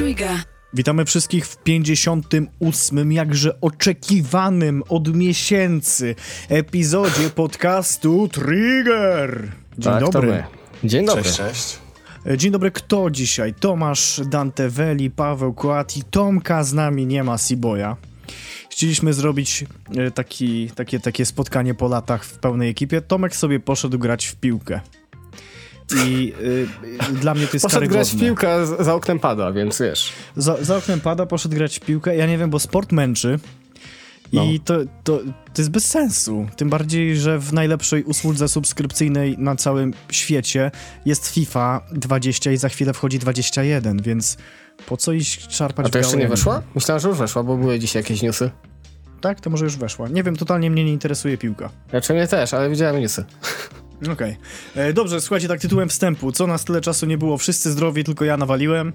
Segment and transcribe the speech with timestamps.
[0.00, 0.36] Trigger.
[0.74, 3.12] Witamy wszystkich w 58.
[3.12, 6.14] jakże oczekiwanym od miesięcy
[6.48, 9.48] epizodzie podcastu Trigger.
[9.78, 10.44] Dzień tak, dobry.
[10.84, 11.22] Dzień dobry.
[11.22, 11.78] Cześć, cześć.
[12.26, 13.54] E, Dzień dobry, kto dzisiaj?
[13.54, 17.96] Tomasz Danteweli, Paweł Kłati, Tomka z nami nie ma, Siboja.
[18.70, 19.64] Chcieliśmy zrobić
[19.96, 23.00] e, taki, takie, takie spotkanie po latach w pełnej ekipie.
[23.00, 24.80] Tomek sobie poszedł grać w piłkę.
[26.06, 30.12] I y, dla mnie to jest Poszedł grać w piłkę, za oknem pada, więc wiesz.
[30.36, 32.16] Za, za oknem pada, poszedł grać w piłkę.
[32.16, 33.38] Ja nie wiem, bo sport męczy.
[34.32, 34.42] I No.
[34.64, 34.74] to,
[35.04, 35.18] to,
[35.54, 36.46] to jest bez sensu.
[36.56, 40.70] Tym bardziej, że w najlepszej usłudze subskrypcyjnej na całym świecie
[41.06, 44.36] jest FIFA 20 i za chwilę wchodzi 21, więc
[44.86, 46.62] po co iść czarpać A to jeszcze nie weszła?
[46.74, 48.50] Myślałem, że już weszła, bo były dzisiaj jakieś newsy.
[49.20, 50.08] Tak, to może już weszła.
[50.08, 51.70] Nie wiem, totalnie mnie nie interesuje piłka.
[51.90, 53.24] Znaczy mnie też, ale widziałem newsy.
[54.12, 54.36] Okej.
[54.76, 56.32] E, Dobrze, słuchajcie, tak tytułem wstępu.
[56.32, 57.38] Co nas tyle czasu nie było?
[57.38, 58.92] Wszyscy zdrowi, tylko ja nawaliłem.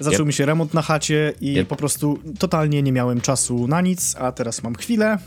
[0.00, 0.26] Zaczął Yep.
[0.26, 1.68] mi się remont na chacie i Yep.
[1.68, 5.18] po prostu totalnie nie miałem czasu na nic, a teraz mam chwilę,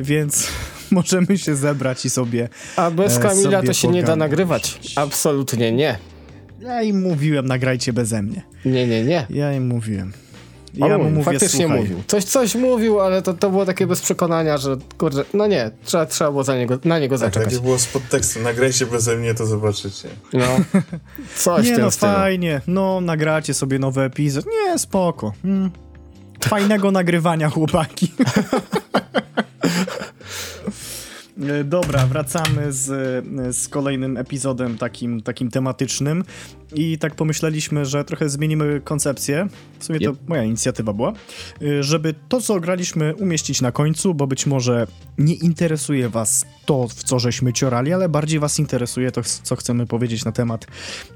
[0.00, 0.48] więc
[0.90, 2.48] możemy się zebrać i sobie...
[2.76, 4.80] A bez E, Kamila to się nie da nagrywać.
[4.96, 5.98] Absolutnie nie.
[6.60, 8.42] Ja im mówiłem, nagrajcie beze mnie.
[8.64, 9.26] Nie, nie, nie.
[9.30, 10.12] Ja im mówiłem.
[10.80, 12.02] On Ja mu mówił, mówię, faktycznie słuchaj, mówił.
[12.06, 16.06] Coś, coś mówił, ale to, to było takie bez przekonania, że kurde, no nie, trzeba,
[16.06, 17.52] trzeba było za niego, na niego Tak, zaczekać.
[17.52, 18.42] jakby było z podtekstem.
[18.42, 20.08] Nagrajcie beze mnie, to zobaczycie.
[20.32, 20.46] No.
[21.36, 22.12] Coś Nie no, stylu.
[22.12, 24.44] fajnie, no nagracie sobie nowy epizod.
[24.46, 25.32] Nie, spoko.
[25.44, 25.70] Mm.
[26.44, 28.12] Fajnego nagrywania, chłopaki.
[31.42, 32.86] E, Dobra, wracamy z,
[33.56, 36.24] z kolejnym epizodem takim, takim tematycznym
[36.74, 39.46] i tak pomyśleliśmy, że trochę zmienimy koncepcję,
[39.78, 40.18] w sumie to Yep.
[40.28, 41.12] moja inicjatywa była,
[41.62, 44.86] y, żeby to, co graliśmy, umieścić na końcu, bo być może
[45.18, 49.86] nie interesuje was to, w co żeśmy ciorali, ale bardziej was interesuje to, co chcemy
[49.86, 50.66] powiedzieć na temat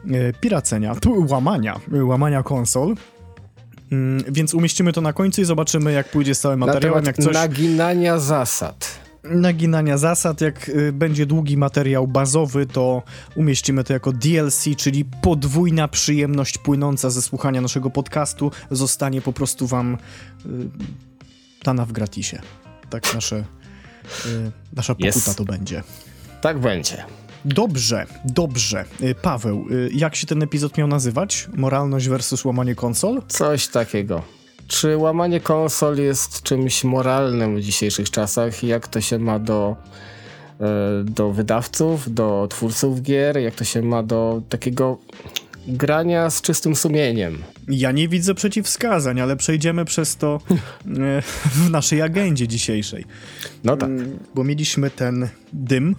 [0.06, 2.94] y, piracenia, tu łamania, łamania konsol.
[3.92, 7.04] Mm, Więc umieścimy to na końcu i zobaczymy, jak pójdzie z całym Na materiałem.
[7.04, 9.07] temat Jak coś naginania zasad.
[9.24, 10.40] Naginania zasad.
[10.40, 13.02] Jak y, będzie długi materiał bazowy, to
[13.36, 19.66] umieścimy to jako DLC, czyli podwójna przyjemność płynąca ze słuchania naszego podcastu zostanie po prostu
[19.66, 20.48] wam y,
[21.64, 22.38] dana w gratisie.
[22.90, 23.44] Tak nasze, y,
[24.76, 25.36] nasza pokuta Yes.
[25.36, 25.82] to będzie.
[26.40, 27.04] Tak będzie.
[27.44, 28.84] Dobrze, dobrze.
[29.22, 31.48] Paweł, jak się ten epizod miał nazywać?
[31.56, 33.22] Moralność versus łamanie konsol?
[33.28, 34.22] Coś takiego.
[34.68, 38.62] Czy łamanie konsol jest czymś moralnym w dzisiejszych czasach?
[38.62, 39.76] Jak to się ma do,
[40.60, 43.38] e, do wydawców, do twórców gier?
[43.38, 44.98] Jak to się ma do takiego
[45.68, 47.38] grania z czystym sumieniem?
[47.68, 53.04] Ja nie widzę przeciwwskazań, ale przejdziemy przez to e, w naszej agendzie dzisiejszej.
[53.64, 53.88] No tak.
[53.88, 55.96] Mm, Bo mieliśmy ten dym,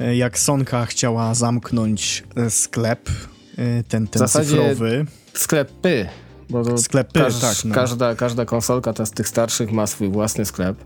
[0.00, 3.10] e, jak Sonka chciała zamknąć sklep,
[3.88, 5.06] ten, ten cyfrowy.
[5.34, 6.08] Sklepy.
[6.50, 7.74] Bo to Sklepy, każ- tak, no.
[7.74, 10.76] każda, każda konsolka ta z tych starszych ma swój własny sklep.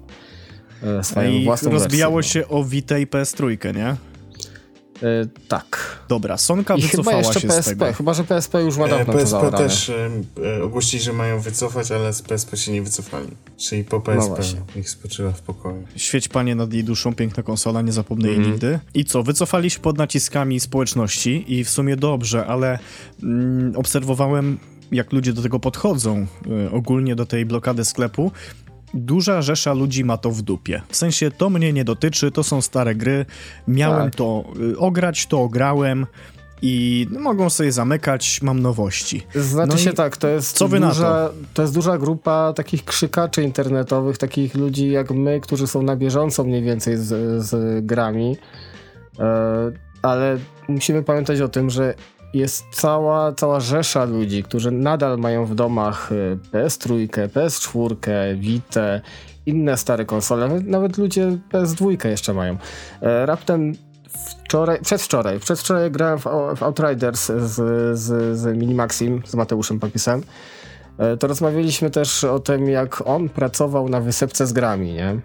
[0.82, 3.84] e, Swoją I własną rozbijało wersję, się o Vita i PS3, nie?
[3.84, 3.96] no.
[5.02, 5.98] E, tak.
[6.08, 7.70] Dobra, Sonka I chyba wycofała jeszcze się z PSP.
[7.76, 7.92] tego.
[7.92, 11.90] Chyba, że PSP już ma E, dawno to PSP też e, ogłosili, że mają wycofać,
[11.92, 13.28] ale z PSP się nie wycofali.
[13.56, 14.60] Czyli po PSP No właśnie.
[14.76, 15.84] ich spoczywa w pokoju.
[15.96, 18.52] Świeć panie nad jej duszą, piękna konsola, nie zapomnę jej Mhm.
[18.52, 18.78] nigdy.
[18.94, 22.78] I co, wycofali się pod naciskami społeczności i w sumie dobrze, ale
[23.22, 24.58] mm, obserwowałem,
[24.92, 26.26] jak ludzie do tego podchodzą,
[26.66, 28.32] y, ogólnie do tej blokady sklepu.
[28.94, 30.82] Duża rzesza ludzi ma to w dupie.
[30.88, 33.26] W sensie to mnie nie dotyczy, to są stare gry,
[33.68, 34.14] miałem Tak.
[34.14, 36.06] to y, ograć, to ograłem
[36.62, 39.26] i mogą sobie zamykać, mam nowości.
[39.34, 42.84] Znaczy No się tak, to jest, co wy na duża, to jest duża grupa takich
[42.84, 48.36] krzykaczy internetowych, takich ludzi jak my, którzy są na bieżąco mniej więcej z, z grami,
[49.18, 49.24] e,
[50.02, 51.94] ale musimy pamiętać o tym, że
[52.34, 58.80] jest cała, cała rzesza ludzi, którzy nadal mają w domach e, PS3, PS4, Vita,
[59.46, 62.56] inne stare konsole, nawet- ludzie PS2 jeszcze mają.
[63.02, 63.72] E, Raptem
[64.44, 66.24] wczoraj, przedwczoraj, przedwczoraj grałem w,
[66.56, 67.52] w Outriders z,
[67.98, 70.22] z, z Minimaxim, z Mateuszem Papisem.
[70.98, 75.20] E, To rozmawialiśmy też o tym, jak on pracował na wysepce z grami, nie?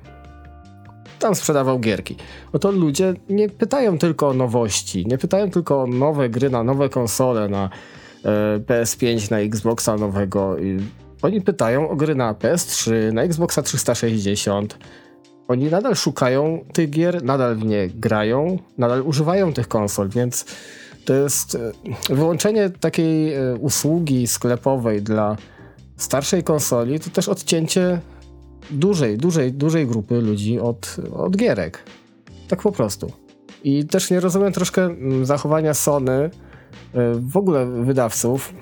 [1.19, 2.15] Tam sprzedawał gierki.
[2.53, 6.63] No to ludzie nie pytają tylko o nowości, nie pytają tylko o nowe gry na
[6.63, 7.69] nowe konsole, na
[8.25, 10.55] e, PS5, na Xboxa nowego.
[11.21, 14.77] Oni pytają o gry na PS3, na Xboxa 360.
[15.47, 20.45] Oni nadal szukają tych gier, nadal w nie grają, nadal używają tych konsol, więc
[21.05, 21.71] to jest e,
[22.15, 25.37] wyłączenie takiej e, usługi sklepowej dla
[25.97, 27.99] starszej konsoli, to też odcięcie
[28.71, 31.83] dużej, dużej, dużej grupy ludzi od, od gierek.
[32.47, 33.11] Tak po prostu.
[33.63, 36.29] I też nie rozumiem troszkę mm, zachowania Sony, e,
[37.13, 38.53] w ogóle wydawców,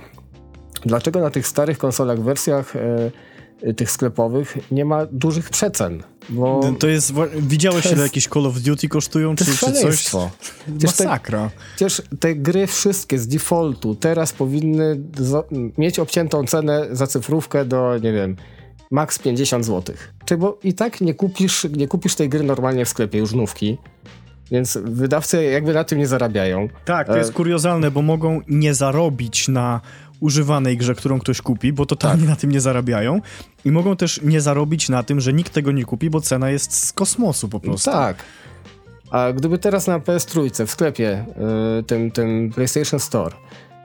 [0.85, 6.03] Dlaczego na tych starych konsolach, wersjach e, tych sklepowych nie ma dużych przecen?
[6.29, 9.59] Bo To jest, widziałeś To ile jest- jakieś Call of Duty kosztują, to czy, jest
[9.59, 9.79] czy coś?
[9.79, 10.29] szaleństwo.
[10.77, 11.49] Przecież te, Masakra.
[11.75, 14.99] przecież te gry wszystkie z defaultu teraz powinny
[15.77, 18.35] mieć obciętą cenę za cyfrówkę do, nie wiem,
[18.91, 19.95] max 50 zł.
[20.25, 23.77] Czy bo i tak nie kupisz, nie kupisz tej gry normalnie w sklepie, już nówki.
[24.51, 26.67] Więc wydawcy jakby na tym nie zarabiają.
[26.85, 29.81] Tak, to E, jest kuriozalne, bo mogą nie zarobić na
[30.19, 32.29] używanej grze, którą ktoś kupi, bo totalnie Tak.
[32.29, 33.21] na tym nie zarabiają.
[33.65, 36.73] I mogą też nie zarobić na tym, że nikt tego nie kupi, bo cena jest
[36.87, 37.91] z kosmosu po prostu.
[37.91, 38.17] Tak.
[39.11, 41.25] A gdyby teraz na PS3 w sklepie,
[41.79, 43.35] y, tym, tym PlayStation Store,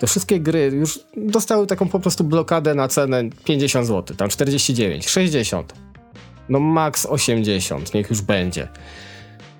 [0.02, 5.08] te wszystkie gry już dostały taką po prostu blokadę na cenę 50 zł, tam 49,
[5.08, 5.74] 60,
[6.48, 8.68] no max 80, niech już będzie.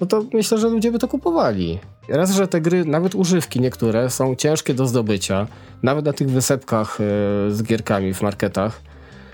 [0.01, 1.79] No to myślę, że ludzie by to kupowali.
[2.09, 5.47] Raz, że te gry, nawet używki niektóre, są ciężkie do zdobycia,
[5.83, 7.05] nawet na tych wysepkach y,
[7.55, 8.83] z gierkami w marketach.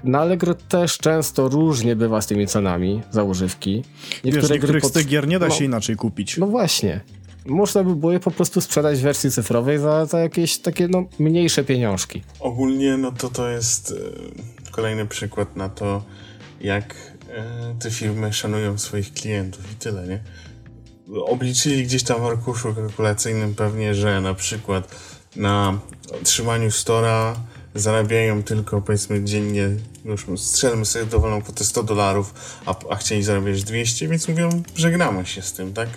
[0.05, 3.85] Na Allegro też często różnie bywa z tymi cenami za używki.
[4.25, 5.55] Wiesz, niektórych pot- z tych gier nie da no.
[5.55, 6.37] się inaczej kupić.
[6.37, 7.01] no właśnie.
[7.49, 11.05] Można by było je po prostu sprzedać w wersji cyfrowej za, za jakieś takie no,
[11.19, 12.23] mniejsze pieniążki.
[12.41, 13.95] Ogólnie no to to jest
[14.67, 16.03] e, kolejny przykład na to,
[16.61, 16.95] jak
[17.31, 20.21] e, te firmy szanują swoich klientów i tyle, nie?
[21.25, 24.95] Obliczyli gdzieś tam w arkuszu kalkulacyjnym pewnie, że na przykład
[25.37, 25.79] na
[26.23, 27.37] trzymaniu stora
[27.75, 29.69] zarabiają tylko powiedzmy dziennie,
[30.05, 32.35] już strzelmy sobie dowolną kwotę 100 dolarów,
[32.67, 35.89] a, a chcieli zarabiać 200, więc mówią, żegnamy się z tym, tak?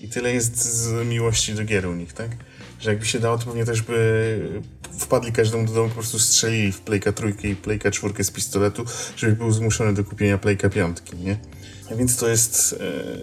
[0.00, 2.30] I tyle jest z miłości do gier u nich, tak?
[2.80, 4.62] Że jakby się dało, to pewnie też by
[4.98, 8.84] wpadli każdemu do domu, po prostu strzelili w Playka trójkę i Playka czwórkę z pistoletu,
[9.16, 11.38] żeby był zmuszony do kupienia Playka piątki, nie?
[11.92, 12.76] A więc to jest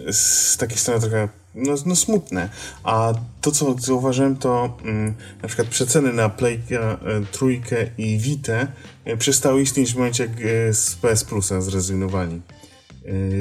[0.08, 2.48] e, z takiej strony trochę no, no smutne.
[2.84, 6.98] A to, co zauważyłem, to mm, na przykład przeceny na Playka e,
[7.32, 8.66] trójkę i Vita
[9.04, 12.40] e, przestały istnieć w momencie, jak e, z PS Plusa zrezygnowali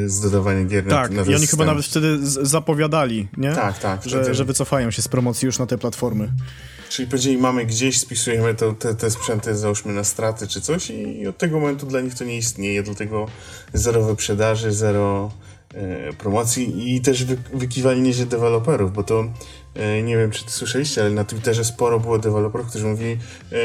[0.05, 3.51] z dodawania gier Tak, na, na i oni chyba nawet wtedy zapowiadali, nie?
[3.51, 4.03] Tak, tak.
[4.03, 6.31] Że, wtedy- że wycofają się z promocji już na te platformy.
[6.89, 11.27] Czyli powiedzieli, mamy gdzieś, spisujemy to, te, te sprzęty, załóżmy na straty czy coś i
[11.27, 13.25] od tego momentu dla nich to nie istnieje, dlatego
[13.73, 15.31] zero wyprzedaży, zero
[15.73, 19.25] e, promocji i też wy, wykiwali nieźle deweloperów, bo to
[19.73, 23.57] e, nie wiem, czy ty słyszeliście, ale na Twitterze sporo było deweloperów, którzy mówili e,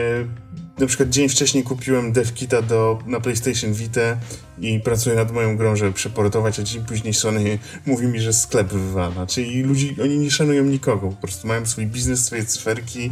[0.80, 4.16] na przykład dzień wcześniej kupiłem devkita do, na PlayStation Vita
[4.60, 8.68] i pracuję nad moją grą, żeby przeportować, a dzień później Sony mówi mi, że sklep
[8.68, 9.26] wywala.
[9.26, 13.10] Czyli ludzi, oni nie szanują nikogo, po prostu mają swój biznes, swoje cyferki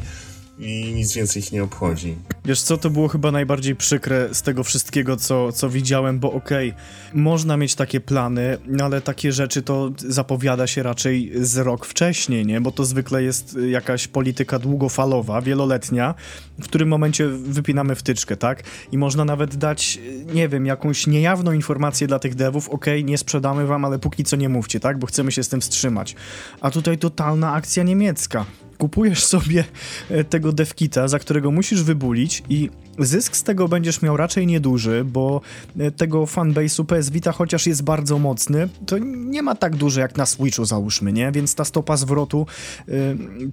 [0.58, 2.16] i nic więcej ich nie obchodzi.
[2.44, 6.74] Wiesz co, to było chyba najbardziej przykre z tego wszystkiego, co, co widziałem, bo okej,
[7.14, 12.46] można mieć takie plany, no ale takie rzeczy to zapowiada się raczej z rok wcześniej,
[12.46, 12.60] nie?
[12.60, 16.14] Bo to zwykle jest jakaś polityka długofalowa, wieloletnia,
[16.58, 18.62] w którym momencie wypinamy wtyczkę, tak?
[18.92, 19.98] I można nawet dać,
[20.34, 24.36] nie wiem, jakąś niejawną informację dla tych devów, okej, nie sprzedamy wam, ale póki co
[24.36, 24.98] nie mówcie, tak?
[24.98, 26.14] Bo chcemy się z tym wstrzymać.
[26.60, 28.44] A tutaj totalna akcja niemiecka
[28.78, 29.64] kupujesz sobie
[30.10, 35.04] e, tego devkita, za którego musisz wybulić i zysk z tego będziesz miał raczej nieduży,
[35.04, 35.40] bo
[35.78, 40.16] e, tego fanbase'u PS Vita, chociaż jest bardzo mocny, to nie ma tak duży jak
[40.16, 41.32] na Switchu załóżmy, nie?
[41.32, 42.46] Więc ta stopa zwrotu
[42.88, 42.92] e,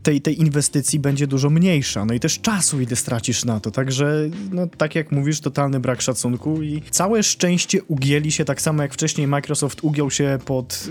[0.03, 2.05] tej, tej inwestycji będzie dużo mniejsza.
[2.05, 6.01] No i też czasu ile stracisz na to, także no tak jak mówisz, totalny brak
[6.01, 10.87] szacunku i całe szczęście ugięli się tak samo jak wcześniej Microsoft ugiął się pod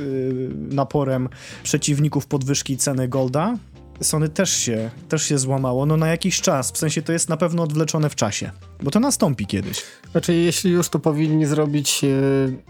[0.70, 1.28] naporem
[1.62, 3.56] przeciwników podwyżki ceny Golda,
[4.00, 7.36] Sony też się, też się złamało, no na jakiś czas, w sensie to jest na
[7.36, 8.50] pewno odwleczone w czasie,
[8.82, 9.82] bo to nastąpi kiedyś.
[10.12, 12.08] Znaczy, jeśli już, to powinni zrobić e,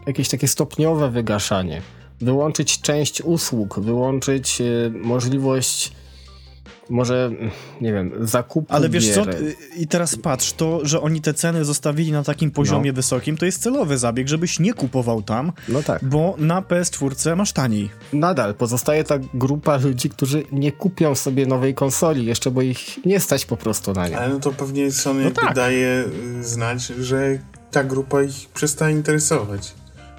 [0.06, 1.82] jakieś takie stopniowe wygaszanie.
[2.20, 5.92] Wyłączyć część usług, wyłączyć e, możliwość
[6.90, 7.30] może,
[7.80, 11.64] nie wiem, zakupu Ale wiesz co, y, i teraz patrz, to, że oni te ceny
[11.64, 12.96] zostawili na takim poziomie No.
[12.96, 16.04] wysokim, to jest celowy zabieg, żebyś nie kupował tam, No tak.
[16.04, 17.90] bo na PS4 masz taniej.
[18.12, 23.20] Nadal pozostaje ta grupa ludzi, którzy nie kupią sobie nowej konsoli, jeszcze bo ich nie
[23.20, 24.18] stać po prostu na nie.
[24.18, 25.54] Ale no to pewnie Sony No tak.
[25.54, 26.04] daje
[26.40, 27.38] y, znać, że
[27.70, 29.74] ta grupa ich przestaje interesować.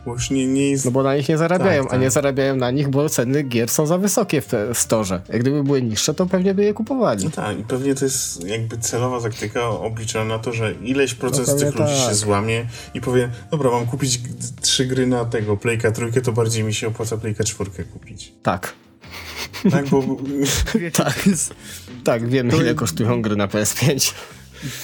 [0.05, 0.85] Bo już nie, nie jest...
[0.85, 2.11] No bo na nich nie zarabiają, Tak, a nie tak.
[2.11, 5.21] zarabiają na nich, bo ceny gier są za wysokie w, te, w storze.
[5.29, 7.23] Jak gdyby były niższe, to pewnie by je kupowali.
[7.25, 11.47] No tak, i pewnie to jest jakby celowa taktyka obliczona na to, że ileś procent
[11.47, 12.09] z pewnie tych ludzi tak.
[12.09, 14.19] się złamie i powie, dobra, mam kupić
[14.61, 18.33] trzy gry na tego Playka trójkę, to bardziej mi się opłaca Playka czwórkę kupić.
[18.43, 18.73] Tak.
[19.71, 20.03] Tak, bo
[21.03, 21.23] Tak.
[22.03, 24.13] Tak, wiemy To ile jest- kosztują gry na PS5.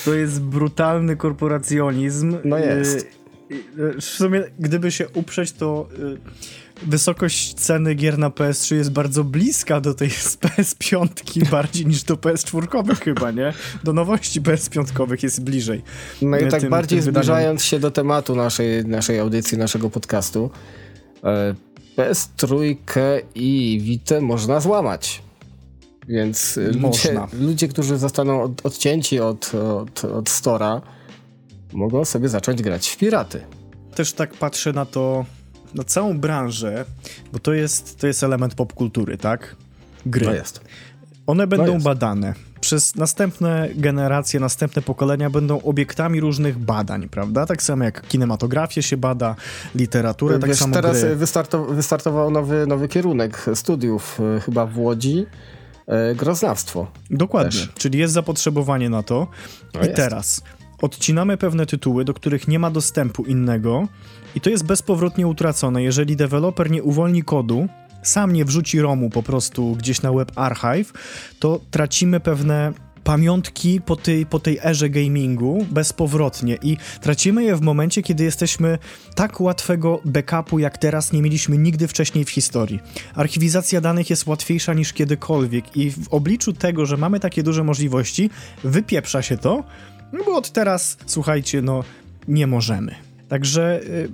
[0.06, 2.38] to jest brutalny korporacjonizm.
[2.46, 3.21] No jest.
[3.52, 8.92] Y, y, W sumie, gdyby się uprzeć, to y, wysokość ceny gier na PS3 jest
[8.92, 13.54] bardzo bliska do tej z PS5 bardziej niż do PS4 chyba, nie?
[13.84, 15.82] Do nowości PS5 jest bliżej.
[16.22, 20.52] No i tak tym, bardziej tym zbliżając się do tematu naszej, naszej audycji, naszego podcastu,
[21.24, 21.56] e,
[21.98, 22.76] PS3
[23.36, 25.22] i Vita można złamać.
[26.08, 30.82] Więc ludzie, ludzie, którzy zostaną od, odcięci od, od, od Stora,
[31.74, 33.42] mogą sobie zacząć grać w piraty.
[33.96, 35.26] Też tak patrzę na to,
[35.74, 36.86] na całą branżę,
[37.34, 39.56] bo to jest, to jest element popkultury, tak?
[40.06, 40.26] Gry.
[40.26, 40.62] To jest.
[41.28, 41.86] One będą jest.
[41.86, 42.34] badane.
[42.62, 47.46] Przez następne generacje, następne pokolenia będą obiektami różnych badań, prawda?
[47.46, 49.36] Tak samo jak kinematografię się bada,
[49.76, 51.16] literaturę, tak Wiesz, tak samo teraz gry.
[51.16, 55.26] Wystartow wystartował nowy, nowy kierunek studiów, e, chyba w Łodzi,
[55.88, 56.88] e, groznawstwo.
[57.10, 57.70] Dokładnie, Też.
[57.74, 59.28] czyli jest zapotrzebowanie na to.
[59.74, 59.96] No I jest.
[59.96, 60.42] teraz
[60.82, 63.88] odcinamy pewne tytuły, do których nie ma dostępu innego
[64.36, 65.84] i to jest bezpowrotnie utracone.
[65.84, 67.68] Jeżeli deweloper nie uwolni kodu,
[68.04, 70.94] sam nie wrzuci ROMu po prostu gdzieś na Web Archive,
[71.40, 72.74] to tracimy pewne
[73.04, 78.78] pamiątki po tej, po tej erze gamingu bezpowrotnie i tracimy je w momencie, kiedy jesteśmy
[79.16, 82.80] tak łatwego backupu, jak teraz nie mieliśmy nigdy wcześniej w historii.
[83.16, 88.30] Archiwizacja danych jest łatwiejsza niż kiedykolwiek i w obliczu tego, że mamy takie duże możliwości,
[88.64, 89.64] wypieprza się to,
[90.14, 91.84] no bo od teraz, słuchajcie, no
[92.28, 92.96] nie możemy.
[93.32, 94.10] Także y,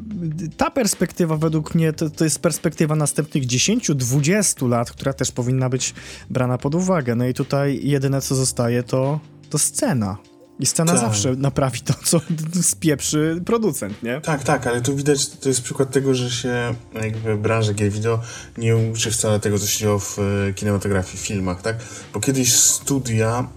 [0.58, 5.94] ta perspektywa według mnie to, to jest perspektywa następnych 10-20 lat, która też powinna być
[6.30, 7.16] brana pod uwagę.
[7.16, 10.18] No i tutaj jedyne co zostaje to, to scena.
[10.60, 11.02] I scena tak.
[11.02, 12.22] zawsze naprawi to, co
[12.72, 14.22] spieprzy producent, nie?
[14.22, 18.22] Tak, tak, ale tu widać, to jest przykład tego, że się jakby branża gier wideo
[18.58, 21.76] nie uczy wcale tego, co się działo w e, kinematografii, w filmach, tak?
[22.14, 23.48] Bo kiedyś studia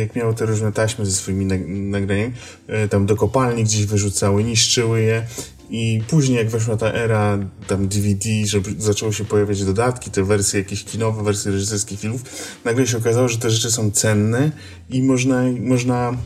[0.00, 2.32] jak miały te różne taśmy ze swoimi nagraniami,
[2.66, 5.26] e, tam do kopalni gdzieś wyrzucały, niszczyły je
[5.70, 10.58] i później jak weszła ta era tam DVD, że zaczęły się pojawiać dodatki, te wersje
[10.58, 12.22] jakieś kinowe, wersje reżyserskich filmów,
[12.64, 14.50] nagle się okazało, że te rzeczy są cenne
[14.90, 16.16] i można, można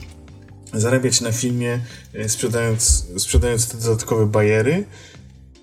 [0.73, 1.81] zarabiać na filmie
[2.15, 4.85] e, sprzedając, sprzedając te dodatkowe bajery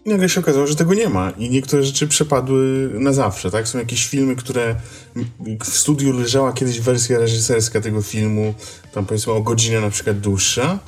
[0.08, 3.68] nagle się okazało, że tego nie ma i niektóre rzeczy przepadły na zawsze, tak?
[3.68, 4.76] Są jakieś filmy, które
[5.64, 8.54] w studiu leżała kiedyś wersja reżyserska tego filmu,
[8.94, 10.80] tam powiedzmy o godzinę na przykład dłuższa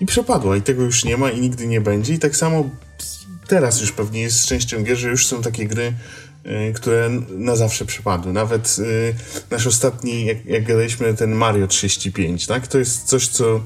[0.00, 2.70] i przepadła i tego już nie ma i nigdy nie będzie i tak samo
[3.48, 5.92] teraz już pewnie jest z częścią gier, że już są takie gry,
[6.46, 8.32] y, które na zawsze przepadły.
[8.32, 9.14] Nawet y,
[9.50, 12.66] nasz ostatni, jak, jak gadaliśmy, ten Mario 35, tak?
[12.66, 13.60] To jest coś, co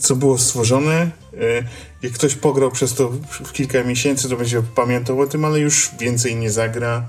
[0.00, 1.10] co było stworzone.
[1.40, 1.62] E,
[2.02, 5.90] jak ktoś pograł przez to w kilka miesięcy, to będzie pamiętał o tym, ale już
[5.98, 7.08] więcej nie zagra.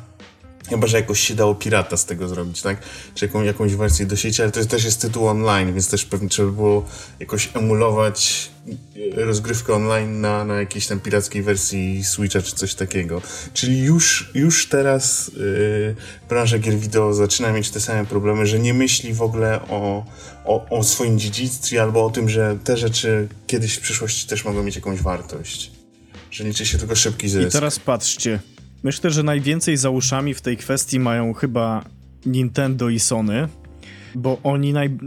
[0.70, 2.78] Chyba, że jakoś się dało pirata z tego zrobić, tak?
[3.16, 6.30] Czy jaką, jakąś wersję do sieci, ale to też jest tytuł online, więc też pewnie
[6.30, 6.86] trzeba było
[7.20, 8.50] jakoś emulować
[9.16, 13.22] rozgrywkę online na, na jakiejś tam pirackiej wersji Switcha czy coś takiego.
[13.54, 15.96] Czyli już, już teraz yy,
[16.30, 20.06] branża gier wideo zaczyna mieć te same problemy, że nie myśli w ogóle o,
[20.46, 24.64] o, o swoim dziedzictwie albo o tym, że te rzeczy kiedyś w przyszłości też mogą
[24.64, 25.72] mieć jakąś wartość.
[26.32, 27.50] Że liczy się tylko szybki zysk.
[27.50, 28.40] I teraz patrzcie.
[28.84, 31.86] Myślę, że najwięcej za uszami w tej kwestii mają chyba
[32.26, 33.48] Nintendo i Sony,
[34.16, 34.98] bo oni naj,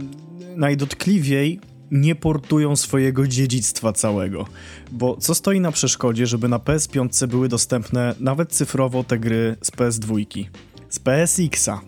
[0.55, 1.59] najdotkliwiej
[1.91, 4.45] nie portują swojego dziedzictwa całego.
[4.91, 9.71] Bo co stoi na przeszkodzie, żeby na PS5 były dostępne nawet cyfrowo te gry z
[9.71, 10.25] PS2,
[10.89, 11.81] z PSX-a,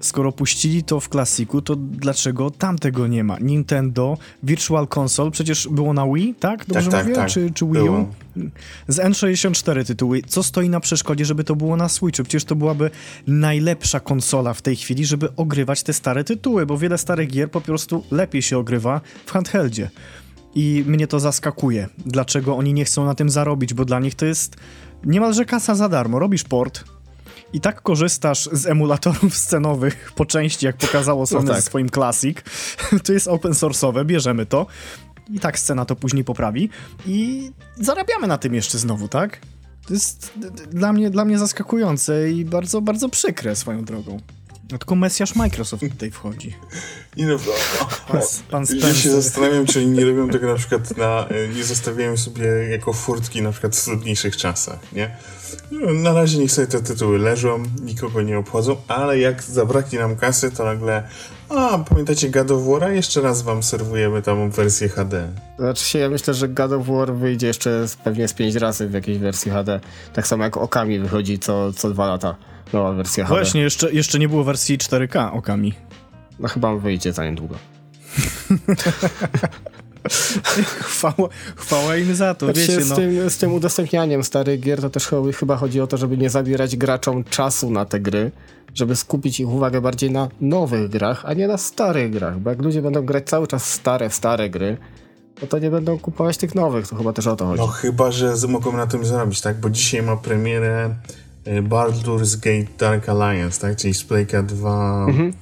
[0.00, 3.38] skoro puścili to w klasiku, to dlaczego tam tego nie ma?
[3.38, 6.66] Nintendo, Virtual Console, przecież było na Wii, tak?
[6.66, 7.14] Dobrze tak, mówię?
[7.14, 7.32] Tak, tak.
[7.32, 8.06] Czy, czy Wii U?
[8.88, 10.22] Z N64 tytuły.
[10.26, 12.22] Co stoi na przeszkodzie, żeby to było na Switchu?
[12.22, 12.90] Przecież to byłaby
[13.26, 17.60] najlepsza konsola w tej chwili, żeby ogrywać te stare tytuły, bo wiele starych gier po
[17.60, 19.90] prostu lepiej się ogrywa w handheldzie.
[20.54, 21.88] I mnie to zaskakuje.
[22.06, 24.56] Dlaczego oni nie chcą na tym zarobić, bo dla nich to jest
[25.04, 26.18] niemalże kasa za darmo.
[26.18, 26.84] Robisz port,
[27.52, 31.60] i tak korzystasz z emulatorów scenowych po części, jak pokazało Sony no tak.
[31.60, 32.38] ze swoim Classic,
[33.04, 34.66] to jest open source'owe, bierzemy to
[35.30, 36.70] i tak scena to później poprawi
[37.06, 39.40] i zarabiamy na tym jeszcze znowu, tak?
[39.86, 40.32] To jest
[40.70, 44.20] dla mnie, dla mnie zaskakujące i bardzo, bardzo przykre swoją drogą.
[44.72, 46.56] No tylko Mesjasz Microsoft tutaj wchodzi.
[47.16, 47.36] Nie no,
[48.08, 48.20] pan,
[48.50, 51.26] pan Ja się zastanawiam, czy nie robią tego na przykład na...
[51.56, 55.16] Nie zostawiają sobie jako furtki na przykład w trudniejszych czasach, nie?
[55.70, 60.16] No, na razie niech sobie te tytuły leżą, nikogo nie obchodzą, ale jak zabraknie nam
[60.16, 61.08] kasy, to nagle
[61.48, 62.90] a, pamiętacie God of War'a?
[62.90, 65.28] Jeszcze raz wam serwujemy tam wersję HD.
[65.58, 68.92] Znaczy się, ja myślę, że God of War wyjdzie jeszcze pewnie z 5 razy w
[68.92, 69.80] jakiejś wersji HD.
[70.12, 72.36] Tak samo jak Okami wychodzi co, co dwa lata
[72.72, 73.40] nowa wersja HD.
[73.40, 75.74] Właśnie, jeszcze, jeszcze nie było wersji 4K Okami.
[76.38, 77.54] No chyba wyjdzie za niedługo.
[80.80, 82.96] chwała, chwała im za to, znaczy, wiecie, z, no.
[82.96, 86.76] tym, z tym udostępnianiem starych gier to też chyba chodzi o to, żeby nie zabierać
[86.76, 88.30] graczom czasu na te gry,
[88.74, 92.62] żeby skupić ich uwagę bardziej na nowych grach, a nie na starych grach, bo jak
[92.62, 94.76] ludzie będą grać cały czas stare, stare gry,
[95.42, 97.60] no to nie będą kupować tych nowych, to chyba też o to chodzi.
[97.60, 99.60] No chyba, że mogą na tym zarobić, tak?
[99.60, 100.94] Bo dzisiaj ma premierę
[101.62, 103.76] Baldur's Gate Dark Alliance, tak?
[103.76, 105.32] Czyli z Playka 2 mhm.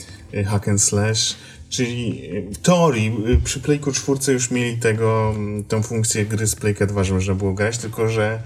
[0.46, 1.36] Hack and Slash.
[1.68, 5.34] Czyli w teorii przy Playku 4 już mieli tego,
[5.68, 8.40] tą funkcję gry z Playka 2, że można było grać, tylko że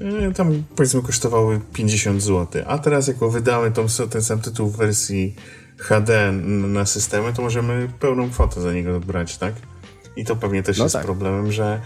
[0.00, 2.62] y, tam powiedzmy kosztowały 50 zł.
[2.66, 5.34] A teraz jako wydały tą, ten sam tytuł w wersji
[5.76, 9.54] HD na systemy, to możemy pełną kwotę za niego odbrać, tak?
[10.16, 11.04] I to pewnie też no jest tak.
[11.04, 11.80] problemem, że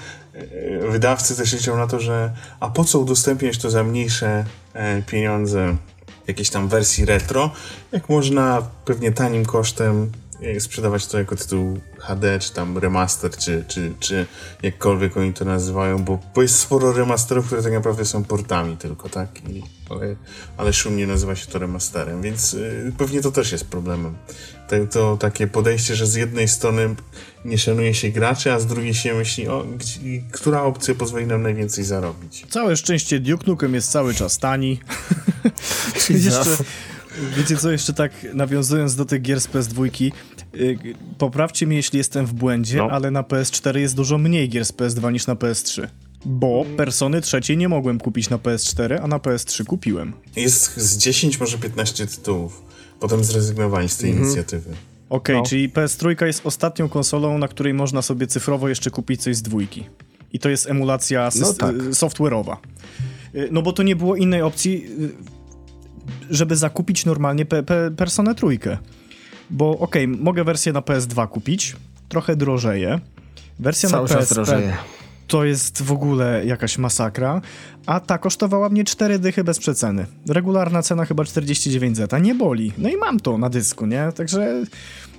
[0.91, 4.45] wydawcy też liczą na to, że a po co udostępniać to za mniejsze
[4.75, 5.77] e, pieniądze?
[6.27, 7.51] Jakiejś tam wersji retro,
[7.93, 10.13] jak można pewnie tanim kosztem
[10.59, 14.27] sprzedawać to jako tytuł HD, czy tam remaster, czy, czy, czy
[14.63, 19.09] jakkolwiek oni to nazywają, bo, bo jest sporo remasterów, które tak naprawdę są portami tylko,
[19.09, 19.29] tak?
[19.49, 20.17] I, ale,
[20.57, 24.17] ale szumnie nazywa się to remasterem, więc y, pewnie to też jest problemem.
[24.69, 26.95] To, to takie podejście, że z jednej strony
[27.45, 30.01] nie szanuje się graczy, a z drugiej się myśli, o, gdzie,
[30.33, 32.47] która opcja pozwoli nam najwięcej zarobić.
[32.51, 34.81] Całe szczęście Duke Nukem jest cały czas tani.
[36.11, 36.57] jeszcze,
[37.37, 40.13] wiecie co, jeszcze tak nawiązując do tych gier z PS2,
[40.53, 40.79] yy,
[41.19, 42.89] poprawcie mnie, jeśli jestem w błędzie, no.
[42.91, 45.89] ale na PS4 jest dużo mniej gier z PS2 niż na PS3.
[46.25, 50.13] Bo Persony trzeciej nie mogłem kupić na PS4, a na PS3 kupiłem.
[50.37, 52.63] Jest z 10, może 15 tytułów.
[53.01, 54.27] Potem zrezygnowali z tej mhm.
[54.27, 54.71] inicjatywy.
[54.71, 54.79] Okej,
[55.11, 55.43] okay, no.
[55.43, 59.87] czyli PS3 jest ostatnią konsolą, na której można sobie cyfrowo jeszcze kupić coś z dwójki.
[60.33, 61.75] I to jest emulacja no tak.
[61.77, 62.57] software'owa.
[63.35, 65.40] Y, no bo to nie było innej opcji, y,
[66.31, 68.79] żeby zakupić normalnie pe pe Personę trójkę.
[69.51, 71.77] Bo okej, okay, mogę wersję na PS2 kupić,
[72.09, 73.01] trochę drożeje.
[73.59, 74.77] Wersja Cały na PSP drożeje.
[75.27, 77.41] to jest w ogóle jakaś masakra,
[77.87, 80.07] a ta kosztowała mnie 4 dychy bez przeceny.
[80.29, 82.73] Regularna cena chyba 49 zeta, nie boli.
[82.79, 84.13] No i mam to na dysku, nie?
[84.17, 84.63] Także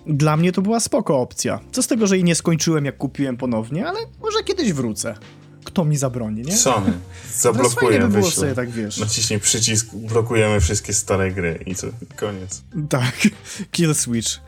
[0.08, 1.60] dla mnie to była spoko opcja.
[1.72, 5.16] Co z tego, że jej nie skończyłem jak kupiłem ponownie, ale może kiedyś wrócę.
[5.64, 6.58] Kto mi zabroni, nie?
[6.58, 6.94] Sony.
[7.40, 8.98] Zablokuje, by było sobie, tak wiesz.
[8.98, 12.64] Naciśnij przycisk, blokujemy wszystkie stare gry i co, koniec.
[12.90, 13.16] Tak,
[13.72, 14.40] kill switch.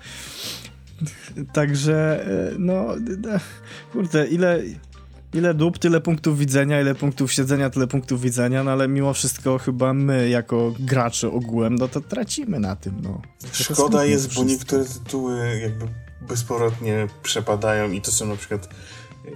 [1.54, 2.86] Także, e, no,
[3.94, 4.62] kurde, ile,
[5.34, 9.58] ile dób, tyle punktów widzenia, ile punktów siedzenia, tyle punktów widzenia, no ale mimo wszystko
[9.58, 13.22] chyba my, jako gracze ogółem, no to tracimy na tym, no.
[13.52, 14.44] Szkoda jest, wszystko.
[14.44, 15.88] bo niektóre tytuły jakby
[16.28, 18.70] bezpowrotnie przepadają i to są na przykład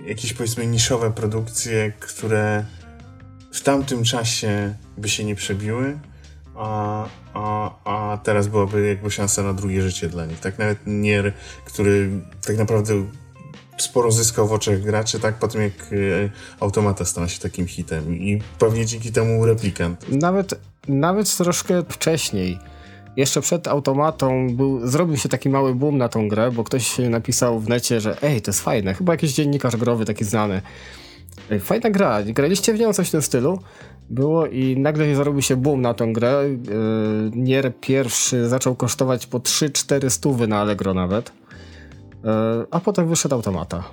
[0.05, 2.65] jakieś powiedzmy niszowe produkcje, które
[3.51, 5.99] w tamtym czasie by się nie przebiły,
[6.55, 10.39] a, a, a teraz byłaby jakby szansa na drugie życie dla nich.
[10.39, 11.33] Tak nawet Nier,
[11.65, 12.09] który
[12.47, 12.93] tak naprawdę
[13.77, 18.15] sporo zyskał w oczach graczy, tak po tym jak e, Automata stał się takim hitem
[18.15, 20.09] i pewnie dzięki temu replikant.
[20.09, 22.59] Nawet, nawet troszkę wcześniej
[23.17, 27.59] jeszcze przed automatą był, zrobił się taki mały boom na tą grę, bo ktoś napisał
[27.59, 30.61] w necie, że ej, to jest fajne, chyba jakiś dziennikarz growy taki znany.
[31.59, 33.59] Fajna gra, graliście w nią coś w tym stylu?
[34.09, 36.43] Było i nagle zrobił się boom na tą grę.
[36.49, 41.31] Yy, Nier pierwszy zaczął kosztować po 3-4 stówy na Allegro nawet.
[42.23, 42.31] Yy,
[42.71, 43.83] a potem wyszedł automata.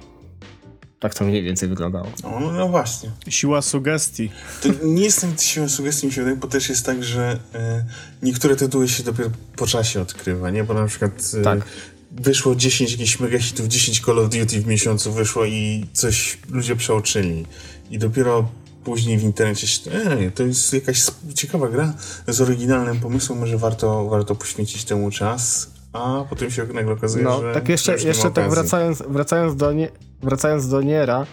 [1.05, 2.07] Tak to mniej więcej wyglądało.
[2.23, 3.11] No, no, no właśnie.
[3.29, 4.31] Siła sugestii.
[4.63, 7.85] To nie jest tak siła sugestii, mi się wydaje, bo też jest tak, że e,
[8.23, 10.65] niektóre tytuły się dopiero po czasie odkrywa, nie?
[10.65, 11.65] Bo na przykład e, tak.
[12.13, 16.77] wyszło 10 jakichś mega hitów, 10 Call of Duty w miesiącu wyszło i coś ludzie
[16.77, 17.47] przeoczyli.
[17.91, 18.49] I dopiero
[18.85, 21.03] później w internecie się, e, to jest jakaś
[21.35, 21.95] ciekawa gra
[22.29, 27.41] z oryginalnym pomysłem, może warto, warto poświęcić temu czas a potem się nagle okazuje, no,
[27.41, 27.55] że.
[27.55, 29.89] Tak jeszcze, jeszcze tak wracając, wracając, do nie,
[30.23, 31.27] wracając do Niera.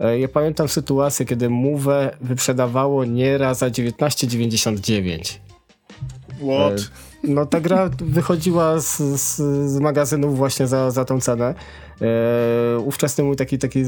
[0.00, 1.86] E, ja pamiętam sytuację, kiedy Move
[2.20, 5.38] wyprzedawało Niera za 19,99.
[6.36, 6.80] What?
[6.80, 6.82] E,
[7.24, 9.36] no ta gra wychodziła z, z,
[9.70, 11.54] z magazynów właśnie za, za tą cenę.
[12.00, 13.84] E, ówczesny mój taki, taki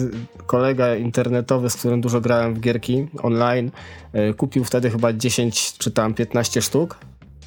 [0.47, 3.71] kolega internetowy, z którym dużo grałem w gierki online,
[4.37, 6.99] kupił wtedy chyba 10 czy tam 15 sztuk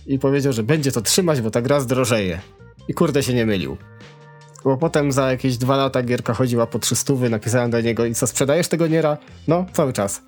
[0.07, 2.39] i powiedział, że będzie to trzymać, bo ta gra zdrożeje.
[2.87, 3.77] I kurde się nie mylił.
[4.63, 8.27] Bo potem za jakieś dwa lata gierka chodziła po 300, napisałem do niego i co,
[8.27, 9.17] sprzedajesz tego Niera?
[9.47, 10.21] No, cały czas.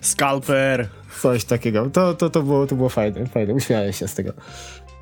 [0.00, 0.88] Scalper.
[1.22, 1.90] Coś takiego.
[1.90, 3.54] To, to, to, było, to było fajne, fajne.
[3.54, 4.32] Uśmiałem się z tego.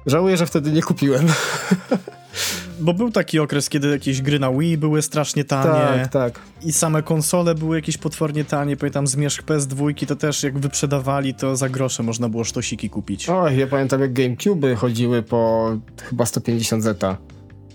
[0.07, 1.27] Żałuję, że wtedy nie kupiłem.
[2.81, 6.03] Bo był taki okres, kiedy jakieś gry na Wii były strasznie tanie.
[6.03, 6.41] Tak, tak.
[6.63, 8.77] I same konsole były jakieś potwornie tanie.
[8.77, 13.29] Pamiętam zmierzch PS2 to też jak wyprzedawali, to za grosze można było sztosiki kupić.
[13.29, 15.71] O, ja pamiętam jak GameCube chodziły po
[16.03, 17.17] chyba 150 zeta.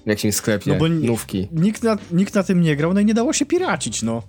[0.06, 1.48] w jakimś sklepie, No bo nówki.
[1.52, 4.24] Nikt na, nikt na tym nie grał, no i nie dało się piracić, no.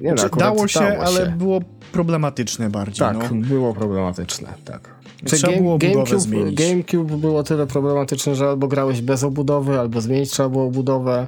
[0.00, 1.60] Nie no, Znaczy, dało się, dało ale było
[1.92, 3.36] problematyczne bardziej, Tak, no.
[3.48, 4.95] było problematyczne, tak.
[5.24, 6.54] Trzeba było obudowę zmienić.
[6.54, 11.26] GameCube było tyle problematyczne, że albo grałeś bez obudowy, albo zmienić trzeba było obudowę.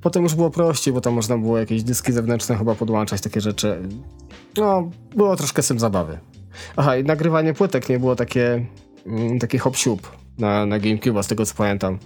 [0.00, 3.78] Potem już było prościej, bo tam można było jakieś dyski zewnętrzne chyba podłączać, takie rzeczy.
[4.56, 6.18] No, było troszkę z tym zabawy.
[6.76, 8.66] Aha, i nagrywanie płytek nie było takie,
[9.06, 9.76] mm, taki hop
[10.38, 11.98] na, na GameCube, z tego co pamiętam.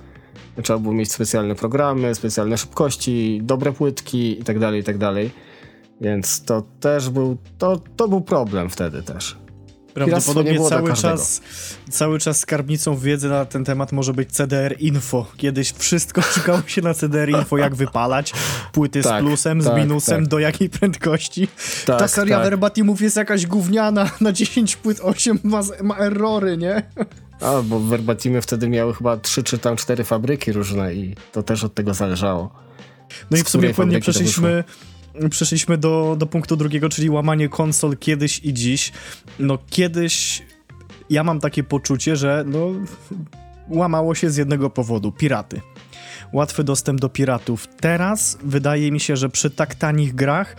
[0.63, 5.31] Trzeba było mieć specjalne programy, specjalne szybkości, dobre płytki i tak dalej, i tak dalej.
[6.01, 9.40] Więc to też był, to, to był problem wtedy też.
[10.07, 11.41] Prawdopodobnie cały czas,
[11.91, 15.27] cały czas skarbnicą wiedzy na ten temat może być CDR Info.
[15.37, 18.33] Kiedyś wszystko szukało się na CDR Info, jak wypalać,
[18.73, 20.29] płyty Tak, z plusem, z tak, minusem, tak.
[20.29, 21.49] do jakiej prędkości.
[21.87, 22.45] Tak, Ta seria tak.
[22.45, 26.83] verbatimów jest jakaś gówniana, na 10 płyt 8 ma, ma errory, nie?
[27.41, 31.65] A, bo verbatimy wtedy miały chyba trzy czy tam cztery fabryki różne i to też
[31.65, 32.51] od tego zależało.
[33.31, 34.65] No i Z w sumie płynnie przeszliśmy,
[35.31, 38.93] przeszliśmy do, do punktu drugiego, czyli łamanie konsol kiedyś i dziś.
[39.39, 40.43] No kiedyś
[41.11, 42.67] ja mam takie poczucie, że no
[43.69, 45.61] łamało się z jednego powodu, piraty.
[46.33, 47.67] Łatwy dostęp do piratów.
[47.81, 50.57] Teraz wydaje mi się, że przy tak tanich grach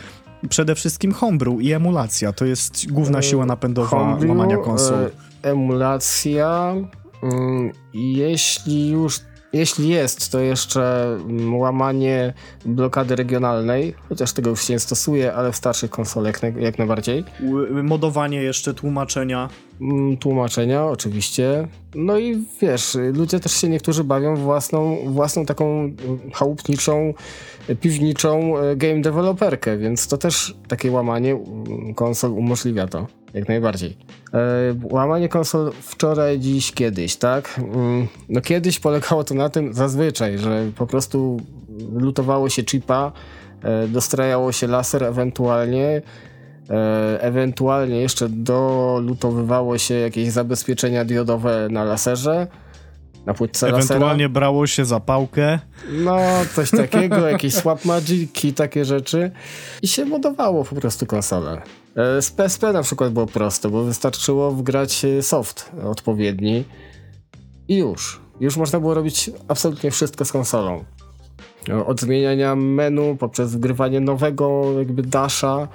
[0.50, 4.96] przede wszystkim homebrew i emulacja to jest główna siła napędowa Homebrew, łamania konsol.
[4.96, 5.10] e,
[5.50, 6.76] emulacja.
[7.24, 9.20] mm, Jeśli już.
[9.54, 11.18] Jeśli jest, to jeszcze
[11.54, 12.34] łamanie
[12.66, 16.78] blokady regionalnej, chociaż tego już się nie stosuje, ale w starszych konsolach jak, naj- jak
[16.78, 17.24] najbardziej.
[17.84, 19.50] Modowanie jeszcze, tłumaczenia.
[19.82, 21.68] Mm, Tłumaczenia, oczywiście.
[21.96, 25.92] No i wiesz, ludzie też się niektórzy bawią własną, własną taką
[26.34, 27.14] chałupniczą,
[27.82, 33.98] piwniczą e, game developerkę, więc to też takie łamanie mm, konsol umożliwia to, jak najbardziej.
[34.34, 34.38] E,
[34.84, 37.60] łamanie konsol wczoraj, dziś, kiedyś, tak?
[37.74, 41.42] Mm, No kiedyś polegało to na tym zazwyczaj, że po prostu
[41.94, 43.12] lutowało się chipa,
[43.64, 46.02] e, dostrajało się laser ewentualnie,
[46.70, 52.48] E, ewentualnie jeszcze dolutowywało się jakieś zabezpieczenia diodowe na laserze,
[53.26, 54.30] na płytce Ewentualnie lasera.
[54.30, 55.60] brało się zapałkę.
[55.92, 56.18] No,
[56.56, 59.32] coś takiego, jakieś swap magiki, takie rzeczy.
[59.82, 61.62] I się modowało po prostu konsolę.
[61.96, 66.64] E, Z PSP na przykład było proste, bo wystarczyło wgrać e, soft odpowiedni
[67.68, 68.20] i już.
[68.40, 70.84] Już można było robić absolutnie wszystko z konsolą.
[71.70, 75.68] E, Od zmieniania menu poprzez wgrywanie nowego jakby dasha,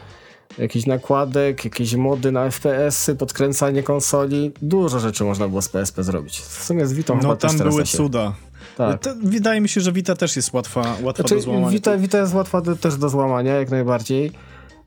[0.58, 4.52] jakiś nakładek, jakieś mody na FPS-y, podkręcanie konsoli.
[4.62, 6.40] Dużo rzeczy można było z PSP zrobić.
[6.40, 7.96] W sumie z Vita chyba No tam były się.
[7.96, 8.34] cuda.
[8.76, 9.00] Tak.
[9.02, 11.70] To, wydaje mi się, że Vita też jest łatwa, łatwa do Znaczy, złamania.
[11.70, 14.32] Vita, Vita jest łatwa do, też do złamania, jak najbardziej.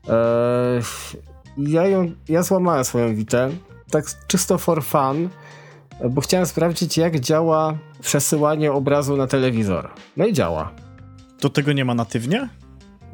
[0.08, 0.82] Eee,
[1.58, 3.50] ja, ją, ja złamałem swoją Vitę,
[3.90, 5.28] tak czysto for fun,
[6.10, 9.90] bo chciałem sprawdzić, jak działa przesyłanie obrazu na telewizor.
[10.16, 10.72] No i działa.
[11.40, 12.48] To tego nie ma natywnie?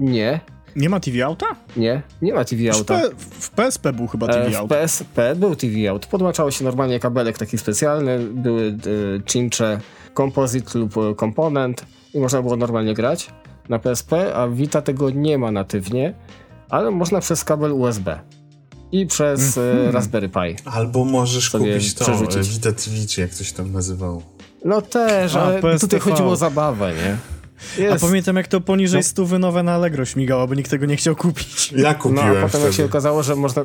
[0.00, 0.40] Nie,
[0.76, 1.46] Nie ma TV Auta?
[1.76, 2.98] nie, nie ma TV W, Auta.
[2.98, 4.68] P- w PSP był chyba E, TV w Out.
[4.70, 6.06] PSP był TV Out.
[6.06, 8.74] Podłączało się normalnie kabelek taki specjalny, były e,
[9.26, 9.80] cincze
[10.16, 13.30] Composite lub e, Component i można było normalnie grać
[13.68, 16.14] na PSP, a Vita tego nie ma natywnie,
[16.70, 18.18] ale można przez kabel USB
[18.92, 19.88] i przez Mhm.
[19.88, 20.56] e, Raspberry Pi.
[20.64, 22.36] Albo możesz kupić to, przerzucić.
[22.36, 24.22] e, Vita TV, czy jak coś tam nazywało.
[24.64, 25.78] No też, A, ale PSTV.
[25.78, 27.16] tutaj chodziło o zabawę, nie?
[27.78, 28.04] A Jest.
[28.04, 29.02] pamiętam jak to poniżej No.
[29.02, 31.72] stówy nowe na Allegro śmigało, bo nikt tego nie chciał kupić.
[31.72, 33.64] Ja No kupiłem a potem jak się okazało, że można...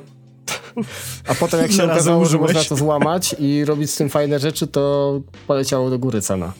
[1.27, 4.67] A potem jak się okazało, że można to złamać i robić z tym fajne rzeczy,
[4.67, 6.53] to poleciało do góry cena.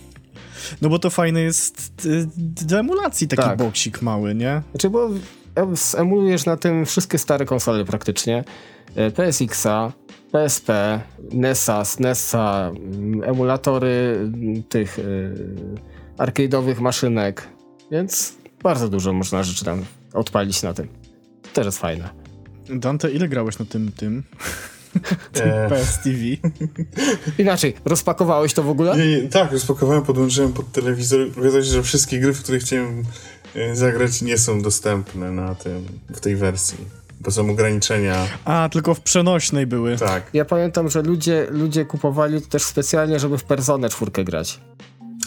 [0.82, 2.28] No bo to fajne jest y,
[2.66, 3.58] do emulacji taki Tak.
[3.58, 4.62] boksik mały, nie?
[4.72, 5.10] Znaczy, bo
[5.98, 8.44] emulujesz na tym wszystkie stare konsole praktycznie.
[8.96, 9.92] E, PSX-a,
[10.32, 11.00] PSP,
[11.32, 15.36] NES-a, SNES-a, mm, emulatory mm, tych y,
[16.18, 17.48] arcade'owych maszynek,
[17.92, 20.88] więc bardzo dużo można rzeczy tam odpalić na tym.
[21.42, 22.10] To też jest fajne.
[22.70, 24.24] Dante, ile grałeś na tym, tym?
[25.34, 26.20] E, PS TV?
[27.38, 28.98] Inaczej, rozpakowałeś to w ogóle?
[28.98, 31.28] nie, nie, tak, rozpakowałem, podłączyłem pod telewizor.
[31.32, 33.04] Okazało się, że wszystkie gry, w które chciałem e,
[33.74, 36.78] zagrać, nie są dostępne na tym, w tej wersji.
[37.22, 38.28] Bo są ograniczenia.
[38.46, 39.98] A, tylko w przenośnej były.
[39.98, 40.24] Tak.
[40.34, 44.60] Ja pamiętam, że ludzie, ludzie kupowali to też specjalnie, żeby w Personę czwórkę grać.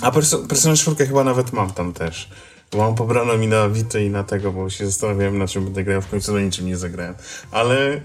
[0.01, 2.29] A Perso- Persona 4 chyba nawet mam tam też.
[2.73, 5.85] Bo mam pobrano mi na Vita i na tego, bo się zastanawiałem na czym będę
[5.85, 7.15] grał, w końcu na niczym nie zagrałem.
[7.51, 8.01] Ale, e,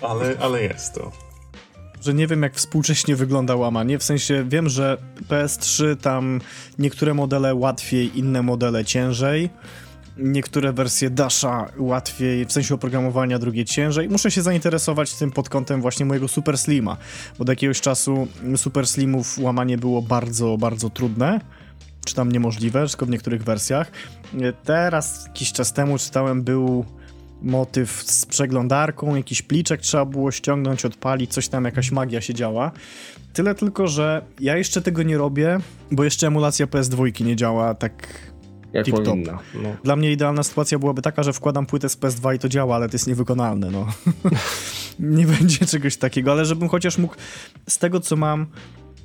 [0.10, 1.12] ale, ale jest to.
[2.00, 4.96] Że nie wiem jak współcześnie wygląda łamanie, w sensie wiem, że
[5.28, 6.40] PS3 tam
[6.78, 9.50] niektóre modele łatwiej, inne modele ciężej.
[10.16, 14.08] niektóre wersje Dasha łatwiej, w sensie oprogramowania, drugie ciężej.
[14.08, 16.96] Muszę się zainteresować tym pod kątem właśnie mojego Super Slima,
[17.38, 21.40] bo do jakiegoś czasu Super Slimów łamanie było bardzo, bardzo trudne
[22.04, 23.90] czy tam niemożliwe, tylko w niektórych wersjach.
[24.64, 26.84] Teraz, jakiś czas temu czytałem, był
[27.42, 32.72] motyw z przeglądarką, jakiś pliczek trzeba było ściągnąć, odpalić, coś tam, jakaś magia się działa.
[33.32, 35.58] Tyle tylko, że ja jeszcze tego nie robię,
[35.90, 38.08] bo jeszcze emulacja PS2 nie działa tak
[38.72, 39.38] Jak powinna.
[39.54, 39.76] No.
[39.84, 42.88] Dla mnie idealna sytuacja byłaby taka, że wkładam płytę z PS2 i to działa, ale
[42.88, 43.86] to jest niewykonalne, no.
[45.00, 47.14] nie będzie czegoś takiego, ale żebym chociaż mógł
[47.68, 48.46] z tego, co mam,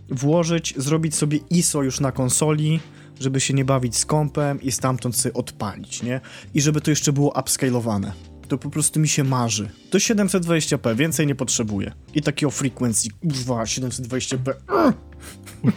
[0.09, 2.79] włożyć, zrobić sobie ISO już na konsoli,
[3.19, 6.21] żeby się nie bawić z kompem i stamtąd sobie odpalić, nie?
[6.53, 8.13] I żeby to jeszcze było upscalowane.
[8.47, 9.69] To po prostu mi się marzy.
[9.89, 11.93] To 720p, więcej nie potrzebuję.
[12.13, 14.53] I takiego frequency, kurwa, 720p.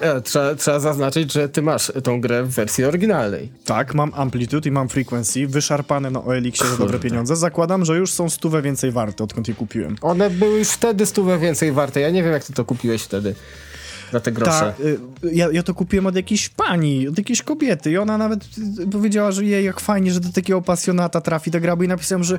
[0.00, 3.52] E, trzeba, trzeba zaznaczyć, że ty masz tą grę w wersji oryginalnej.
[3.64, 7.36] Tak, mam amplitude i mam frequency, wyszarpane na OLX-ie za dobre pieniądze.
[7.36, 9.96] Zakładam, że już są stówę więcej warte, odkąd je kupiłem.
[10.00, 12.00] One były już wtedy stówę więcej warte.
[12.00, 13.34] Ja nie wiem, jak ty to kupiłeś wtedy.
[14.12, 14.74] Za te grosze.
[14.76, 14.98] Tak, y,
[15.32, 18.44] ja, ja to kupiłem od jakiejś pani, od jakiejś kobiety i ona nawet
[18.92, 22.24] powiedziała, że jej, jak fajnie, że do takiego pasjonata trafi ta gra, bo i napisałem,
[22.24, 22.38] że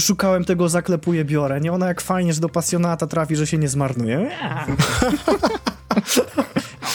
[0.00, 1.72] szukałem tego, zaklepuję, biorę, nie?
[1.72, 4.30] Ona jak fajnie, że do pasjonata trafi, że się nie zmarnuje.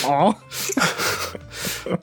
[0.07, 0.33] o!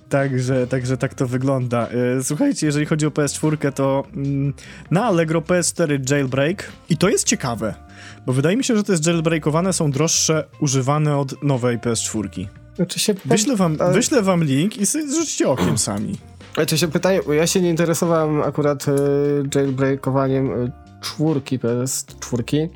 [0.08, 1.88] Także, także tak to wygląda.
[2.18, 4.52] Y, Słuchajcie, jeżeli chodzi o PS4, to mm,
[4.90, 7.74] na Allegro PS4 jailbreak i to jest ciekawe,
[8.26, 12.46] bo wydaje mi się, że to jest jailbreakowane, są droższe używane od nowej PS4.
[12.76, 16.18] Znaczy się, Wyślę wam, ale- wyślę wam link i rzućcie okiem sami.
[16.54, 18.92] Znaczy się pytanie, bo ja się nie interesowałem akurat e,
[19.54, 20.70] jailbreakowaniem e,
[21.02, 22.68] czwórki PS4,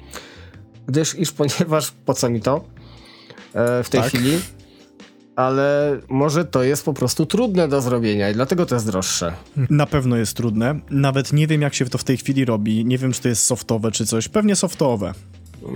[0.86, 2.64] gdyż iż ponieważ po co mi to
[3.54, 4.08] e, w tej Tak.
[4.08, 4.38] chwili,
[5.36, 9.32] ale może to jest po prostu trudne do zrobienia i dlatego to jest droższe.
[9.70, 10.80] Na pewno jest trudne.
[10.90, 12.84] Nawet nie wiem, jak się to w tej chwili robi.
[12.84, 14.28] Nie wiem, czy to jest softowe, czy coś.
[14.28, 15.14] Pewnie softowe.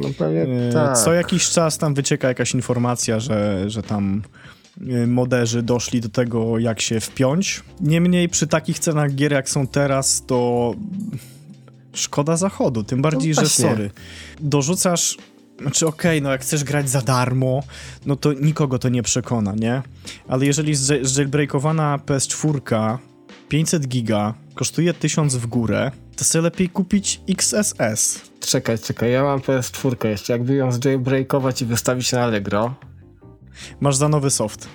[0.03, 0.99] No pewnie E, tak.
[0.99, 4.23] Co jakiś czas tam wycieka jakaś informacja, że, że tam
[4.89, 7.63] e, moderzy doszli do tego, jak się wpiąć.
[7.81, 10.75] Niemniej przy takich cenach gier, jak są teraz, to
[11.92, 12.85] szkoda zachodu.
[12.85, 13.90] Tym bardziej, No że sorry.
[14.40, 15.16] Dorzucasz...
[15.61, 17.62] Znaczy, okej, no jak chcesz grać za darmo,
[18.07, 19.83] no to nikogo to nie przekona, nie?
[20.29, 22.98] Ale jeżeli zjailbreakowana PS4
[23.48, 28.20] 500 giga kosztuje 1000 w górę, to sobie lepiej kupić XSS.
[28.40, 32.74] Czekaj, czekaj, ja mam PS4 jeszcze, jakby ją zjailbreakować i wystawić na Allegro.
[33.81, 34.68] Masz za nowy soft.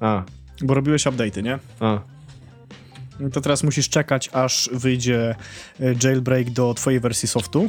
[0.00, 0.22] A,
[0.62, 1.58] Bo robiłeś update'y, nie?
[1.80, 2.11] a.
[3.20, 5.34] No To teraz musisz czekać, aż wyjdzie
[5.80, 7.68] e, jailbreak do twojej wersji softu.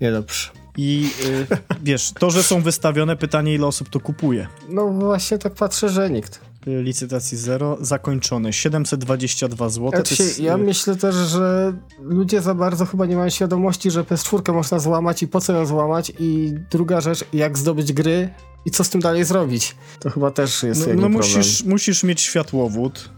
[0.00, 0.48] Niedobrze.
[0.76, 1.46] I y,
[1.82, 4.46] wiesz, to, że są wystawione, pytanie, ile osób to kupuje.
[4.68, 6.40] No właśnie tak patrzę, że nikt.
[6.66, 9.90] Licytacji 0, zakończone 722 zł.
[9.92, 14.52] Ja, się, ja myślę też, że ludzie za bardzo chyba nie mają świadomości, że PS4
[14.54, 18.30] można złamać i po co ją złamać i druga rzecz, jak zdobyć gry
[18.64, 19.76] i co z tym dalej zrobić.
[20.00, 21.12] To chyba też jest No, no problem.
[21.12, 23.10] musisz, musisz mieć światłowód,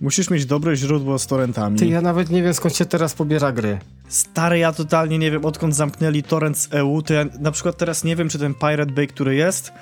[0.00, 1.78] musisz mieć dobre źródło z torrentami.
[1.78, 3.78] Ty, ja nawet nie wiem skąd się teraz pobiera gry.
[4.08, 8.04] Stary, ja totalnie nie wiem, odkąd zamknęli torrent z EU, to ja na przykład teraz
[8.04, 9.72] nie wiem, czy ten Pirate Bay, który jest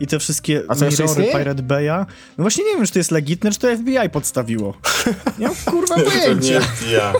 [0.00, 1.24] i te wszystkie A co, jeszcze mirory?
[1.32, 2.06] Pirate Bay'a,
[2.38, 4.74] no właśnie nie wiem, czy to jest legitne, czy to FBI podstawiło.
[5.38, 6.60] Nie mam kurwa To nie pojęcia.
[6.92, 7.12] ja.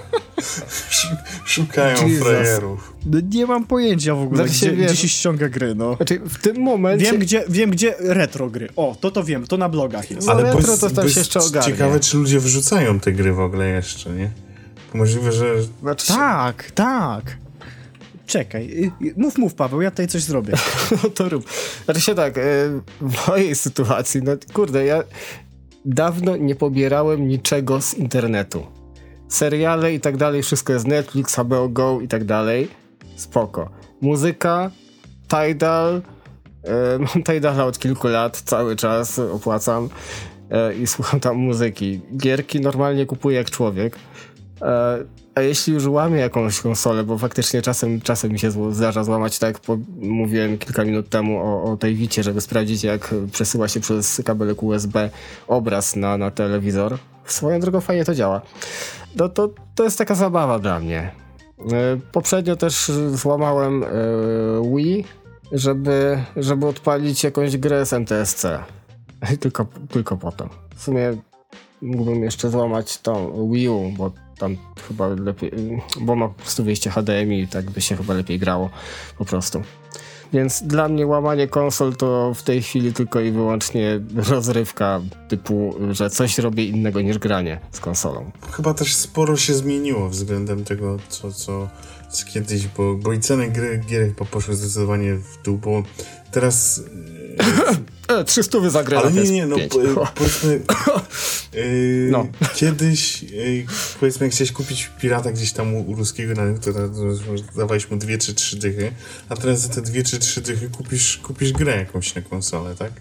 [1.44, 2.22] Szukają Jesus.
[2.28, 2.92] frajerów.
[3.06, 5.96] No, nie mam pojęcia w ogóle, Znaczy gdzie, wiesz- gdzie się ściąga gry, no.
[5.96, 7.04] Znaczy, w tym momencie...
[7.06, 8.68] Wiem gdzie, wiem, gdzie retro gry.
[8.76, 10.26] O, to to wiem, to na blogach jest.
[10.26, 11.72] No, Ale retro bo jest, to tam się jest jeszcze ogarnie.
[11.72, 14.30] ciekawe, czy ludzie wrzucają te gry w ogóle jeszcze, nie?
[14.94, 15.46] Możliwe, że
[15.82, 17.36] Znaczy, Tak, tak.
[18.26, 20.52] Czekaj, y, y, mów, mów Paweł, ja tutaj coś zrobię.
[21.02, 21.44] No to rób.
[21.84, 22.42] Znaczy się tak, e,
[23.00, 25.02] w mojej sytuacji, no kurde, ja
[25.84, 28.66] dawno nie pobierałem niczego z internetu.
[29.28, 32.68] Seriale i tak dalej, wszystko jest Netflix, HBO Go i tak dalej.
[33.16, 33.70] Spoko.
[34.00, 34.70] Muzyka,
[35.28, 36.02] Tidal,
[37.14, 39.88] mam Tidala od kilku lat, cały czas opłacam
[40.82, 42.00] i słucham tam muzyki.
[42.16, 43.96] Gierki normalnie kupuję jak człowiek.
[44.62, 49.38] E, a jeśli już łamię jakąś konsolę, bo faktycznie czasem, czasem mi się zdarza złamać,
[49.38, 53.80] tak po, mówiłem kilka minut temu o, o tej wicie, żeby sprawdzić jak przesyła się
[53.80, 55.10] przez kabelek USB
[55.48, 56.98] obraz na, na telewizor.
[57.24, 58.42] Swoją drogą fajnie to działa.
[59.16, 61.10] No to, to jest taka zabawa dla mnie.
[61.72, 63.86] E, Poprzednio też złamałem e,
[64.76, 65.04] Wii,
[65.52, 68.46] żeby, żeby odpalić jakąś grę z.
[69.40, 70.48] Tylko, tylko potem.
[70.76, 71.16] W sumie
[71.82, 74.56] mógłbym jeszcze złamać tą Wii U, bo tam
[74.88, 75.52] chyba lepiej,
[76.00, 78.70] bo ma po prostu wyjście HDMI i tak by się chyba lepiej grało
[79.18, 79.62] po prostu.
[80.32, 86.10] Więc dla mnie łamanie konsol to w tej chwili tylko i wyłącznie rozrywka typu, że
[86.10, 88.30] coś robię innego niż granie z konsolą.
[88.52, 91.68] Chyba też sporo się zmieniło względem tego, co, co,
[92.10, 95.82] co kiedyś, bo, bo i ceny gry, gier poszły zdecydowanie w dół, bo
[96.30, 96.82] teraz
[98.08, 99.56] E, 300 za grę Ale nie, nie, no
[99.94, 100.60] po, powiedzmy
[101.52, 102.26] yy, no.
[102.54, 103.66] kiedyś yy,
[104.00, 107.58] powiedzmy jak chciałeś kupić pirata gdzieś tam u, u ruskiego na rynku, to, to, to
[107.58, 108.92] dawałeś mu dwie czy trzy dychy,
[109.28, 112.92] a teraz za te dwie czy trzy dychy kupisz, kupisz grę jakąś na konsolę, tak?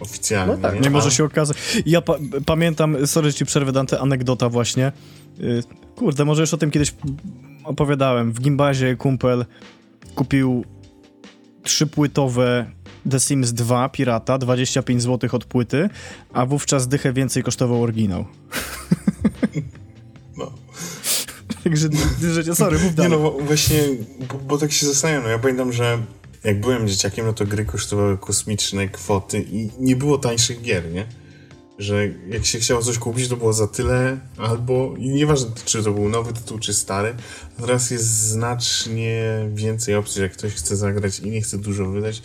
[0.00, 0.54] Oficjalnie.
[0.54, 1.56] No tak, nie, nie może się okazać.
[1.86, 2.14] Ja pa
[2.46, 4.92] pamiętam, sorry, ci przerwę Dante, anegdota właśnie.
[5.38, 5.62] Yy,
[5.96, 6.94] kurde, może już o tym kiedyś
[7.64, 8.32] opowiadałem.
[8.32, 9.44] W Gimbazie kumpel
[10.14, 10.64] kupił
[11.62, 12.75] trzypłytowe
[13.10, 15.88] The Sims 2 Pirata, 25 zł od płyty,
[16.32, 18.24] a wówczas dychę więcej kosztował oryginał.
[20.36, 20.52] No.
[21.64, 21.88] Także,
[22.42, 23.12] że, sorry, mów dalej.
[23.12, 23.80] Nie no, właśnie,
[24.32, 25.98] bo, bo, tak się zastanawiam, no ja pamiętam, że
[26.44, 31.06] jak byłem dzieciakiem, no to gry kosztowały kosmiczne kwoty i nie było tańszych gier, nie?
[31.78, 35.92] że jak się chciało coś kupić, to było za tyle, albo i nieważne, czy to
[35.92, 37.14] był nowy tytuł, czy stary,
[37.60, 42.22] teraz jest znacznie więcej opcji, jak ktoś chce zagrać i nie chce dużo wydać,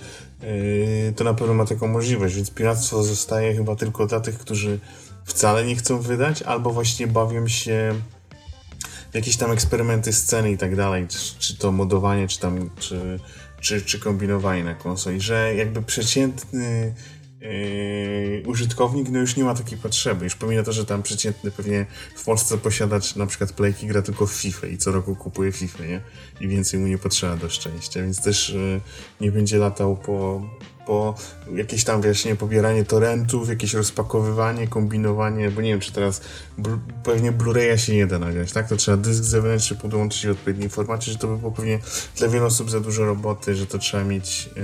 [1.15, 4.79] to na pewno ma taką możliwość, więc piractwo zostaje chyba tylko dla tych, którzy
[5.25, 7.95] wcale nie chcą wydać, albo właśnie bawią się
[9.13, 13.19] jakieś tam eksperymenty sceny i tak dalej, czy, czy to modowanie, czy tam, czy,
[13.61, 16.93] czy, czy kombinowanie na konsoli, że jakby przeciętny
[17.41, 20.23] Yy, użytkownik no już nie ma takiej potrzeby.
[20.23, 24.25] Już pomimo to, że tam przeciętny pewnie w Polsce posiadacz na przykład playki gra tylko
[24.25, 26.01] w FIFA i co roku kupuje FIFA, nie?
[26.41, 28.81] I więcej mu nie potrzeba do szczęścia, więc też yy,
[29.21, 30.41] nie będzie latał po,
[30.85, 31.15] po
[31.55, 36.21] jakieś tam właśnie pobieranie torrentów, jakieś rozpakowywanie, kombinowanie, bo nie wiem, czy teraz
[36.57, 36.69] bl
[37.03, 38.69] pewnie Blu-raya się nie da nagrać, tak?
[38.69, 41.79] To trzeba dysk zewnętrzny podłączyć w odpowiedniej formacie, że to by było pewnie
[42.17, 44.63] dla wielu osób za dużo roboty, że to trzeba mieć, yy,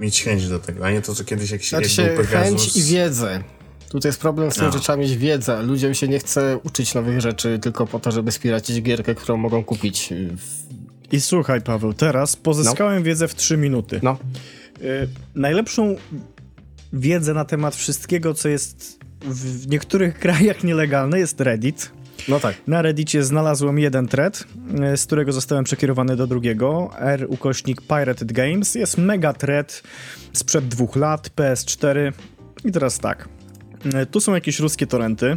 [0.00, 2.48] mieć chęć do tego, a nie to, co kiedyś jak się, znaczy jak był Pegasus...
[2.48, 3.44] chęć i wiedzę.
[3.88, 4.72] Tutaj jest problem z tym, no.
[4.72, 5.62] że trzeba mieć wiedzę.
[5.62, 9.64] Ludziom się nie chce uczyć nowych rzeczy tylko po to, żeby spiracić gierkę, którą mogą
[9.64, 10.12] kupić.
[11.12, 13.02] I słuchaj, Paweł, teraz pozyskałem no.
[13.02, 14.00] wiedzę w 3 minuty.
[14.02, 14.18] No.
[14.80, 15.96] Y, najlepszą
[16.92, 21.90] wiedzę na temat wszystkiego, co jest w niektórych krajach nielegalne, jest Reddit.
[22.28, 22.56] No tak.
[22.66, 24.44] Na Reddicie znalazłem jeden thread,
[24.94, 26.90] y, z którego zostałem przekierowany do drugiego.
[26.98, 28.74] R ukośnik Pirated Games.
[28.74, 29.82] Jest mega thread
[30.32, 32.12] sprzed dwóch lat, PS4.
[32.64, 33.28] I teraz tak.
[34.02, 35.36] Y, tu są jakieś ruskie torenty.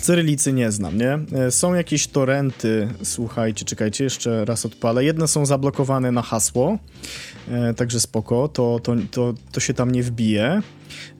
[0.00, 1.18] Cyrylicy nie znam, nie?
[1.50, 5.04] Są jakieś torenty, słuchajcie, czekajcie, jeszcze raz odpalę.
[5.04, 6.78] Jedne są zablokowane na hasło,
[7.50, 10.62] e, także spoko, to, to, to, to się tam nie wbije.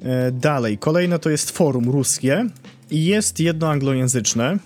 [0.02, 2.46] E, dalej, kolejne to jest forum ruskie
[2.90, 4.58] i jest jedno anglojęzyczne.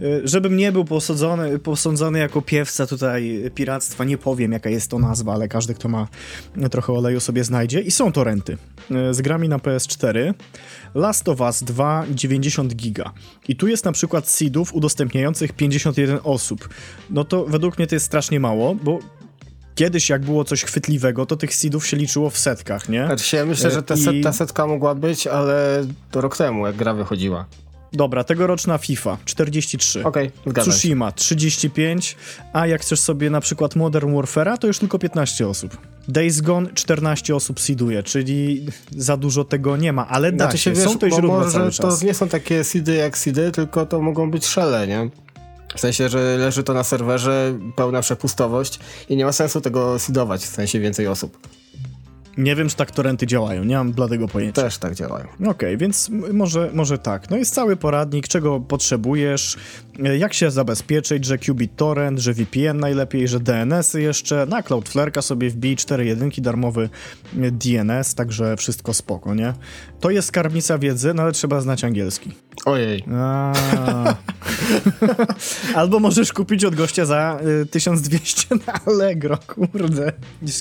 [0.00, 4.98] E, żebym nie był posądzony, posądzony jako piewca tutaj piractwa, nie powiem jaka jest to
[4.98, 6.08] nazwa, ale każdy, kto ma
[6.70, 7.80] trochę oleju sobie znajdzie.
[7.80, 8.56] I są torenty
[9.10, 10.34] z grami na PS4.
[10.94, 13.12] Last of Us 2 90 giga.
[13.48, 16.68] I tu jest na przykład seedów udostępniających 51 osób.
[17.10, 18.98] No to według mnie to jest strasznie mało, bo
[19.74, 23.06] kiedyś jak było coś chwytliwego, to tych seedów się liczyło w setkach, nie?
[23.06, 26.76] Znaczy, ja myślę, że te set, ta setka mogła być, ale to rok temu, jak
[26.76, 27.46] gra wychodziła.
[27.96, 30.04] Dobra, tegoroczna FIFA 43.
[30.04, 32.16] Okej, okay, Tsushima 35,
[32.52, 35.76] a jak chcesz sobie na przykład Modern Warfare'a, to już tylko 15 osób.
[36.08, 40.72] Days Gone 14 osób seeduje, czyli za dużo tego nie ma, ale znaczy da się,
[40.72, 42.00] wiesz, są to źródła może cały czas.
[42.00, 45.10] To nie są takie seedy jak seedy, tylko to mogą być szele, nie?
[45.76, 48.78] W sensie, że leży to na serwerze, pełna przepustowość
[49.08, 51.48] i nie ma sensu tego seedować, w sensie więcej osób.
[52.36, 54.62] Nie wiem, czy tak torenty działają, nie mam bladego pojęcia.
[54.62, 55.26] Też tak działają.
[55.34, 57.30] Okej, okay, więc może, może tak.
[57.30, 59.56] No jest cały poradnik, czego potrzebujesz,
[60.04, 65.22] e, jak się zabezpieczyć, że Qubit Torrent, że VPN najlepiej, że DNS-y jeszcze, na Cloudflare'ka
[65.22, 66.88] sobie wbij 4.1 darmowy
[67.38, 69.54] e, DNS, także wszystko spoko, nie?
[70.00, 72.32] To jest skarbnica wiedzy, no ale trzeba znać angielski.
[72.64, 73.04] Ojej.
[75.74, 80.12] Albo możesz kupić od gościa za y, 1200 na Allegro, kurde.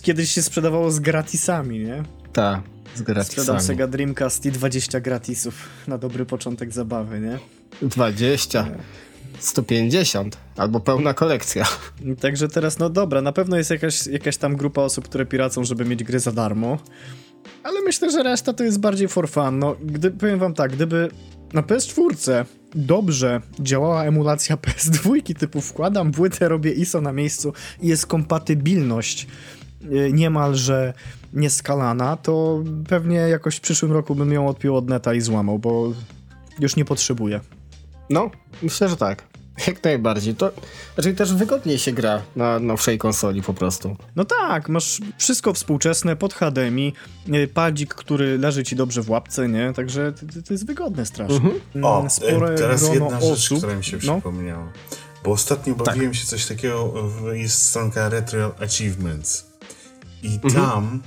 [0.01, 2.03] Kiedyś się sprzedawało z gratisami, nie?
[2.33, 2.61] Tak,
[2.95, 3.31] z gratisami.
[3.31, 7.39] Sprzedam Sega Dreamcast i 20 gratisów na dobry początek zabawy, nie?
[7.81, 8.67] 20.
[9.39, 11.65] 150 albo pełna kolekcja.
[12.19, 15.85] Także teraz, no dobra, na pewno jest jakaś, jakaś tam grupa osób, które piracą, żeby
[15.85, 16.77] mieć gry za darmo.
[17.63, 19.59] Ale myślę, że reszta to jest bardziej for fun.
[19.59, 21.09] No, gdy, powiem wam tak, gdyby
[21.53, 28.05] na PS4 dobrze działała emulacja PS2, typu wkładam płytę, robię ISO na miejscu i jest
[28.05, 29.27] kompatybilność
[30.13, 30.93] niemalże
[31.33, 35.93] nieskalana, to pewnie jakoś w przyszłym roku bym ją odpił od neta i złamał, bo
[36.59, 37.39] już nie potrzebuję.
[38.09, 39.23] No, myślę, że tak.
[39.67, 40.35] Jak najbardziej.
[40.35, 40.51] To
[40.95, 43.95] znaczy też wygodniej się gra na nowszej konsoli po prostu.
[44.15, 46.93] No tak, masz wszystko współczesne pod HDMI,
[47.33, 49.73] e, padzik, który leży ci dobrze w łapce, nie?
[49.73, 51.35] Także to, to jest wygodne strasznie.
[51.35, 51.85] Mhm.
[51.85, 53.57] O, Mm, Spore teraz jedna rzecz, osób.
[53.57, 54.71] która mi się no, przypomniała.
[55.23, 59.54] Bo ostatnio bawiłem się coś takiego, w- jest stronka Retro Achievements.
[60.23, 61.01] I tam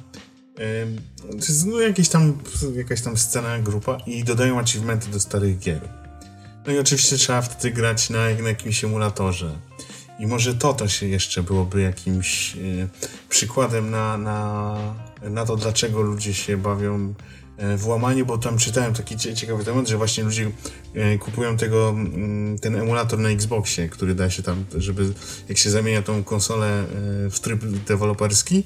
[1.28, 2.38] to jest no, jakieś tam,
[2.74, 5.80] jakaś tam scena, grupa i dodają achievementy do starych gier.
[6.66, 9.58] No i oczywiście trzeba wtedy grać na, na jakimś emulatorze.
[10.18, 12.58] I może to też jeszcze byłoby jakimś e,
[13.28, 14.76] przykładem na, na,
[15.22, 17.14] na to, dlaczego ludzie się bawią
[17.58, 20.50] e, w łamanie, bo tam czytałem taki cie- ciekawy temat, że właśnie ludzie
[20.94, 25.12] e, kupują tego, mm, ten emulator na Xboxie, który da się tam, żeby
[25.48, 26.84] jak się zamienia tą konsolę e,
[27.30, 28.62] w tryb deweloperski,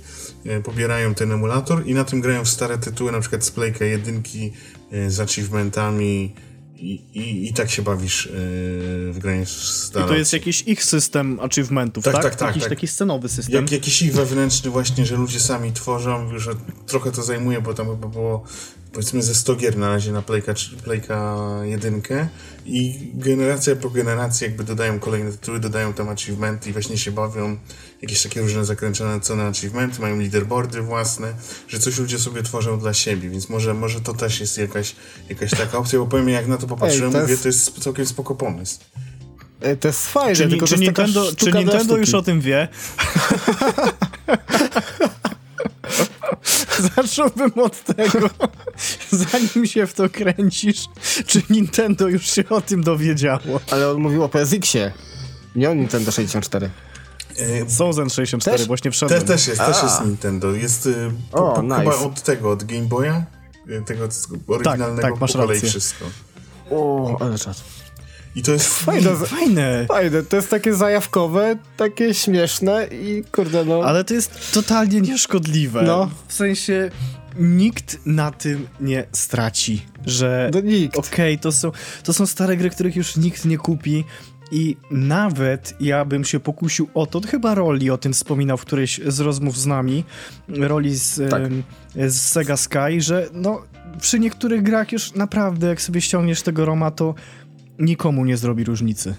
[0.64, 4.52] pobierają ten emulator i na tym grają w stare tytuły, na przykład z Playka jedynki
[5.08, 6.34] z achievementami
[6.76, 11.40] i, i, i tak się bawisz w granie w I to jest jakiś ich system
[11.40, 12.22] achievementów, Tak, tak?
[12.22, 12.70] tak, tak, Jakiś tak.
[12.70, 13.54] taki scenowy system.
[13.54, 16.50] Jak jakiś ich wewnętrzny właśnie, że ludzie sami tworzą, że
[16.86, 18.44] trochę to zajmuje, bo tam chyba było
[18.92, 22.02] powiedzmy ze 100 gier na razie na Playka, Playka 1
[22.66, 27.56] i generacja po generacji jakby dodają kolejne tytuły, dodają tam achievementy i właśnie się bawią
[28.02, 31.34] jakieś takie różne zakręcone ceny achievementy, mają leaderboardy własne,
[31.68, 34.94] że coś ludzie sobie tworzą dla siebie, więc może, może to też jest jakaś,
[35.28, 38.06] jakaś taka opcja, bo powiem jak na to popatrzyłem, to mówię, jest- to jest całkiem
[38.06, 38.78] spoko pomysł.
[39.60, 42.22] E, To jest fajne, Czy, tylko czy, to jest taka Nintendo, czy Nintendo już o
[42.22, 42.68] tym wie?
[46.96, 48.30] Zacząłbym od tego,
[49.32, 50.84] zanim się w to kręcisz,
[51.26, 53.60] czy Nintendo już się o tym dowiedziało.
[53.70, 54.92] Ale on mówił o PSX-ie,
[55.56, 56.70] nie o Nintendo 64.
[57.38, 58.66] E, Są Zen64, Też?
[58.66, 59.20] właśnie wszedłem.
[59.20, 59.86] Też, też jest, też A.
[59.86, 60.52] jest Nintendo.
[60.54, 61.76] Jest y, O, po, nice.
[61.78, 63.24] chyba od tego, od Game Boya,
[63.68, 64.08] y, tego
[64.46, 65.68] oryginalnego tak, masz po kolei rację.
[65.68, 66.04] wszystko.
[66.70, 67.62] O, ale czas.
[68.36, 69.86] I to jest Fajne, Fajne.
[69.88, 73.82] fajne, to jest takie zajawkowe, takie śmieszne i kurde no...
[73.84, 75.82] Ale to jest totalnie nieszkodliwe.
[75.82, 76.10] No.
[76.28, 76.90] W sensie
[77.38, 80.96] nikt na tym nie straci, że No nikt.
[80.96, 81.72] okej, to, są,
[82.04, 84.04] to są stare gry, których już nikt nie kupi
[84.50, 89.00] i nawet ja bym się pokusił o to, chyba Roli o tym wspominał w którejś
[89.06, 90.04] z rozmów z nami,
[90.48, 91.42] Roli z, Tak.
[92.10, 93.62] z Sega Sky, że no
[94.00, 97.14] przy niektórych grach już naprawdę jak sobie ściągniesz tego Roma, to
[97.78, 99.14] nikomu nie zrobi różnicy.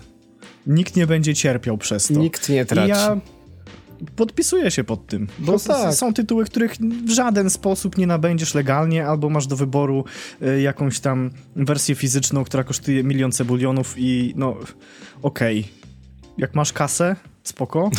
[0.68, 2.14] Nikt nie będzie cierpiał przez to.
[2.14, 2.88] Nikt nie traci.
[2.88, 3.18] I ja
[4.16, 5.94] podpisuję się pod tym, bo No tak.
[5.94, 6.76] są tytuły, których
[7.06, 10.06] w żaden sposób nie nabędziesz legalnie, albo masz do wyboru
[10.42, 14.58] y, jakąś tam wersję fizyczną, która kosztuje milion cebulionów i no
[15.22, 15.68] okej,
[16.38, 17.90] jak masz kasę, spoko.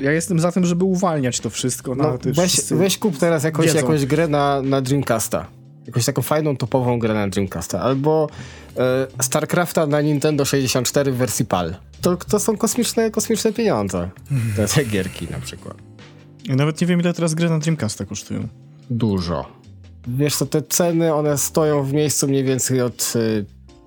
[0.00, 1.94] Ja jestem za tym, żeby uwalniać to wszystko.
[1.94, 3.78] No, No, weź, weź kup teraz jakąś, wiedzą.
[3.78, 5.46] jakąś grę na, na Dreamcasta.
[5.86, 7.80] Jakąś taką fajną, topową grę na Dreamcasta.
[7.80, 8.28] Albo
[8.76, 11.76] e, StarCrafta na Nintendo 64 w wersji PAL.
[12.00, 14.10] To, to są kosmiczne, kosmiczne pieniądze.
[14.56, 15.76] Te, te gierki na przykład.
[16.44, 18.48] Ja nawet nie wiem, ile teraz gry na Dreamcasta kosztują.
[18.90, 19.46] Dużo.
[20.08, 23.44] Wiesz co, te ceny, one stoją w miejscu mniej więcej od y,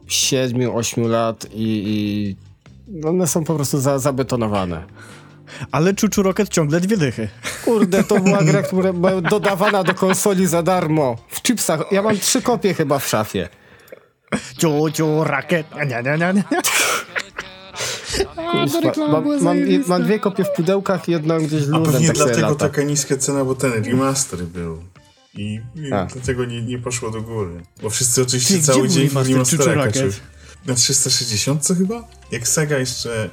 [0.08, 4.84] 7-8 lat i, i one są po prostu za, zabetonowane.
[5.72, 7.28] Ale Chuchu Rocket ciągle dwie dychy.
[7.66, 11.16] Kurde, to była gra, która była dodawana do konsoli za darmo.
[11.30, 11.82] W chipsach.
[11.91, 13.50] Ja mam trzy kopie chyba w szafie.
[14.62, 15.68] Chuchu Rocket.
[15.76, 16.43] Nie, nie, nie, nie.
[18.52, 22.16] Kuźwa, mam, mam, mam dwie kopie w pudełkach i jedną gdzieś A luzem pewnie tak
[22.16, 22.56] dlatego lata.
[22.56, 24.84] taka niska cena, bo ten remaster był.
[25.36, 26.06] I, i A.
[26.06, 27.62] dlatego nie, nie poszło do góry.
[27.82, 30.12] Bo wszyscy oczywiście Ty, cały dzień w remaster
[30.66, 32.03] Na 360 chyba?
[32.32, 33.30] Jak Sega jeszcze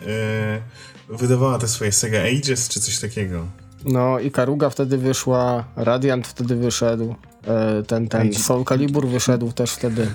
[1.11, 3.47] e, wydawała te swoje Sega Ages czy coś takiego.
[3.85, 7.15] No i Karuga wtedy wyszła, Radiant wtedy wyszedł,
[7.47, 10.15] e, ten, ten Ej, Soul Calibur wyszedł też wtedy.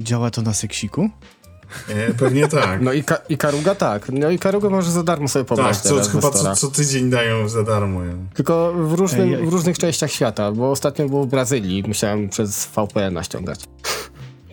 [0.00, 1.10] Działa to na seksiku?
[1.88, 2.80] E, pewnie tak.
[2.80, 4.08] No i, ka i Karuga tak.
[4.12, 7.10] No i Karuga może za darmo sobie tak, pobrać co, teraz chyba co, co tydzień
[7.10, 8.04] dają za darmo.
[8.04, 8.26] ją.
[8.34, 9.46] Tylko w, różnym, Ej, ej.
[9.46, 13.60] w różnych częściach świata, bo ostatnio było w Brazylii musiałem przez VPN ściągać.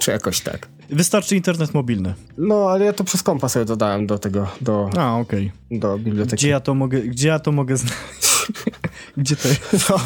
[0.04, 0.68] Czy jakoś tak.
[0.90, 2.14] Wystarczy internet mobilny.
[2.38, 5.52] No, ale ja to przez kompa sobie dodałem do tego, do, A, okej.
[5.72, 6.36] do biblioteki.
[6.36, 8.52] Gdzie ja to mogę, gdzie ja to mogę znaleźć?
[9.18, 9.90] gdzie to jest?
[9.90, 10.00] No.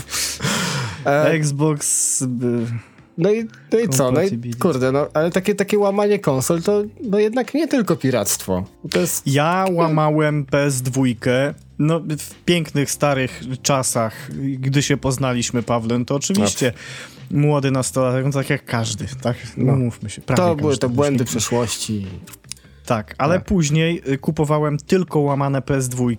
[1.12, 2.24] E, Xbox...
[2.28, 2.66] by-
[3.18, 4.12] No i, no i co?
[4.12, 8.64] No i kurde, no ale takie, takie łamanie konsol to no jednak nie tylko piractwo.
[8.92, 9.28] To jest.
[9.28, 11.16] Ja łamałem PS2,
[11.80, 16.74] no w pięknych, starych czasach, gdy się poznaliśmy, Pawłem, to oczywiście
[17.32, 19.38] młody nastolatek, no tak jak każdy, tak?
[19.58, 20.22] No, mówmy się.
[20.22, 22.08] To były te błędy przeszłości.
[22.86, 23.46] Tak, ale Tak.
[23.46, 26.16] później y, kupowałem tylko łamane PS2,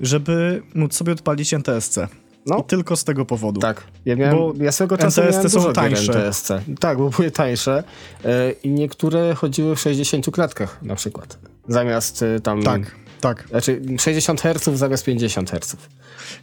[0.00, 1.98] żeby móc sobie odpalić NTSC.
[2.46, 2.58] No.
[2.58, 3.60] I tylko z tego powodu.
[3.60, 3.84] Tak.
[4.04, 6.12] Ja, miałem, Bo ja swego czasu NTSC są tańsze.
[6.12, 6.48] NTSC.
[6.80, 7.84] Tak, bo były tańsze
[8.24, 11.38] e, i niektóre chodziły w 60 klatkach na przykład.
[11.68, 12.62] zamiast y, tam...
[12.62, 13.48] Tak, tak.
[13.48, 15.76] Znaczy 60 Hz zamiast 50 Hz.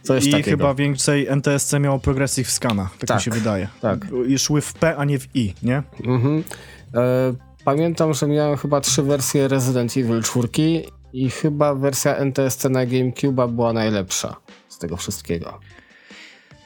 [0.02, 0.50] Coś I takiego.
[0.50, 3.68] chyba więcej NTSC miało progressive scana, tak, Tak, mi się wydaje.
[3.80, 4.06] tak.
[4.28, 5.82] I szły w P, a nie w I, nie?
[6.04, 6.44] Mhm.
[6.94, 7.00] E,
[7.64, 10.48] pamiętam, że miałem chyba trzy wersje Resident Evil 4
[11.12, 14.36] i chyba wersja NTSC na GameCube była najlepsza
[14.68, 15.60] z tego wszystkiego.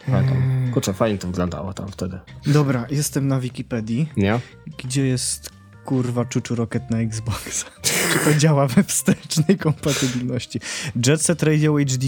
[0.06, 0.70] Pamiętam.
[0.74, 2.18] Kurczę, fajnie to wyglądało tam wtedy.
[2.46, 4.08] Dobra, jestem na Wikipedii.
[4.16, 4.40] Nie?
[4.78, 5.50] Gdzie jest
[5.88, 7.64] kurwa Chuchu Rocket na Xbox?
[8.12, 10.60] Czy to działa we wstecznej kompatybilności?
[11.06, 12.06] Jet Set Radio HD.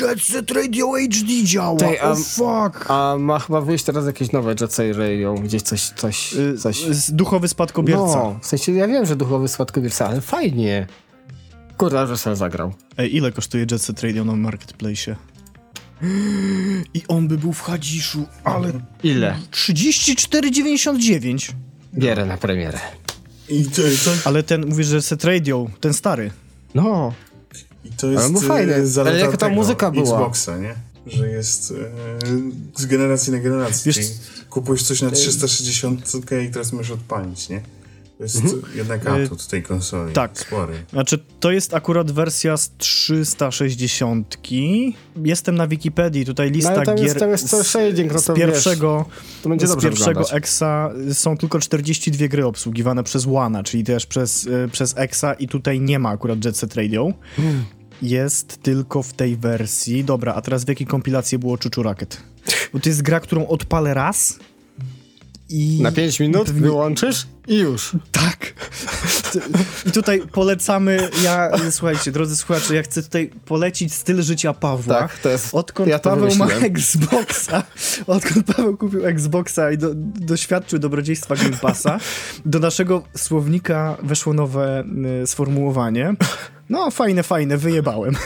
[0.00, 1.78] Jet Set Radio HD działa!
[1.78, 2.90] Tej, a- oh fuck!
[2.90, 6.76] A ma chyba wyjść teraz jakieś nowe Jet Set Radio, gdzieś coś, coś, Y, coś...
[6.84, 8.02] z- Duchowy spadkobierca.
[8.04, 10.86] No, w sensie ja wiem, że duchowy spadkobierca, ale fajnie.
[11.76, 12.72] Kurwa, że sam zagrał.
[12.98, 15.16] Ej, ile kosztuje Jet Set Radio na Marketplace?
[16.94, 18.72] I on by był w Hadziszu, ale
[19.02, 19.36] Ile?
[19.50, 21.52] 34,99.
[21.94, 22.78] Bierę na premierę.
[23.48, 26.30] I to, to, Ale ten, mówisz, że Set Radio, ten stary.
[26.74, 27.12] No,
[27.84, 28.74] i to jest Ale no fajne.
[28.74, 30.18] e, zaleta Ale jaka ta muzyka była?
[30.18, 30.74] Xboxa, nie?
[31.06, 31.70] Że jest
[32.76, 33.92] e, z generacji na generację.
[33.92, 34.18] Wiesz- Czyli
[34.50, 36.12] kupujesz coś na 360
[36.48, 37.60] i teraz możesz odpalić, nie?
[38.20, 38.44] To jest
[38.74, 40.10] jednak atut tej konsoli.
[40.10, 40.38] Y, tak.
[40.38, 40.74] Spory.
[40.90, 44.38] Znaczy, to jest akurat wersja z 360.
[45.24, 48.18] Jestem na Wikipedii, tutaj lista no ale tam gier jest, tam jest z, shading, no
[48.18, 50.30] z to pierwszego, wiesz, to będzie z pierwszego.
[50.30, 55.48] Exa są tylko 42 gry obsługiwane przez Łana, czyli też przez, y, przez Exa i
[55.48, 57.12] tutaj nie ma akurat Jet Set Radio.
[57.36, 57.64] Hmm.
[58.02, 60.04] Jest tylko w tej wersji.
[60.04, 62.22] Dobra, a teraz w jakiej kompilacji było Chuchu Rocket?
[62.72, 64.38] Bo to jest gra, którą odpalę raz
[65.50, 65.82] i...
[65.82, 67.92] Na 5 minut Pewnie- wyłączysz i już.
[68.12, 68.54] Tak.
[69.86, 74.94] I tutaj polecamy, ja, słuchajcie, drodzy słuchacze, ja chcę tutaj polecić styl życia Pawła.
[75.00, 76.64] Tak, to jest- Odkąd ja Paweł ma wymyśliłem.
[76.76, 77.62] Xboxa,
[78.06, 81.98] odkąd Paweł kupił Xboxa i do, doświadczył dobrodziejstwa Game Passa,
[82.44, 84.84] do naszego słownika weszło nowe
[85.22, 86.14] y, sformułowanie.
[86.68, 88.16] No, fajne, fajne, wyjebałem.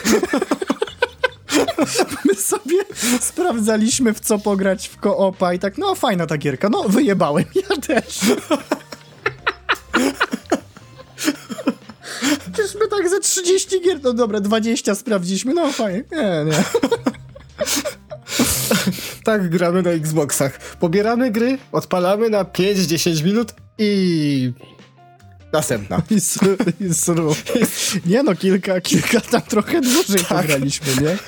[2.24, 2.76] My sobie
[3.20, 7.76] sprawdzaliśmy, w co pograć w koopa i tak, no fajna ta gierka, no wyjebałem, ja
[7.76, 8.20] też.
[12.52, 16.64] Przecież my tak ze 30 gier, no dobra, 20 sprawdziliśmy, no fajnie, nie, nie.
[19.24, 20.58] Tak gramy na Xboxach.
[20.58, 24.52] Pobieramy gry, odpalamy na 5-10 minut i...
[25.54, 26.02] Następna.
[26.10, 26.38] I, s-
[26.90, 27.34] i sru.
[28.06, 31.18] Nie no, kilka, kilka tam trochę dłużej pograliśmy, nie?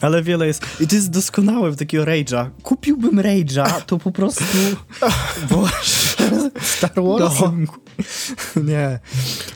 [0.00, 0.62] Ale wiele jest.
[0.80, 2.50] I to jest doskonałe w takiego Rage'a.
[2.62, 4.44] Kupiłbym Rage'a, to po prostu.
[5.50, 5.70] Boże.
[6.60, 7.66] Star Warsem.
[8.56, 8.98] Nie.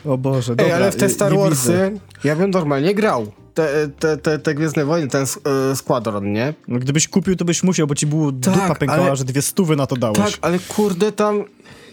[0.05, 0.64] O Boże, dobra.
[0.66, 3.32] Ej, ale w te Star Warsy ja bym normalnie grał.
[3.55, 5.24] Te, te, te, te Gwiezdne Wojny, ten
[5.72, 6.55] y, Squadron, nie?
[6.68, 9.76] No, gdybyś kupił, to byś musiał, bo ci było dupa pękała, ale- że dwie stówy
[9.76, 10.18] na to dałeś.
[10.18, 11.45] Tak, ale kurde tam...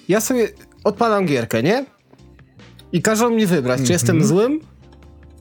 [0.08, 0.50] Ja sobie
[0.84, 1.86] odpalam gierkę, nie?
[2.92, 4.60] I każą mi wybrać, czy jestem złym,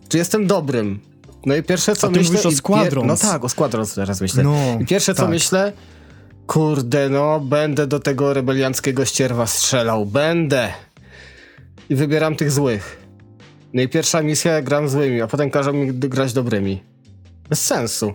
[0.09, 1.01] czy jestem dobrym.
[1.47, 2.12] No i pierwsze co Mhm.
[2.12, 2.32] A ty myślę...
[2.32, 3.09] mówisz o Squadrons.
[3.09, 4.43] No tak, o Squadrons teraz myślę.
[4.43, 5.30] No, I pierwsze co tak.
[5.30, 5.72] myślę...
[6.47, 10.07] Kurde, no, będę do tego rebelianckiego ścierwa strzelał.
[10.07, 10.72] Będę.
[11.91, 12.99] I wybieram tych złych.
[13.72, 16.82] No i pierwsza misja gram złymi, a potem każą mi grać dobrymi.
[17.49, 18.14] Bez sensu.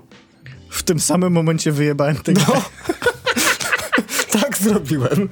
[0.69, 2.41] W tym samym momencie wyjebałem tego.
[2.47, 2.61] No.
[4.41, 5.29] tak zrobiłem.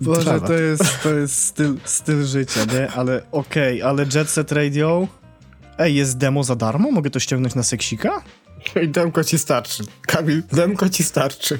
[0.00, 2.90] Boże, to jest, to jest styl, styl życia, nie?
[2.90, 5.08] Ale okej, ale Jet Set Radio...
[5.78, 6.90] Ej, jest demo za darmo?
[6.90, 8.22] Mogę to ściągnąć na seksika?
[8.84, 9.84] I demko ci starczy.
[10.02, 11.58] Kamil, demko ci starczy.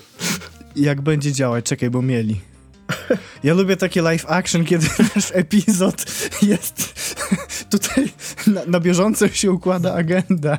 [0.76, 1.64] Jak będzie działać?
[1.64, 2.40] Czekaj, bo mieli.
[3.44, 4.86] Ja lubię takie live action, kiedy
[5.16, 6.04] nasz epizod
[6.42, 6.94] jest
[7.70, 8.12] tutaj
[8.46, 10.58] na, na bieżąco się układa agenda.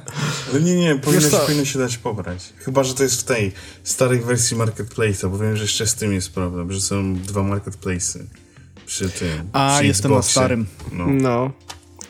[0.52, 2.54] Ale nie, nie, powinno się, powinno się dać pobrać.
[2.58, 3.52] Chyba, że to jest w tej
[3.84, 8.20] starej wersji Marketplace'a, bo wiem, że jeszcze z tym jest problem, że są dwa Marketplace'y
[8.86, 9.50] przy tym.
[9.54, 10.66] A, przy jestem na starym.
[10.92, 11.08] No.
[11.08, 11.52] No.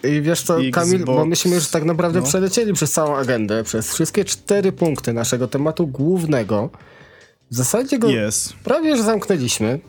[0.04, 2.26] I wiesz co, Kamil, bo Xbox, myśmy już tak naprawdę no.
[2.26, 6.70] przelecieli przez całą agendę, przez wszystkie cztery punkty naszego tematu głównego.
[7.52, 8.54] W zasadzie go Jest.
[8.54, 9.80] prawie że zamknęliśmy.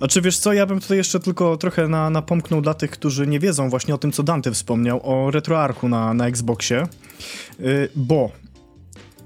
[0.00, 3.26] A czy wiesz co, ja bym tutaj jeszcze tylko trochę na, napomknął dla tych, którzy
[3.26, 6.86] nie wiedzą właśnie o tym, co Dante wspomniał, o RetroArchu na, na Xboxie,
[7.58, 8.30] yy, bo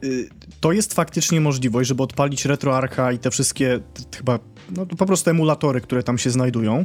[0.02, 0.28] yy,
[0.60, 3.80] to jest faktycznie możliwość, żeby odpalić RetroArcha i te wszystkie
[4.16, 4.38] chyba
[4.70, 6.84] no, po prostu emulatory, które tam się znajdują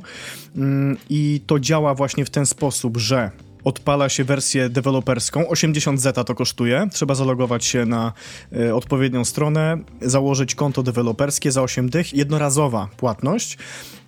[0.58, 3.32] Ym, i to działa właśnie w ten sposób, że
[3.68, 8.14] odpala się wersję deweloperską, 80 zeta to kosztuje, trzeba zalogować się na
[8.54, 13.58] y, odpowiednią stronę, założyć konto deweloperskie za 8 dych, jednorazowa płatność.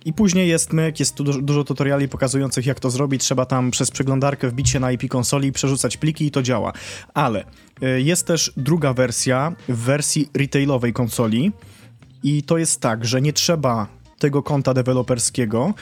[0.04, 3.90] I później jest myk, jest tu dużo, tutoriali pokazujących jak to zrobić, trzeba tam przez
[3.90, 6.72] przeglądarkę wbić się na IP konsoli, przerzucać pliki i to działa.
[7.14, 7.44] Ale
[7.82, 11.52] y, jest też druga wersja w wersji retailowej konsoli.
[12.22, 13.86] I to jest tak, że nie trzeba
[14.18, 15.74] tego konta deweloperskiego,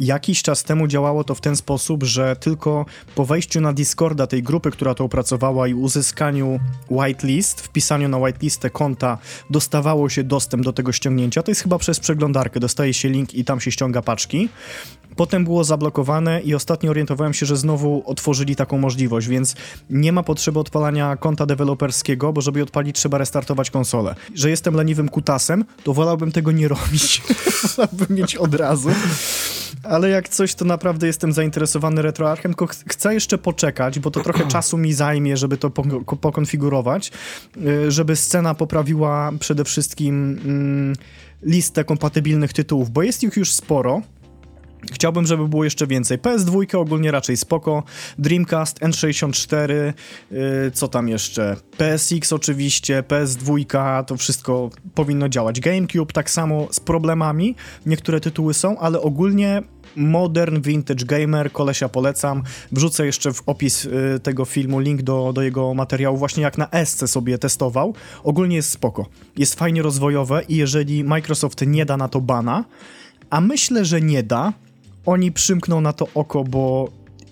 [0.00, 4.42] Jakiś czas temu działało to w ten sposób, że tylko po wejściu na Discorda tej
[4.42, 9.18] grupy, która to opracowała i uzyskaniu whitelist, wpisaniu na whitelistę konta,
[9.50, 11.42] dostawało się dostęp do tego ściągnięcia.
[11.42, 14.48] To jest chyba przez przeglądarkę, dostaje się link i tam się ściąga paczki.
[15.16, 19.54] Potem było zablokowane i ostatnio orientowałem się, że znowu otworzyli taką możliwość, więc
[19.90, 24.14] nie ma potrzeby odpalania konta deweloperskiego, bo żeby odpalić trzeba restartować konsolę.
[24.34, 27.22] Że jestem leniwym kutasem, to wolałbym tego nie robić.
[27.76, 28.90] wolałbym mieć od razu.
[29.82, 34.20] Ale jak coś, to naprawdę jestem zainteresowany RetroArchem, tylko ch chcę jeszcze poczekać, bo to
[34.20, 35.70] trochę czasu mi zajmie, żeby to
[36.20, 37.12] pokonfigurować,
[37.56, 40.96] y, żeby scena poprawiła przede wszystkim mm,
[41.42, 44.02] listę kompatybilnych tytułów, bo jest ich już sporo.
[44.92, 46.18] Chciałbym, żeby było jeszcze więcej.
[46.18, 47.82] PS2 ogólnie raczej spoko,
[48.18, 49.70] Dreamcast, N64,
[50.30, 51.56] yy, co tam jeszcze?
[51.76, 55.60] PSX oczywiście, PS2, to wszystko powinno działać.
[55.60, 57.54] GameCube tak samo z problemami,
[57.86, 59.62] niektóre tytuły są, ale ogólnie
[59.96, 62.42] Modern Vintage Gamer, kolesia polecam.
[62.72, 66.68] Wrzucę jeszcze w opis y, tego filmu link do, do jego materiału, właśnie jak na
[66.84, 67.94] SC sobie testował.
[68.24, 69.06] Ogólnie jest spoko.
[69.36, 72.64] Jest fajnie rozwojowe i jeżeli Microsoft nie da na to bana,
[73.30, 74.52] a myślę, że nie da,
[75.06, 76.88] oni przymkną na to oko, bo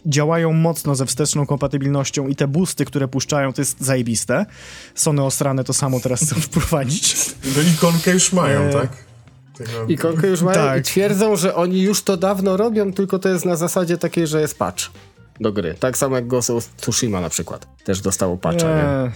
[0.07, 4.47] działają mocno ze wsteczną kompatybilnością i te boosty, które puszczają, to jest zajebiste.
[4.95, 7.17] Sony Osrane to samo teraz chcą wprowadzić.
[7.57, 8.73] No ikonkę już mają, e...
[8.73, 8.89] tak?
[9.55, 9.87] Tego...
[9.89, 10.81] Ikonkę już mają tak.
[10.81, 14.41] i twierdzą, że oni już to dawno robią, tylko to jest na zasadzie takiej, że
[14.41, 14.91] jest patch
[15.41, 15.75] do gry.
[15.75, 17.67] Tak samo jak Ghost of Tsushima na przykład.
[17.85, 18.75] Też dostało patcha, nie?
[18.75, 19.11] nie?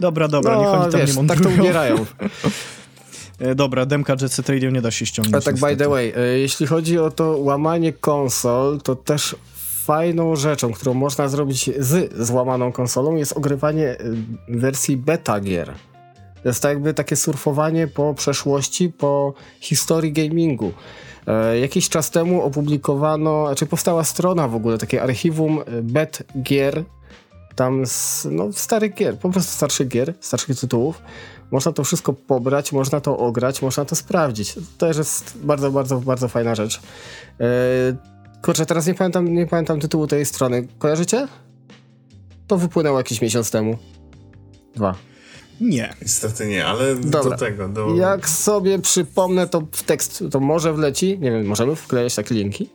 [0.00, 1.96] Dobra, dobra, no, niech oni tam wiesz, nie tak to ubierają.
[3.38, 5.44] E, dobra, demka Jet Set Radio nie da się ściągnąć.
[5.44, 5.76] A tak niestety.
[5.76, 9.36] by the way, e, jeśli chodzi o to łamanie konsol, to też
[9.84, 13.96] fajną rzeczą, którą można zrobić z złamaną konsolą jest ogrywanie e,
[14.48, 15.74] wersji beta gier.
[16.42, 20.72] To jest tak jakby takie surfowanie po przeszłości, po historii gamingu.
[21.26, 26.84] E, jakiś czas temu opublikowano, znaczy powstała strona w ogóle, takie archiwum bet gier,
[27.56, 31.02] tam z, no, starych gier, po prostu starszych gier, starszych tytułów.
[31.50, 34.54] Można to wszystko pobrać, można to ograć, można to sprawdzić.
[34.54, 36.80] To też jest bardzo, bardzo, bardzo fajna rzecz.
[37.38, 37.46] Yy,
[38.42, 40.68] kurczę, teraz nie pamiętam, nie pamiętam tytułu tej strony.
[40.78, 41.28] Kojarzycie?
[42.46, 43.78] To wypłynęło jakiś miesiąc temu.
[44.74, 44.94] Dwa.
[45.60, 45.94] Nie.
[46.02, 47.30] Niestety nie, ale Dobra.
[47.30, 47.68] do tego.
[47.68, 47.94] Do...
[47.94, 51.18] Jak sobie przypomnę, to w tekst to może wleci.
[51.18, 52.70] Nie wiem, możemy wklejać takie linki?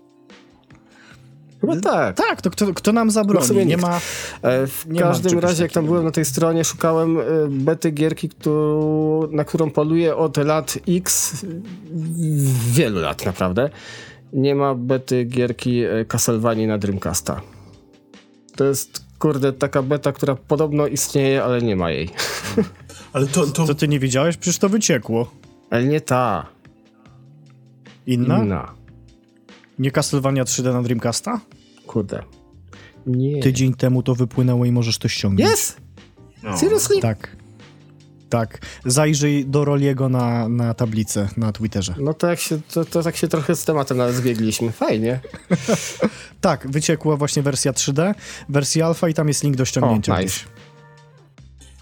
[1.61, 2.15] Chyba tak.
[2.15, 3.47] Tak, to kto, kto nam zabroni?
[3.55, 3.99] No nie ma.
[4.41, 7.91] E, w nie każdym ma razie, jak tam byłem na tej stronie, szukałem e, bety
[7.91, 11.35] gierki, którą, na którą poluję od lat X,
[12.71, 13.69] wielu lat naprawdę.
[14.33, 17.41] Nie ma bety gierki e, Castlevania na Dreamcasta.
[18.55, 22.09] To jest, kurde, taka beta, która podobno istnieje, ale nie ma jej.
[23.13, 23.67] Ale to, to...
[23.67, 24.37] Co ty nie widziałeś?
[24.37, 25.31] Przecież to wyciekło.
[25.69, 26.45] Ale nie ta.
[28.07, 28.37] Inna?
[28.43, 28.80] Inna.
[29.81, 31.41] Nie Castlevania 3D na Dreamcasta?
[31.87, 32.23] Kurde.
[33.07, 33.41] Nie.
[33.41, 35.49] Tydzień temu to wypłynęło i możesz to ściągnąć.
[35.49, 35.77] Jest?
[36.43, 36.57] No.
[36.57, 37.01] Seriously?
[37.01, 37.35] Tak.
[38.29, 38.59] Tak.
[38.85, 41.95] Zajrzyj do Roliego na, na tablicę na Twitterze.
[41.99, 44.71] No to, jak się, to, to tak się trochę z tematem nawet zbiegliśmy.
[44.71, 45.19] Fajnie.
[46.41, 48.13] tak, wyciekła właśnie wersja 3D,
[48.49, 50.15] wersja alfa i tam jest link do ściągnięcia.
[50.15, 50.39] O, nice.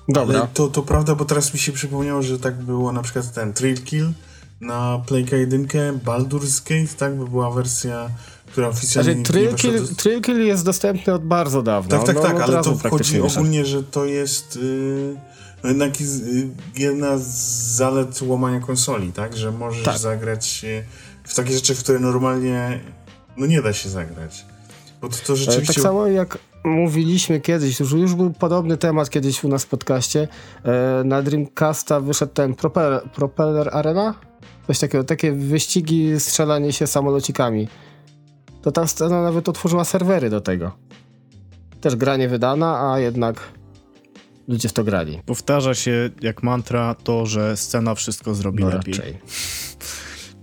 [0.09, 0.39] Dobra.
[0.39, 3.53] Ale to, to prawda, bo teraz mi się przypomniało, że tak było na przykład ten
[3.53, 4.13] Trill Kill
[4.62, 5.68] na Playka 1
[6.05, 7.16] Baldur's Gate, tak?
[7.16, 8.10] By była wersja,
[8.45, 9.95] która oficjalnie znaczy, Trill, Kill, do...
[9.95, 11.97] Trill Kill jest dostępny od bardzo dawna.
[11.97, 15.18] Tak, tak, no, tak, ale to chodzi ogólnie, że to jest yy,
[15.64, 16.47] no jednak jest, yy,
[16.78, 17.28] jedna z
[17.76, 19.38] zalet łamania konsoli, tak?
[19.38, 19.97] Że możesz tak.
[19.97, 20.84] zagrać yy,
[21.24, 22.80] w takie rzeczy, w które normalnie
[23.38, 24.45] no nie da się zagrać.
[25.01, 25.74] Bo to, to rzeczywiście...
[25.74, 30.28] Tak samo jak mówiliśmy kiedyś, już, już był podobny temat kiedyś u nas w podcaście.
[30.64, 34.28] E, na Dreamcasta wyszedł ten Propeller, Propeller Arena?
[34.67, 37.67] Coś takiego, takie wyścigi, strzelanie się samolocikami.
[38.61, 40.71] To ta scena nawet otworzyła serwery do tego.
[41.81, 43.41] Też gra nie wydana, a jednak
[44.47, 45.21] ludzie w to grali.
[45.25, 48.93] Powtarza się jak mantra to, że scena wszystko zrobi no lepiej.
[48.93, 49.17] Raczej.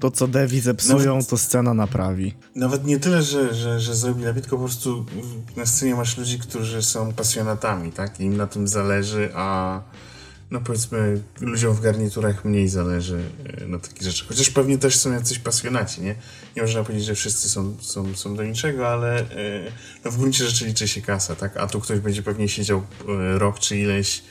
[0.01, 2.35] To, co devi zepsują, nawet, to scena naprawi.
[2.55, 5.07] Nawet nie tyle, że, że, że zrobi lepiej, tylko po prostu
[5.57, 8.21] na scenie masz ludzi, którzy są pasjonatami, tak?
[8.21, 9.81] Im na tym zależy, a
[10.51, 14.29] no powiedzmy, ludziom w garniturach mniej zależy e, na takich rzeczach.
[14.29, 16.15] Chociaż pewnie też są jacyś pasjonaci, nie?
[16.57, 19.25] Nie można powiedzieć, że wszyscy są, są, są do niczego, ale e,
[20.05, 21.57] no w gruncie rzeczy liczy się kasa, tak?
[21.57, 24.23] A tu ktoś będzie pewnie siedział e, rok czy ileś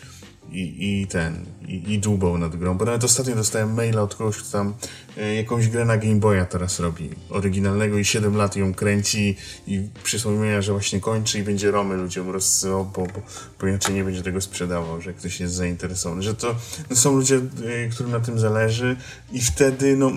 [0.51, 2.01] i, i ten, i, i
[2.39, 4.73] nad grą, bo nawet ostatnio dostałem maila od kogoś, kto tam
[5.17, 9.37] e, jakąś grę na Game Boya teraz robi, oryginalnego i 7 lat ją kręci
[9.67, 13.21] i przypomina, że właśnie kończy i będzie romy ludziom rozsyłał, bo, bo,
[13.61, 16.55] bo inaczej nie będzie tego sprzedawał, że ktoś jest zainteresowany, że to
[16.89, 18.97] no są ludzie, e, którym na tym zależy
[19.31, 20.11] i wtedy, no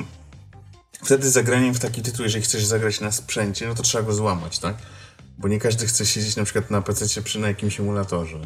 [1.02, 4.58] wtedy zagraniem w taki tytuł, jeżeli chcesz zagrać na sprzęcie, no to trzeba go złamać,
[4.58, 4.76] tak?
[5.38, 8.38] Bo nie każdy chce siedzieć na przykład na PC przy na jakimś emulatorze.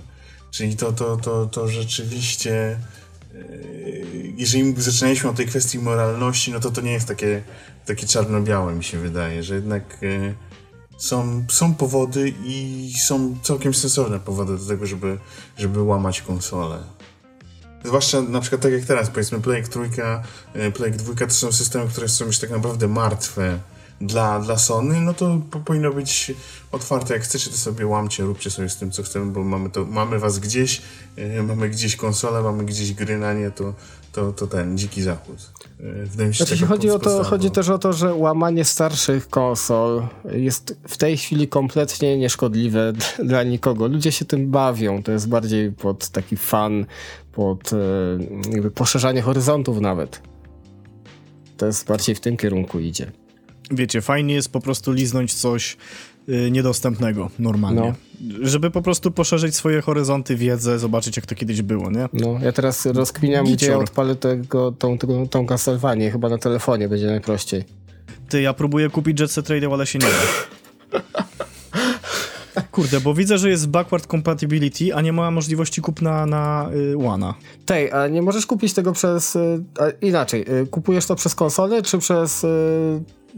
[0.53, 2.79] Czyli to, to, to, to rzeczywiście
[3.35, 7.43] yy, jeżeli zaczynaliśmy od tej kwestii moralności, no to to nie jest takie,
[7.87, 10.35] takie czarno-białe, mi się wydaje, że jednak yy,
[10.99, 15.19] są, są powody i są całkiem sensowne powody do tego, żeby,
[15.59, 16.79] żeby łamać konsolę.
[17.85, 20.23] Zwłaszcza na przykład tak jak teraz, powiedzmy Plague trójka,
[20.55, 23.59] e, Plague 2 to są systemy, które są już tak naprawdę martwe
[24.03, 26.33] dla, dla Sony, no to po, powinno być
[26.73, 27.15] otwarte.
[27.15, 30.19] Jak chcecie, to sobie łamcie, róbcie sobie z tym, co chcemy, bo mamy, to, mamy
[30.19, 30.83] was gdzieś,
[31.17, 33.75] yy, mamy gdzieś konsolę, mamy gdzieś gry na nie, to,
[34.13, 35.37] to, to ten dziki zachód.
[35.81, 39.29] Yy, wydaje mi się, znaczy, chodzi, o to, chodzi też o to, że łamanie starszych
[39.29, 42.93] konsol jest w tej chwili kompletnie nieszkodliwe
[43.25, 43.87] dla nikogo.
[43.87, 46.87] Ludzie się tym bawią, to jest bardziej pod taki fan,
[47.33, 47.79] pod yy,
[48.51, 50.23] jakby poszerzanie horyzontów nawet.
[51.57, 53.13] To jest bardziej w tym kierunku idzie
[53.71, 55.77] wiecie, fajnie jest po prostu liznąć coś
[56.29, 57.95] y, niedostępnego normalnie.
[58.21, 58.49] No.
[58.49, 62.09] Żeby po prostu poszerzyć swoje horyzonty, wiedzę, zobaczyć jak to kiedyś było, nie?
[62.13, 63.57] No, ja teraz rozkminiam, Gicior.
[63.57, 67.65] gdzie ja odpalę tego, tą, tą, tą Castlevanię, chyba na telefonie będzie najprościej.
[68.29, 71.03] Ty, ja próbuję kupić Jet Set Radio, ale się nie da.
[72.73, 77.65] Kurde, bo widzę, że jest backward compatibility, a nie ma możliwości kupna na y.
[77.67, 79.37] Tej, a nie możesz kupić tego przez...
[79.37, 79.65] Y,
[80.01, 82.49] inaczej, y, kupujesz to przez konsolę, czy przez y,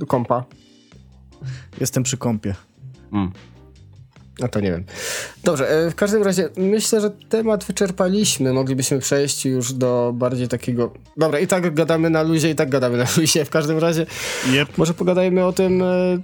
[0.09, 0.45] kompa?
[1.80, 2.55] Jestem przy kompie.
[3.12, 3.32] Mm.
[4.40, 4.84] No to nie wiem.
[5.45, 8.53] Dobrze, e, w każdym razie myślę, że temat wyczerpaliśmy.
[8.53, 10.92] Moglibyśmy przejść już do bardziej takiego.
[11.16, 13.45] Dobra, i tak gadamy na luzie, i tak gadamy na luzie.
[13.45, 14.07] W każdym razie
[14.53, 14.78] yep.
[14.78, 16.18] może pogadajmy o tym, e,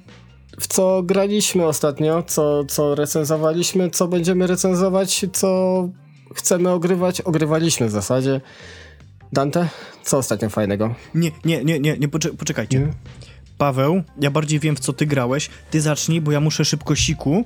[0.60, 5.88] w co graliśmy ostatnio, co, co recenzowaliśmy, co będziemy recenzować, co
[6.34, 7.20] chcemy ogrywać.
[7.20, 8.40] Ogrywaliśmy w zasadzie.
[9.32, 9.68] Dante,
[10.04, 10.94] co ostatnio fajnego?
[11.14, 12.78] Nie, nie, nie, nie, nie poczekajcie.
[12.78, 12.92] Nie?
[13.60, 15.50] Paweł, ja bardziej wiem, w co ty grałeś.
[15.70, 17.44] Ty zacznij, bo ja muszę szybko siku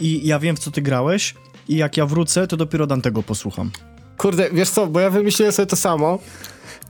[0.00, 1.34] i ja wiem, w co ty grałeś
[1.68, 3.70] i jak ja wrócę, to dopiero Dantego posłucham.
[4.16, 6.18] Kurde, wiesz co, bo ja wymyśliłem sobie to samo,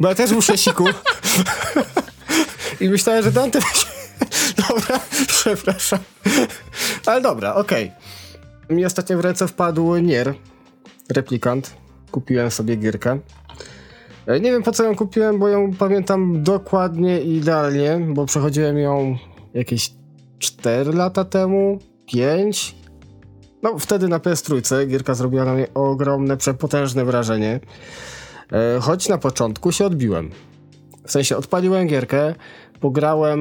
[0.01, 0.85] bo ja też muszę siku.
[2.81, 3.59] I myślałem, że Dante...
[4.69, 5.99] dobra, przepraszam.
[7.07, 7.93] Ale dobra, okej.
[8.65, 8.77] Okay.
[8.77, 10.35] Mi ostatnio w ręce wpadł Nier,
[11.09, 11.77] replikant.
[12.11, 13.19] Kupiłem sobie gierkę.
[14.31, 18.79] E, nie wiem po co ją kupiłem, bo ją pamiętam dokładnie i idealnie, bo przechodziłem
[18.79, 19.17] ją
[19.55, 19.93] jakieś
[20.39, 22.77] 4 lata temu, 5.
[23.63, 27.61] No wtedy na PS3 gierka zrobiła na mnie ogromne, przepotężne wrażenie.
[28.53, 30.31] E, choć na początku się odbiłem.
[31.07, 32.35] W sensie odpaliłem gierkę,
[32.81, 33.41] pograłem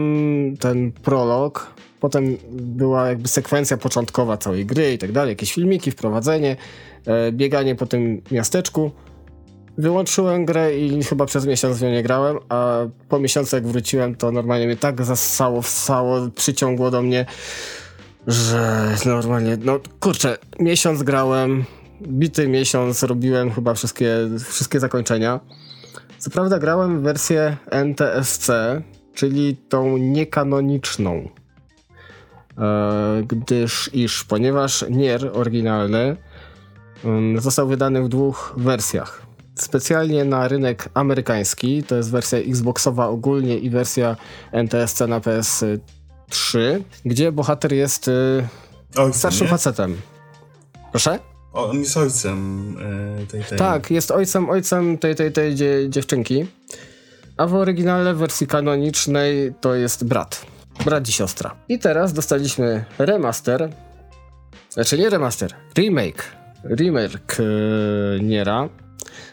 [0.59, 6.55] ten prolog, potem była jakby sekwencja początkowa całej gry i tak dalej, jakieś filmiki, wprowadzenie,
[7.05, 8.91] e, bieganie po tym miasteczku.
[9.79, 12.77] Wyłączyłem grę i chyba przez miesiąc w nią nie grałem, a
[13.09, 17.25] po miesiącu jak wróciłem, to normalnie mnie tak zassało, wsało, przyciągło do mnie,
[18.27, 21.63] że normalnie, no kurczę, miesiąc grałem,
[22.01, 24.11] bity miesiąc robiłem chyba wszystkie,
[24.49, 25.39] wszystkie zakończenia.
[26.17, 28.51] Co prawda grałem w wersję NTSC,
[29.13, 31.29] czyli tą niekanoniczną.
[32.57, 36.17] E, gdyż iż, ponieważ Nier oryginalny
[37.03, 39.28] um, został wydany w dwóch wersjach
[39.61, 44.15] specjalnie na rynek amerykański, to jest wersja Xboxowa ogólnie i wersja
[44.51, 45.79] NTSC na PS3,
[47.05, 48.47] gdzie bohater jest y,
[48.95, 49.51] ojcem, starszym nie?
[49.51, 49.97] facetem.
[50.91, 51.19] Proszę?
[51.53, 52.77] O, on jest ojcem
[53.23, 53.57] y, tej, tej...
[53.57, 56.45] Tak, jest ojcem, ojcem tej, tej, tej dzie, dziewczynki.
[57.37, 60.45] A w oryginale wersji kanonicznej to jest brat.
[60.85, 61.55] Brat i siostra.
[61.69, 63.69] I teraz dostaliśmy remaster,
[64.69, 66.23] znaczy nie remaster, remake.
[66.63, 68.69] Remake yy, Niera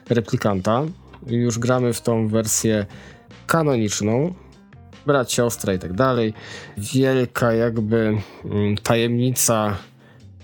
[0.09, 0.83] replikanta.
[1.27, 2.87] Już gramy w tą wersję
[3.47, 4.35] kanoniczną.
[5.07, 6.35] Brat, siostra i tak dalej.
[6.77, 9.77] Wielka jakby mm, tajemnica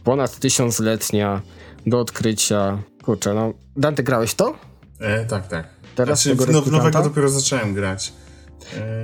[0.04, 1.40] ponad tysiącletnia
[1.86, 2.78] do odkrycia.
[3.02, 3.52] Kurczę, no.
[3.76, 4.54] Dante, grałeś to?
[5.00, 5.66] E, tak, tak.
[5.94, 8.12] Teraz znaczy, tego w nowego dopiero zacząłem grać.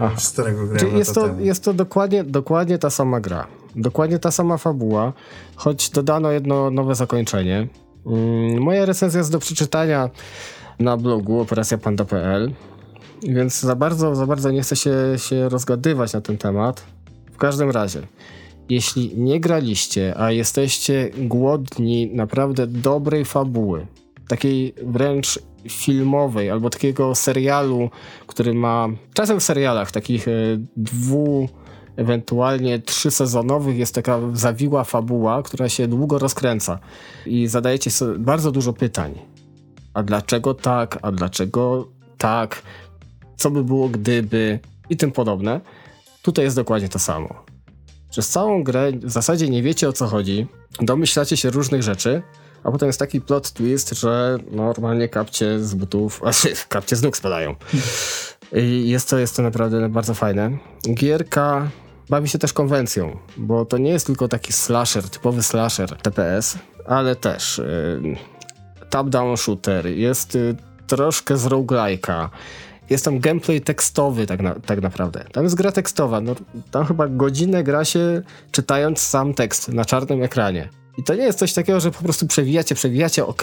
[0.00, 3.46] E, starego grałem jest to, jest to dokładnie, dokładnie ta sama gra.
[3.76, 5.12] Dokładnie ta sama fabuła,
[5.56, 7.68] choć dodano jedno nowe zakończenie.
[8.08, 10.10] Mm, moja recenzja jest do przeczytania
[10.78, 12.52] na blogu operacjapanda.pl,
[13.22, 16.84] więc za bardzo, za bardzo nie chcę się, się rozgadywać na ten temat.
[17.32, 18.02] W każdym razie,
[18.68, 23.86] jeśli nie graliście, a jesteście głodni naprawdę dobrej fabuły,
[24.28, 25.38] takiej wręcz
[25.68, 27.90] filmowej albo takiego serialu,
[28.26, 30.32] który ma czasem w serialach takich e,
[30.76, 31.48] dwu
[31.98, 36.78] ewentualnie trzysezonowych jest taka zawiła fabuła, która się długo rozkręca
[37.26, 39.14] i zadajecie sobie bardzo dużo pytań.
[39.94, 40.98] A dlaczego tak?
[41.02, 41.88] A dlaczego
[42.18, 42.62] tak?
[43.36, 44.58] Co by było gdyby?
[44.90, 45.60] i tym podobne.
[46.22, 47.44] Tutaj jest dokładnie to samo.
[48.10, 50.46] Przez całą grę w zasadzie nie wiecie o co chodzi,
[50.80, 52.22] domyślacie się różnych rzeczy,
[52.64, 56.30] a potem jest taki plot twist, że normalnie kapcie z butów, a
[56.74, 57.54] kapcie z nóg spadają.
[58.52, 60.58] I jest to, jest to naprawdę bardzo fajne.
[60.94, 61.70] Gierka
[62.10, 67.16] bawi się też konwencją, bo to nie jest tylko taki slasher, typowy slasher TPS, ale
[67.16, 68.16] też y,
[68.90, 70.56] top-down shooter, jest y,
[70.86, 72.28] troszkę z roguelike'a,
[72.90, 75.24] jest tam gameplay tekstowy tak, na, tak naprawdę.
[75.32, 76.34] Tam jest gra tekstowa, no,
[76.70, 80.68] tam chyba godzinę gra się czytając sam tekst na czarnym ekranie.
[80.98, 83.42] I to nie jest coś takiego, że po prostu przewijacie, przewijacie, ok,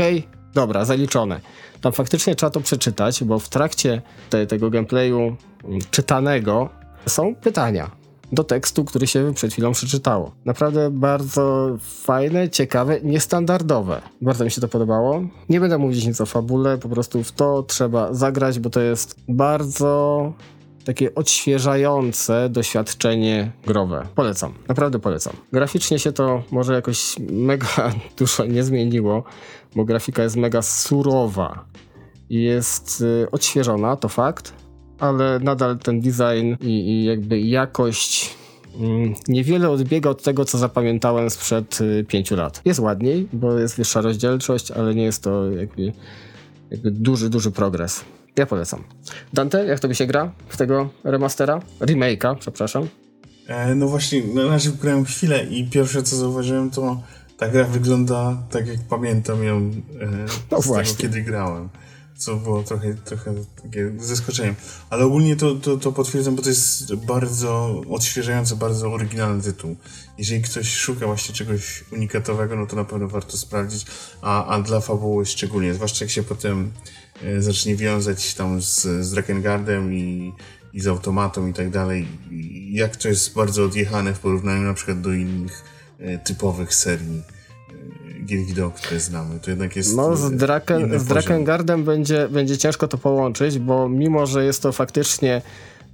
[0.53, 1.39] dobra, zaliczone.
[1.81, 6.69] Tam faktycznie trzeba to przeczytać, bo w trakcie te, tego gameplayu mm, czytanego
[7.05, 10.31] są pytania do tekstu, który się przed chwilą przeczytało.
[10.45, 14.01] Naprawdę bardzo fajne, ciekawe, niestandardowe.
[14.21, 15.23] Bardzo mi się to podobało.
[15.49, 19.15] Nie będę mówić nic o fabule, po prostu w to trzeba zagrać, bo to jest
[19.27, 20.33] bardzo
[20.85, 24.07] takie odświeżające doświadczenie growe.
[24.15, 25.33] Polecam, naprawdę polecam.
[25.51, 29.23] Graficznie się to może jakoś mega dużo nie zmieniło,
[29.75, 31.65] bo grafika jest mega surowa
[32.29, 34.53] i jest y, odświeżona, to fakt,
[34.99, 38.35] ale nadal ten design i, i jakby jakość
[38.79, 42.61] mm, niewiele odbiega od tego, co zapamiętałem sprzed y, pięciu lat.
[42.65, 45.93] Jest ładniej, bo jest wyższa rozdzielczość, ale nie jest to jakby,
[46.71, 48.05] jakby duży, duży progres.
[48.35, 48.83] Ja polecam.
[49.33, 51.59] Dante, jak to by się gra w tego remastera?
[51.79, 52.87] Remake'a, przepraszam.
[53.47, 57.01] E, no właśnie, na razie grałem chwilę i pierwsze co zauważyłem to
[57.37, 59.71] ta gra wygląda tak jak pamiętam ją e,
[60.51, 60.95] no z właśnie.
[60.95, 61.69] tego kiedy grałem
[62.17, 64.55] co było trochę, trochę takie zaskoczeniem.
[64.89, 69.75] Ale ogólnie to, to, to potwierdzam, bo to jest bardzo odświeżający, bardzo oryginalny tytuł.
[70.17, 73.85] Jeżeli ktoś szuka właśnie czegoś unikatowego, no to na pewno warto sprawdzić,
[74.21, 76.71] a, a dla fabuły szczególnie, zwłaszcza jak się potem
[77.23, 80.33] e, zacznie wiązać tam z, z Drakengardem i,
[80.73, 82.07] i z automatą i tak dalej.
[82.71, 85.63] Jak to jest bardzo odjechane w porównaniu na przykład do innych
[85.99, 87.34] e, typowych serii
[88.25, 89.39] gier wideo, które znamy.
[89.39, 89.97] To jednak jest.
[89.97, 94.71] No, z, Draken, z Drakengardem będzie, będzie ciężko to połączyć, bo mimo, że jest to
[94.71, 95.41] faktycznie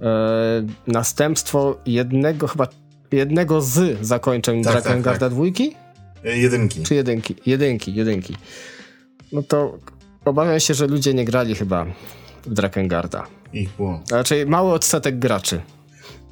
[0.00, 2.68] e, następstwo jednego, chyba
[3.12, 5.30] jednego z zakończeń tak, Drakengarda tak, tak.
[5.30, 5.76] dwójki?
[6.24, 6.82] E, jedynki.
[6.82, 7.36] Czy jedynki?
[7.46, 8.36] Jedynki, jedynki.
[9.32, 9.78] No to
[10.24, 11.86] obawiam się, że ludzie nie grali chyba
[12.46, 13.26] w Drakengarda.
[13.52, 14.12] Ich błąd.
[14.12, 15.60] Raczej mały odsetek graczy.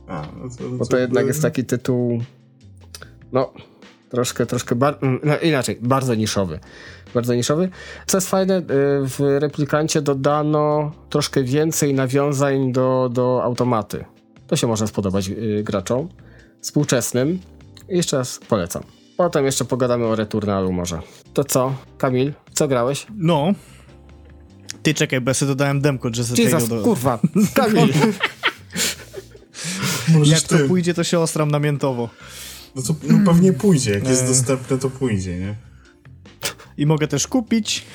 [0.08, 2.22] A, no to, to, bo to jednak jest taki tytuł.
[3.32, 3.52] No,
[4.10, 6.58] troszkę, troszkę, bar- mm, no, inaczej, bardzo niszowy.
[7.14, 7.68] Bardzo niszowy.
[8.06, 8.62] Co jest fajne, y,
[9.08, 14.04] w replikancie dodano troszkę więcej nawiązań do, do automaty.
[14.46, 16.08] To się może spodobać y, graczom
[16.60, 17.40] współczesnym.
[17.88, 18.82] Jeszcze raz polecam.
[19.16, 21.00] Potem jeszcze pogadamy o Returnalu może.
[21.34, 23.06] To co, Kamil, co grałeś?
[23.16, 23.52] No.
[24.82, 26.08] Ty czekaj, bo ja sobie dodałem demko
[26.38, 26.82] Jesus, do...
[26.82, 27.18] kurwa,
[27.54, 27.92] Kamil.
[30.24, 32.08] Jak to pójdzie, to się ostram namiętowo.
[32.76, 35.54] No to no pewnie pójdzie, jak jest dostępne, to pójdzie, nie?
[36.76, 37.86] I mogę też kupić.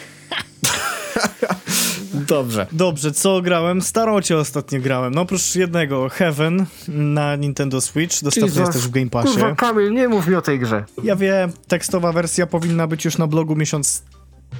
[2.14, 2.68] Dobrze.
[2.72, 3.82] Dobrze, co grałem?
[3.82, 5.14] Starocie ostatnio grałem.
[5.14, 8.24] No oprócz jednego, Heaven na Nintendo Switch.
[8.24, 9.32] Dostępny jest też w Game Passie.
[9.32, 10.86] Kurwa, Kamil, nie mów mi o tej grze.
[11.04, 14.04] Ja wiem, tekstowa wersja powinna być już na blogu miesiąc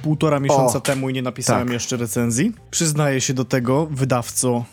[0.02, 1.72] półtora miesiąca o, temu i nie napisałem tak.
[1.72, 2.52] jeszcze recenzji.
[2.70, 4.64] Przyznaję się do tego, wydawco.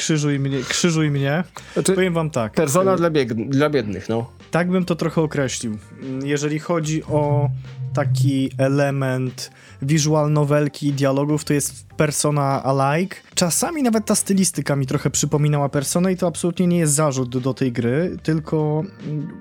[0.00, 1.44] Krzyżuj mnie, krzyżuj mnie.
[1.74, 2.52] Znaczy, Powiem wam tak.
[2.52, 3.10] Persona dla,
[3.46, 4.30] dla biednych, no.
[4.50, 5.78] Tak bym to trochę określił.
[6.24, 7.50] Jeżeli chodzi o
[7.94, 9.50] taki element
[9.82, 13.16] visual novelki i dialogów, to jest persona alike.
[13.34, 17.54] Czasami nawet ta stylistyka mi trochę przypominała personę i to absolutnie nie jest zarzut do
[17.54, 18.82] tej gry, tylko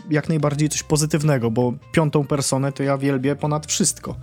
[0.09, 4.15] jak najbardziej coś pozytywnego, bo piątą personę to ja wielbię ponad wszystko.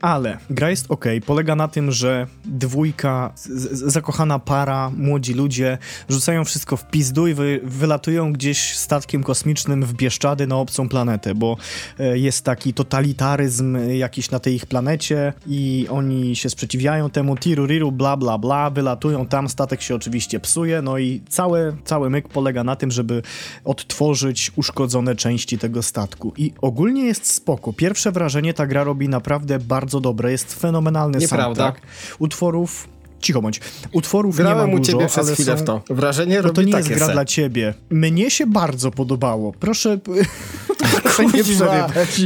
[0.00, 3.32] Ale gra jest ok, polega na tym, że dwójka,
[3.72, 5.78] zakochana para, młodzi ludzie
[6.08, 11.34] rzucają wszystko w pizdu i wy, wylatują gdzieś statkiem kosmicznym w Bieszczady na obcą planetę,
[11.34, 11.56] bo
[11.98, 17.66] e, jest taki totalitaryzm jakiś na tej ich planecie i oni się sprzeciwiają temu, tiru
[17.66, 22.28] riru, bla bla bla, wylatują tam, statek się oczywiście psuje, no i cały, cały myk
[22.28, 23.22] polega na tym, żeby
[23.64, 26.32] odtworzyć uszkodzone części tego statku.
[26.36, 27.72] I ogólnie jest spoko.
[27.72, 31.44] Pierwsze wrażenie ta gra robi naprawdę bardzo dobre, jest fenomenalny Nieprawda.
[31.44, 31.86] soundtrack.
[32.18, 32.88] Utworów
[33.20, 33.60] cicho bądź.
[33.92, 35.64] Utworów Grałem nie ma u dużo, ciebie przez chwilę są...
[35.64, 35.82] w to.
[35.90, 37.12] Wrażenie no to nie jest gra se.
[37.12, 37.74] dla ciebie.
[37.90, 39.52] Mnie się bardzo podobało.
[39.52, 39.98] Proszę,
[41.02, 42.20] proszę nie przerywać.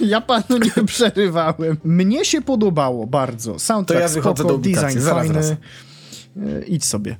[0.00, 1.76] Ja panu nie przerywałem.
[1.84, 3.58] Mnie się podobało bardzo.
[3.58, 5.42] Soundtrack to ja spoko, do design zaraz, fajny.
[5.42, 5.58] Zaraz.
[6.36, 7.16] E, idź sobie.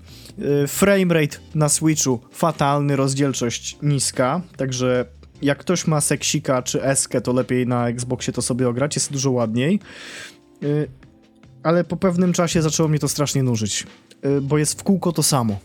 [0.62, 5.06] E, framerate na Switchu fatalny, rozdzielczość niska, także
[5.42, 9.30] jak ktoś ma seksika czy eskę, to lepiej na Xboxie to sobie ograć, jest dużo
[9.30, 9.80] ładniej.
[10.62, 10.66] E,
[11.62, 13.86] ale po pewnym czasie zaczęło mnie to strasznie nużyć,
[14.42, 15.58] bo jest w kółko to samo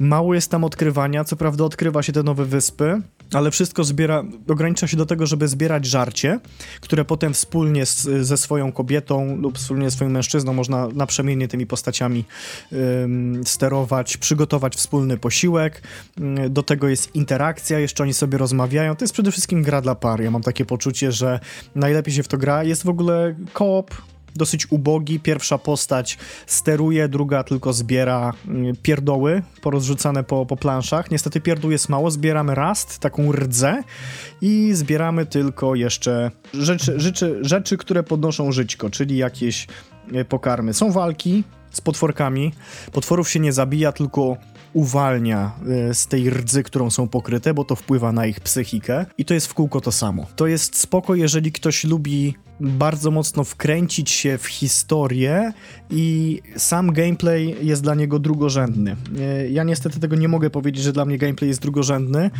[0.00, 4.86] Mało jest tam odkrywania, co prawda odkrywa się te nowe wyspy, ale wszystko zbiera, ogranicza
[4.86, 6.40] się do tego, żeby zbierać żarcie,
[6.80, 11.66] które potem wspólnie z, ze swoją kobietą lub wspólnie ze swoim mężczyzną można naprzemiennie tymi
[11.66, 12.24] postaciami
[12.72, 15.82] ym, sterować, przygotować wspólny posiłek.
[16.50, 18.96] Do tego jest interakcja, jeszcze oni sobie rozmawiają.
[18.96, 20.20] To jest przede wszystkim gra dla par.
[20.20, 21.40] Ja mam takie poczucie, że
[21.74, 22.64] najlepiej się w to gra.
[22.64, 23.94] Jest w ogóle koop,
[24.36, 25.20] dosyć ubogi.
[25.20, 31.10] Pierwsza postać steruje, druga tylko zbiera mm, pierdoły porozrzucane po, po planszach.
[31.10, 33.82] Niestety pierdół jest mało, zbieramy rast, taką rdzę
[34.40, 39.66] i zbieramy tylko jeszcze rzeczy, rzeczy, rzeczy które podnoszą żyćko, czyli jakieś
[40.12, 40.74] e, pokarmy.
[40.74, 42.52] Są walki z potworkami.
[42.92, 44.36] Potworów się nie zabija, tylko
[44.72, 45.52] uwalnia
[45.90, 49.34] e, z tej rdzy, którą są pokryte, bo to wpływa na ich psychikę i to
[49.34, 50.26] jest w kółko to samo.
[50.36, 55.52] To jest spoko, jeżeli ktoś lubi bardzo mocno wkręcić się w historię
[55.90, 58.96] i sam gameplay jest dla niego drugorzędny.
[59.20, 62.30] E, ja niestety tego nie mogę powiedzieć, że dla mnie gameplay jest drugorzędny.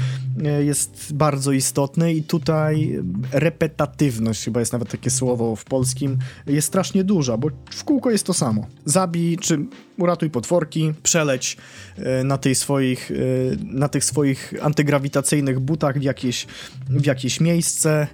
[0.45, 3.03] E, jest bardzo istotny i tutaj
[3.33, 8.27] repetatywność, chyba jest nawet takie słowo w polskim, jest strasznie duża, bo w kółko jest
[8.27, 8.67] to samo.
[8.85, 9.59] Zabij, czy
[9.99, 11.57] uratuj potworki, przeleć
[11.97, 13.13] e, na, tej swoich,
[13.65, 16.47] na tych swoich antygrawitacyjnych butach w jakieś,
[16.89, 18.07] w jakieś miejsce,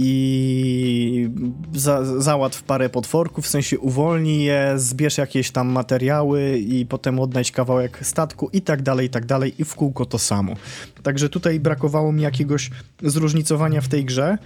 [0.00, 1.30] i
[1.72, 7.52] za, załatw parę potworków, w sensie uwolnij je, zbierz jakieś tam materiały i potem odnajdź
[7.52, 10.54] kawałek statku i tak dalej, i tak dalej i w kółko to samo.
[11.02, 12.70] Także tutaj brakowało mi jakiegoś
[13.02, 14.38] zróżnicowania w tej grze,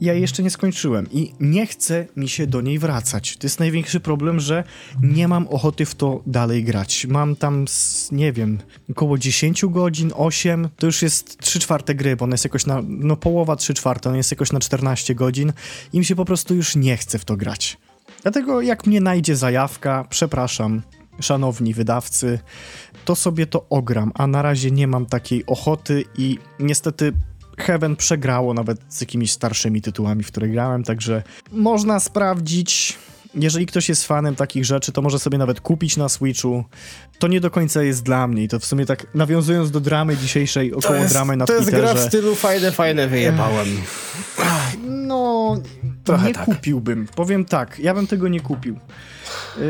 [0.00, 3.36] ja jeszcze nie skończyłem i nie chce mi się do niej wracać.
[3.36, 4.64] To jest największy problem, że
[5.02, 7.06] nie mam ochoty w to dalej grać.
[7.06, 7.64] Mam tam,
[8.12, 8.58] nie wiem,
[8.90, 12.82] około 10 godzin, 8, to już jest 3 czwarte gry, bo ona jest jakoś na,
[12.88, 15.52] no połowa 3 czwarte, ona jest jakoś na 14 godzin
[15.92, 17.78] i mi się po prostu już nie chce w to grać.
[18.22, 20.82] Dlatego jak mnie najdzie zajawka, przepraszam,
[21.20, 22.38] szanowni wydawcy,
[23.04, 27.12] to sobie to ogram, a na razie nie mam takiej ochoty i niestety
[27.60, 32.98] Heaven przegrało nawet z jakimiś starszymi tytułami, w które grałem, także można sprawdzić.
[33.34, 36.64] Jeżeli ktoś jest fanem takich rzeczy, to może sobie nawet kupić na Switchu.
[37.18, 40.16] To nie do końca jest dla mnie i to w sumie tak nawiązując do dramy
[40.16, 41.76] dzisiejszej, około jest, dramy na to Twitterze.
[41.76, 43.68] To jest gra w stylu fajne, fajne wyjebałem.
[44.88, 45.56] No,
[46.04, 46.44] Trochę nie tak.
[46.44, 47.08] kupiłbym.
[47.16, 48.78] Powiem tak, ja bym tego nie kupił.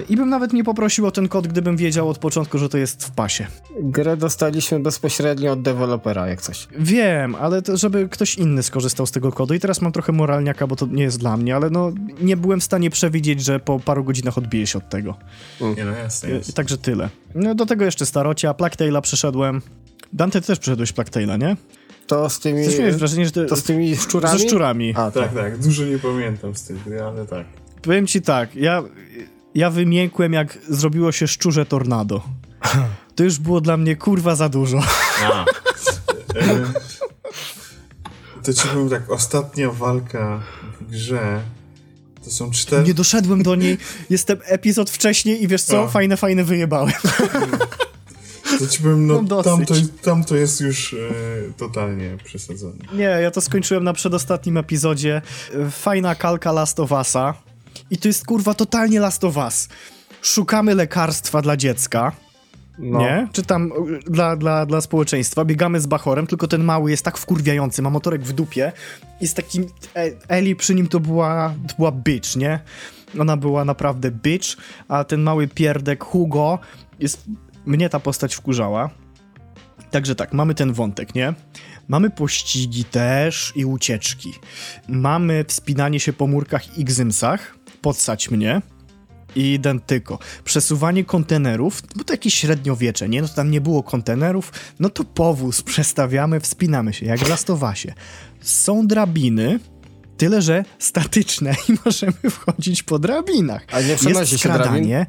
[0.09, 3.05] I bym nawet nie poprosił o ten kod, gdybym wiedział od początku, że to jest
[3.05, 3.47] w pasie.
[3.81, 6.69] Grę dostaliśmy bezpośrednio od dewelopera, jak coś.
[6.79, 9.55] Wiem, ale to, żeby ktoś inny skorzystał z tego kodu.
[9.55, 12.61] I teraz mam trochę moralniaka, bo to nie jest dla mnie, ale no nie byłem
[12.61, 15.15] w stanie przewidzieć, że po paru godzinach odbije się od tego.
[15.61, 15.77] Mm.
[15.77, 16.53] Nie no, jasne, jasne.
[16.53, 17.09] Także tyle.
[17.35, 19.63] No do tego jeszcze starocia, Plague przeszedłem.
[20.13, 21.57] Dante, ty też przeszedłeś Plague nie?
[22.07, 22.65] To z tymi...
[22.65, 23.47] Coś miałeś wrażenie, że...
[23.47, 24.39] To z tymi szczurami?
[24.39, 24.95] Ze szczurami.
[24.97, 25.59] A, tak, tak.
[25.59, 27.47] Dużo nie pamiętam z gry, ale tak.
[27.83, 28.83] Powiem ci tak, ja
[29.55, 32.23] ja wymiękłem jak zrobiło się szczurze tornado.
[33.15, 34.83] To już było dla mnie kurwa za dużo.
[35.25, 35.45] A.
[38.45, 40.43] To ci powiem tak, ostatnia walka
[40.81, 41.41] w grze
[42.25, 42.83] to są cztery...
[42.83, 43.79] Nie doszedłem do niej,
[44.11, 45.89] jestem epizod wcześniej i wiesz co, A.
[45.89, 46.93] fajne, fajne wyjebałem.
[48.59, 50.97] To ci powiem, no, no tam, to, tam to jest już e,
[51.57, 52.75] totalnie przesadzone.
[52.93, 55.23] Nie, ja to skończyłem na przedostatnim epizodzie.
[55.71, 57.33] Fajna kalka Last of Us'a
[57.91, 59.69] i to jest kurwa totalnie Last of Us.
[60.23, 62.13] Szukamy lekarstwa dla dziecka.
[62.79, 62.99] No.
[62.99, 63.29] Nie?
[63.33, 63.73] Czy tam
[64.07, 65.45] dla, dla, dla społeczeństwa.
[65.45, 68.73] Biegamy z Bachorem, tylko ten mały jest tak wkurwiający, ma motorek w dupie.
[69.21, 69.67] Jest takim...
[69.97, 72.61] E, Eli przy nim to była, to była bitch, nie?
[73.21, 74.57] Ona była naprawdę bitch,
[74.89, 76.59] a ten mały pierdek Hugo
[76.99, 77.25] jest...
[77.67, 78.91] Mnie ta postać wkurzała.
[79.91, 81.35] Także tak, mamy ten wątek, nie?
[81.89, 84.33] Mamy pościgi też i ucieczki.
[84.89, 88.63] Mamy wspinanie się po murkach i gzymsach podsać mnie
[89.37, 90.19] i identyko.
[90.45, 93.23] Przesuwanie kontenerów, bo to jakieś średniowiecze, nie?
[93.23, 97.95] No to tam nie było kontenerów, no to powóz przestawiamy, wspinamy się, jak w Lastowasie.
[98.41, 99.61] Są drabiny,
[100.17, 103.67] tyle że statyczne i możemy wchodzić po drabinach.
[103.73, 105.07] A nie przenosi się drabin?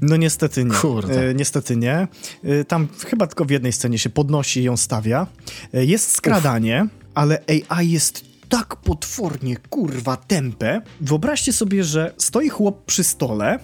[0.00, 0.74] No niestety nie.
[0.74, 1.28] Kurde.
[1.30, 2.08] E, niestety nie.
[2.44, 5.26] E, tam chyba tylko w jednej scenie się podnosi i ją stawia.
[5.74, 7.10] E, jest skradanie, Uf.
[7.14, 10.82] ale AI jest tak potwornie, kurwa, tempę.
[11.00, 13.58] Wyobraźcie sobie, że stoi chłop przy stole,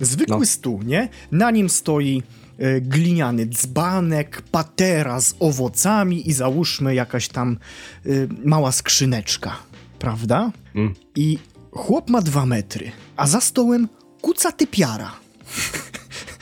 [0.00, 0.46] zwykły no.
[0.46, 1.08] stół, nie?
[1.32, 2.22] Na nim stoi
[2.58, 7.58] e, gliniany dzbanek, patera z owocami i załóżmy jakaś tam
[8.06, 8.08] e,
[8.44, 9.56] mała skrzyneczka,
[9.98, 10.52] prawda?
[10.74, 10.94] Mm.
[11.16, 11.38] I
[11.70, 13.88] chłop ma dwa metry, a za stołem
[14.22, 15.12] kuca typiara.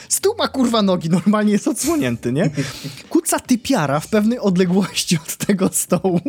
[0.08, 2.50] Stół ma kurwa nogi, normalnie jest odsłonięty, nie?
[3.08, 6.20] Kuca typiara w pewnej odległości od tego stołu.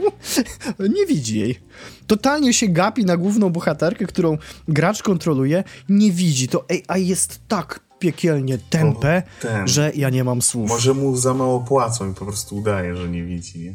[0.80, 1.60] nie widzi jej.
[2.08, 5.64] Totalnie się gapi na główną bohaterkę, którą gracz kontroluje.
[5.90, 6.48] Nie widzi.
[6.48, 9.68] To AI jest tak piekielnie tępe, ten.
[9.68, 10.70] że ja nie mam słów.
[10.70, 13.74] Może mu za mało płacą i po prostu udaje, że nie widzi, nie?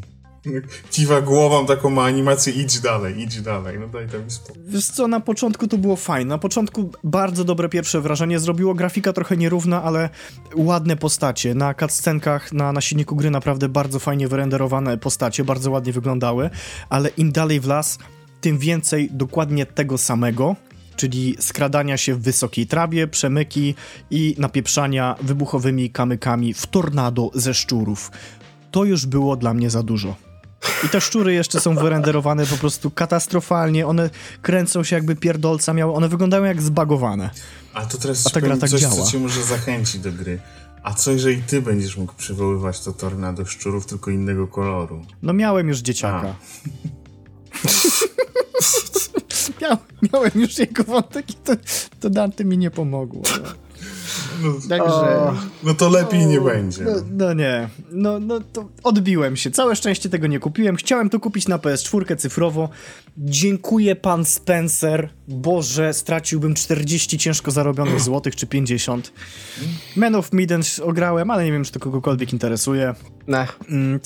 [0.90, 4.62] Kiwa głową, taką ma animację, idź dalej, idź dalej, no daj tam spokój.
[4.66, 6.28] Wiesz co, na początku to było fajne.
[6.28, 8.74] Na początku bardzo dobre pierwsze wrażenie zrobiło.
[8.74, 10.10] Grafika trochę nierówna, ale
[10.56, 11.54] ładne postacie.
[11.54, 16.50] Na cutscenkach, na, na silniku gry naprawdę bardzo fajnie wyrenderowane postacie, bardzo ładnie wyglądały,
[16.88, 17.98] ale im dalej w las,
[18.40, 20.56] tym więcej dokładnie tego samego,
[20.96, 23.74] czyli skradania się w wysokiej trawie, przemyki
[24.10, 28.10] i napieprzania wybuchowymi kamykami w tornado ze szczurów.
[28.70, 30.33] To już było dla mnie za dużo.
[30.84, 34.10] I te szczury jeszcze są wyrenderowane po prostu katastrofalnie, one
[34.42, 37.30] kręcą się jakby pierdolca miały, one wyglądają jak zbagowane.
[37.74, 38.94] A to teraz A ta gra tak coś, działa.
[38.94, 40.40] co cię może zachęcić do gry.
[40.82, 45.06] A co jeżeli ty będziesz mógł przywoływać to tornado szczurów tylko innego koloru?
[45.22, 46.34] No miałem już dzieciaka.
[49.62, 49.76] Miał,
[50.12, 51.52] miałem już jego wątek i to,
[52.00, 53.22] to Dante mi nie pomogło.
[53.42, 53.48] No.
[54.68, 55.32] Także...
[55.62, 56.84] No to lepiej nie będzie.
[56.84, 59.50] No, no nie, no, no to odbiłem się.
[59.50, 60.76] Całe szczęście tego nie kupiłem.
[60.76, 62.68] Chciałem to kupić na PS4 cyfrowo.
[63.18, 65.08] Dziękuję pan Spencer.
[65.28, 69.12] Boże, straciłbym 40 ciężko zarobionych złotych czy 50.
[69.96, 72.94] Man of Medan ograłem, ale nie wiem, czy to kogokolwiek interesuje.
[73.26, 73.46] Ne.
[73.68, 74.00] Mm,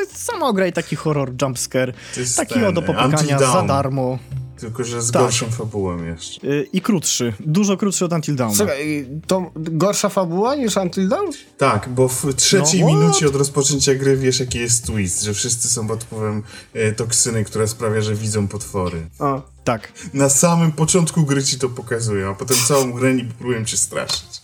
[0.00, 1.92] jest sama gra i taki horror jumpscare.
[2.36, 4.18] Taki ten, o do popykania za darmo.
[4.62, 5.22] Tylko, że z Tak.
[5.22, 6.46] gorszą fabułą jeszcze.
[6.46, 7.32] Y, I krótszy.
[7.40, 8.54] Dużo krótszy od Until Dawn.
[8.54, 11.30] Słuchaj, to gorsza fabuła niż Until Dawn?
[11.58, 15.68] Tak, bo w trzeciej No minucie od rozpoczęcia gry wiesz jaki jest twist, że wszyscy
[15.68, 16.42] są pod wpływem
[16.74, 19.06] e, toksyny, która sprawia, że widzą potwory.
[19.18, 19.42] O.
[19.64, 19.92] Tak.
[20.14, 24.41] Na samym początku gry ci to pokazują, a potem całą grę nie próbują cię straszyć.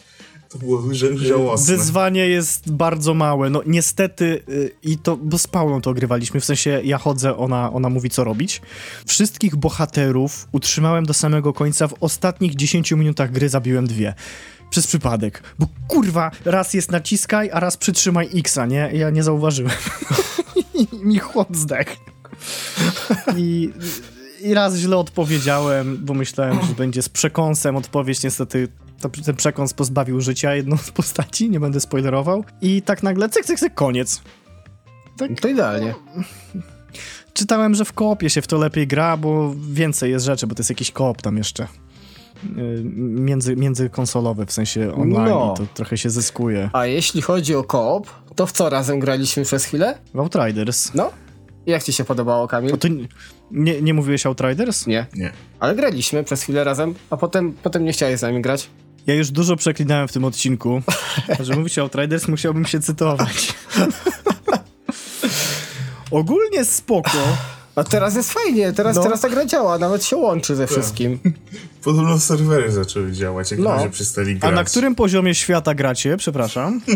[0.49, 1.76] To było ża- żałosne.
[1.76, 3.51] Wyzwanie jest bardzo małe.
[3.51, 7.72] No niestety y, i to, bo z Paulą to ogrywaliśmy, w sensie ja chodzę, ona,
[7.72, 8.62] ona mówi co robić.
[9.07, 11.88] Wszystkich bohaterów utrzymałem do samego końca.
[11.88, 14.14] W ostatnich 10 minutach gry zabiłem dwie.
[14.70, 15.42] Przez przypadek.
[15.59, 18.90] Bo kurwa, raz jest naciskaj, a raz przytrzymaj X-a, nie?
[18.94, 19.72] Ja nie zauważyłem.
[21.05, 21.90] Mi chłop zdechł.
[23.36, 23.70] I,
[24.42, 28.22] I raz źle odpowiedziałem, bo myślałem, że będzie z przekąsem odpowiedź.
[28.22, 28.68] Niestety
[29.24, 32.44] ten przekąs pozbawił życia jedną z postaci, nie będę spoilerował.
[32.61, 34.22] I tak nagle cyk, cyk, cyk, koniec.
[35.40, 35.94] To idealnie.
[37.32, 40.61] Czytałem, że w koopie się w to lepiej gra, bo więcej jest rzeczy, bo to
[40.61, 41.66] jest jakiś koop tam jeszcze.
[42.57, 45.55] Yy, Między, międzykonsolowy, w sensie online No.
[45.55, 46.70] i to trochę się zyskuje.
[46.72, 49.99] A jeśli chodzi o koop, to w co razem graliśmy przez chwilę?
[50.14, 50.94] W Outriders.
[50.94, 51.11] No?
[51.66, 52.74] Jak ci się podobało, Kamil?
[52.74, 53.09] O, ty nie-
[53.51, 54.86] nie, nie mówiłeś Outriders?
[54.86, 55.07] Nie.
[55.14, 55.32] Nie.
[55.61, 58.70] Ale graliśmy przez chwilę razem, a potem, potem nie chciałeś z nami grać.
[59.09, 60.82] Ja już dużo przeklinałem w tym odcinku.
[61.40, 63.54] Żeby mówić o Outriders, musiałbym się cytować.
[66.11, 67.18] Ogólnie spoko.
[67.79, 69.03] A teraz jest fajnie, teraz, No.
[69.03, 71.18] teraz ta gra działa, nawet się łączy ze wszystkim.
[71.85, 73.76] Podobno serwery zaczęły działać, jak No.
[73.76, 74.55] ludzie przestali A grać.
[74.55, 76.16] na którym poziomie świata gracie?
[76.16, 76.81] Przepraszam.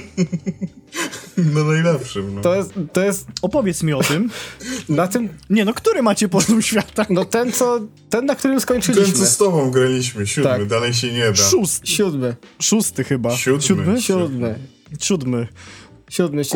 [1.55, 2.41] No najlepszym, no.
[2.41, 4.31] To jest, to jest Opowiedz mi o tym.
[4.89, 7.07] na tym, Nie no, który macie poziom świata?
[7.11, 7.81] no ten co,
[8.11, 9.13] ten na którym Ten, skończyliśmy.
[9.15, 10.67] co z tobą graliśmy, siódmy, Tak.
[10.67, 11.35] dalej się nie da.
[11.35, 11.87] Szósty.
[11.87, 13.37] Siódmy, Szósty chyba.
[13.37, 13.63] Siódmy.
[13.63, 14.03] Siódmy?
[14.03, 14.59] siódmy,
[15.01, 15.47] Siódmy.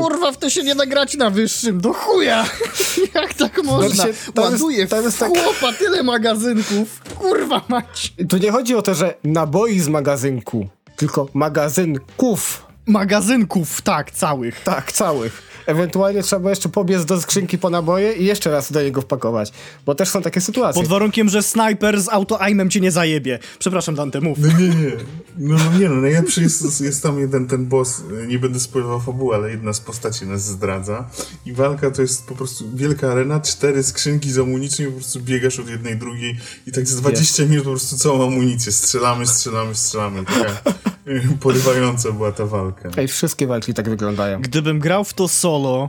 [0.03, 2.47] Kurwa, w to się nie da grać na wyższym, do chuja!
[3.15, 4.05] Jak tak można?
[4.05, 7.01] się- tam jest- Ładuję tam jest tak- chłopa tyle magazynków.
[7.19, 8.13] Kurwa mać.
[8.29, 12.66] Tu nie chodzi o to, że naboi z magazynku, tylko magazynków.
[12.87, 14.61] Magazynków, tak, całych.
[14.61, 15.43] Tak, całych.
[15.67, 19.53] Ewentualnie trzeba jeszcze pobiec do skrzynki po naboje i jeszcze raz do niego wpakować.
[19.87, 20.83] Bo też są takie sytuacje.
[20.83, 23.39] Pod warunkiem, że snajper z auto-aimem cię nie zajebie.
[23.59, 24.39] Przepraszam, Dante, mów.
[24.39, 24.93] No nie, nie.
[25.39, 29.35] No, no nie no, najlepszy jest, jest tam jeden ten boss, nie będę spoilował fabuły,
[29.35, 31.11] ale jedna z postaci nas zdradza.
[31.47, 35.21] I walka to jest po prostu wielka arena, cztery skrzynki z amunicją i po prostu
[35.21, 39.75] biegasz od jednej drugiej i tak z 20 minut po prostu całą amunicję strzelamy, strzelamy,
[39.75, 40.25] strzelamy.
[40.25, 40.96] Taka
[41.41, 42.91] porywająca była ta walka.
[42.97, 44.41] Ej, wszystkie walki tak wyglądają.
[44.41, 45.89] Gdybym grał w to solo,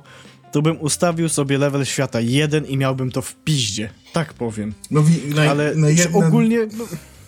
[0.51, 3.89] to bym ustawił sobie level świata jeden i miałbym to w piździe.
[4.13, 4.73] Tak powiem.
[4.91, 6.59] No wi- na, Ale na, jedna, ogólnie...
[6.77, 6.83] No,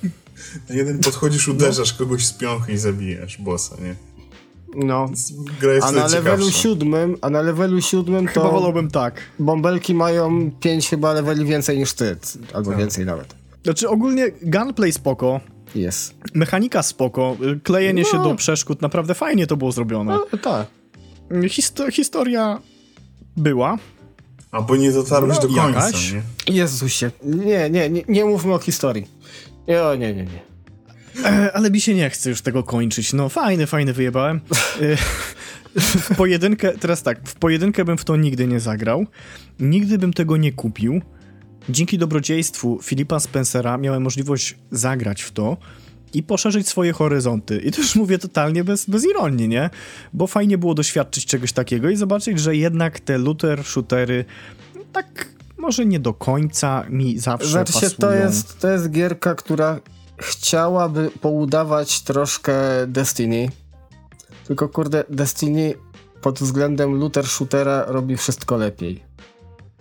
[0.70, 3.96] na jeden podchodzisz, uderzasz kogoś z piąchy i zabijasz bossa, nie?
[4.76, 5.10] No.
[5.62, 9.22] Gra jest A na levelu siódmym, a na levelu siódmym chyba to wolałbym tak.
[9.40, 12.18] bąbelki mają pięć chyba leveli więcej niż ty.
[12.54, 12.80] Albo Tak.
[12.80, 13.36] więcej nawet.
[13.64, 15.40] Znaczy ogólnie gunplay spoko,
[15.76, 16.14] Jest.
[16.34, 18.24] mechanika spoko, klejenie się No.
[18.24, 20.14] do przeszkód, naprawdę fajnie to było zrobione.
[20.32, 20.68] No, tak.
[21.32, 22.60] Histo- historia
[23.38, 23.78] była,
[24.52, 26.14] A bo nie dotarłeś No, do końca, jakaś.
[26.14, 26.22] nie?
[26.56, 27.12] Jezusie.
[27.24, 29.08] Nie, nie, nie, nie mówmy o historii.
[29.84, 30.42] O, nie, nie, nie.
[31.26, 33.14] e, ale mi się nie chce już tego kończyć.
[33.14, 34.42] No fajny, fajny wyjebałem.
[34.82, 34.96] E,
[35.76, 39.06] w pojedynkę, teraz tak, w pojedynkę bym w to nigdy nie zagrał,
[39.60, 41.02] nigdy bym tego nie kupił.
[41.70, 45.58] Dzięki dobrodziejstwu Filipa Spencera miałem możliwość zagrać w to
[46.14, 47.58] i poszerzyć swoje horyzonty.
[47.58, 49.70] I to już mówię totalnie bez, bez ironii, nie?
[50.14, 54.26] Bo fajnie było doświadczyć czegoś takiego i zobaczyć, że jednak te looter, shootery
[54.94, 55.28] tak
[55.58, 58.00] może nie do końca mi zawsze Znaczy się, pasują.
[58.00, 59.80] to jest, to jest gierka, która
[60.18, 62.54] chciałaby poudawać troszkę
[62.88, 63.50] Destiny.
[64.48, 65.74] Tylko kurde, Destiny
[66.22, 69.09] pod względem looter shootera robi wszystko lepiej.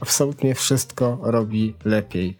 [0.00, 2.36] Absolutnie wszystko robi lepiej.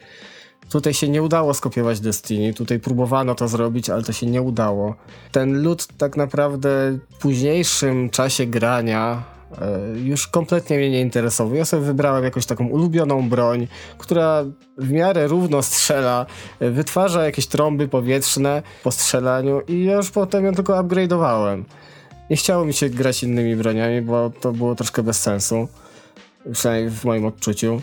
[0.70, 4.94] Tutaj się nie udało skopiować Destiny, tutaj próbowano to zrobić, ale to się nie udało.
[5.32, 9.22] Ten loot tak naprawdę w późniejszym czasie grania
[9.60, 11.55] e, już kompletnie mnie nie interesował.
[11.55, 13.68] Ja sobie wybrałem jakąś taką ulubioną broń,
[13.98, 14.44] która
[14.78, 16.26] w miarę równo strzela,
[16.60, 21.64] e, wytwarza jakieś trąby powietrzne po strzelaniu i ja już potem ją tylko upgrade'owałem.
[22.30, 25.68] Nie chciało mi się grać innymi broniami, bo to było troszkę bez sensu.
[26.52, 27.80] Przynajmniej w moim odczuciu.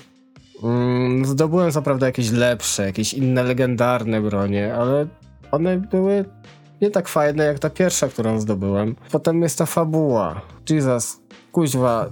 [0.63, 5.07] Mm, zdobyłem co prawda jakieś lepsze, jakieś inne legendarne bronie, ale
[5.51, 6.25] one były
[6.81, 8.95] nie tak fajne jak ta pierwsza, którą zdobyłem.
[9.11, 10.41] Potem jest ta fabuła.
[10.69, 11.19] Jesus,
[11.51, 12.09] kuźwa,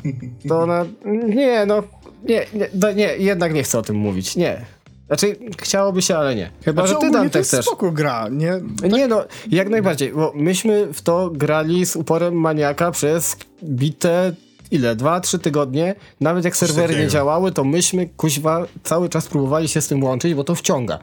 [0.47, 0.85] to ona...
[1.27, 1.83] Nie, no,
[2.23, 4.65] nie, nie, nie, jednak nie chcę o tym mówić, nie.
[5.07, 6.51] Znaczy, chciałoby się, ale nie.
[6.65, 7.65] Chyba, Znaczy, że ty to jest chcesz.
[7.65, 8.53] spoko gra, nie?
[8.91, 14.33] Nie no, jak najbardziej, bo myśmy w to grali z uporem maniaka przez bite
[14.73, 14.95] ile?
[14.95, 15.95] Dwa, trzy tygodnie.
[16.21, 20.33] Nawet jak serwery nie działały, to myśmy kuźwa cały czas próbowali się z tym łączyć,
[20.33, 20.99] bo to wciąga.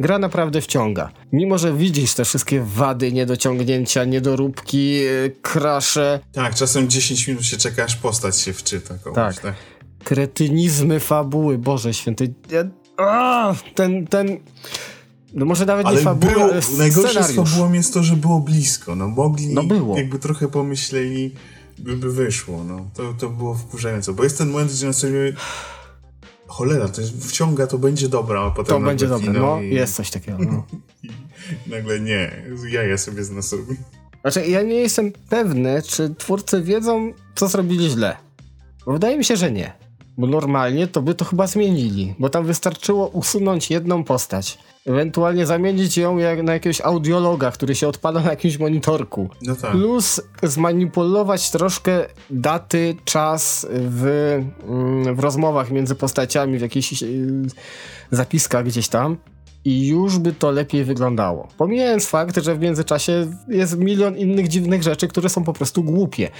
[0.00, 1.10] Gra naprawdę wciąga.
[1.32, 7.56] Mimo, że widzisz te wszystkie wady, niedociągnięcia, niedoróbki, yy, krasze, Tak, czasem 10 minut się
[7.56, 9.40] czeka, aż postać się wczyta komuś, Tak.
[9.40, 9.54] tak?
[10.04, 12.34] kretynizmy fabuły, Boże święty.
[12.96, 14.38] A, ten, ten...
[15.34, 18.40] No może nawet Ale nie fabuła, było, ale najgorsze z fabułą jest to, że było
[18.40, 18.96] blisko.
[18.96, 19.96] No mogli, No było.
[19.96, 21.34] jakby trochę pomyśleli,
[21.82, 22.64] by, by wyszło.
[22.64, 22.90] No.
[22.94, 24.12] To, to było wkurzające.
[24.12, 25.32] Bo jest ten moment, gdzie na sobie
[26.46, 29.94] cholera, to jest, wciąga, to będzie dobra, a potem To będzie dobre, no i jest
[29.94, 30.38] coś takiego.
[30.38, 30.66] No.
[31.76, 32.30] nagle nie,
[32.70, 33.76] jaja sobie z nas robi.
[34.20, 38.16] Znaczy, ja nie jestem pewny, czy twórcy wiedzą, co zrobili źle.
[38.86, 39.72] Bo wydaje mi się, że nie.
[40.18, 44.58] Bo normalnie to by to chyba zmienili, bo tam wystarczyło usunąć jedną postać.
[44.86, 49.28] Ewentualnie zamienić ją jak na jakiegoś audiologa, który się odpala na jakimś monitorku.
[49.42, 49.70] No tak.
[49.70, 54.06] Plus zmanipulować troszkę daty, czas w,
[54.68, 57.08] mm, w rozmowach między postaciami, w jakichś yy,
[58.10, 59.16] zapiskach gdzieś tam.
[59.64, 61.48] I już by to lepiej wyglądało.
[61.58, 66.30] Pomijając fakt, że w międzyczasie jest milion innych dziwnych rzeczy, które są po prostu głupie.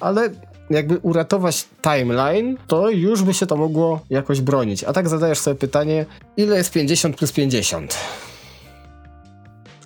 [0.00, 0.30] Ale
[0.70, 4.84] jakby uratować timeline, to już by się to mogło jakoś bronić.
[4.84, 7.96] A tak zadajesz sobie pytanie, ile jest 50 plus 50?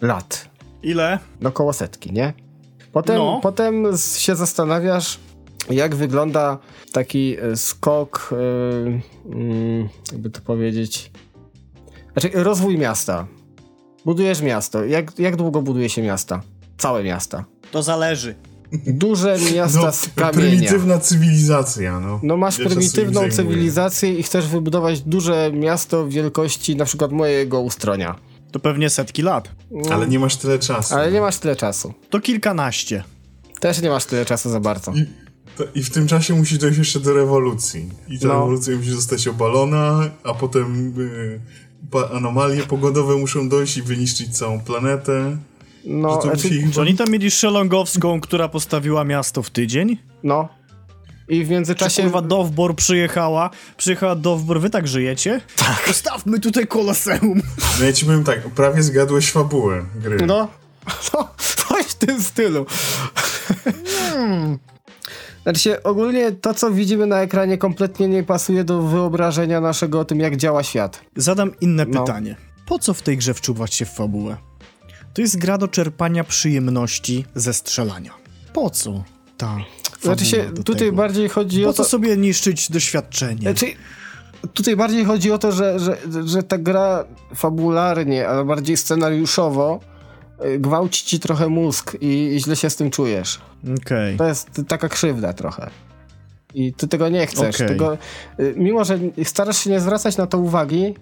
[0.02, 0.48] Lat
[0.82, 1.18] Ile?
[1.40, 2.32] no koło setki, nie?
[2.92, 3.40] Potem, No.
[3.42, 3.84] potem
[4.18, 5.18] się zastanawiasz,
[5.70, 6.59] jak wygląda
[6.92, 8.36] taki e, skok, e,
[9.34, 11.10] mm, jakby to powiedzieć,
[12.12, 13.26] znaczy rozwój miasta.
[14.04, 14.84] Budujesz miasto.
[14.84, 16.40] Jak, jak długo buduje się miasta?
[16.78, 17.44] Całe miasta.
[17.72, 18.34] To zależy.
[18.86, 20.32] Duże miasta No, z kamienia.
[20.32, 22.20] prymitywna cywilizacja, no.
[22.22, 28.16] No masz czasem prymitywną cywilizację i chcesz wybudować duże miasto wielkości na przykład mojego ustronia.
[28.52, 29.48] To pewnie setki lat.
[29.92, 30.94] Ale nie masz tyle czasu.
[30.94, 31.94] Ale nie masz tyle czasu.
[32.10, 33.04] To kilkanaście.
[33.60, 34.92] Też nie masz tyle czasu za bardzo.
[34.92, 35.06] I,
[35.58, 37.88] to, I w tym czasie musi dojść jeszcze do rewolucji.
[38.08, 38.34] I ta No.
[38.34, 41.40] rewolucja musi zostać obalona, a potem y,
[42.12, 45.36] anomalie pogodowe muszą dojść i wyniszczyć całą planetę.
[45.84, 49.98] No, to znaczy, musi Czy oni tam mieli szelongowską, która postawiła miasto w tydzień?
[50.22, 50.48] no.
[51.28, 52.02] I w Czy międzyczasie...
[52.02, 53.50] kurwa Dowbor przyjechała?
[53.76, 55.40] Przyjechała Dowbor, wy tak żyjecie?
[55.56, 55.82] Tak.
[55.86, 57.42] Postawmy tutaj koloseum.
[57.80, 60.26] No ja ci powiem tak, prawie zgadłeś fabułę gry.
[60.26, 60.48] No,
[61.14, 62.66] no, coś w tym stylu.
[65.42, 70.04] Znaczy się, ogólnie to, co widzimy na ekranie kompletnie nie pasuje do wyobrażenia naszego o
[70.04, 71.00] tym, jak działa świat.
[71.16, 72.00] Zadam inne No.
[72.04, 72.36] pytanie.
[72.66, 74.36] Po co w tej grze wczuwać się w fabułę?
[75.14, 78.10] To jest gra do czerpania przyjemności ze strzelania.
[78.52, 79.05] Po co
[79.36, 79.56] ta
[80.02, 80.97] Znaczy się, tutaj tego?
[80.97, 81.89] bardziej chodzi Po o co to...
[81.89, 83.40] sobie niszczyć doświadczenie?
[83.40, 83.66] Znaczy,
[84.55, 89.80] tutaj bardziej chodzi o to, że, że, że ta gra fabularnie, ale bardziej scenariuszowo
[90.44, 93.40] y, gwałci ci trochę mózg i, i źle się z tym czujesz.
[93.82, 94.16] Okej.
[94.16, 95.70] To jest taka krzywda trochę.
[96.55, 97.56] I ty tego nie chcesz.
[97.56, 97.68] Okej.
[97.68, 97.98] Tego,
[98.40, 100.94] y, mimo, że starasz się nie zwracać na to uwagi,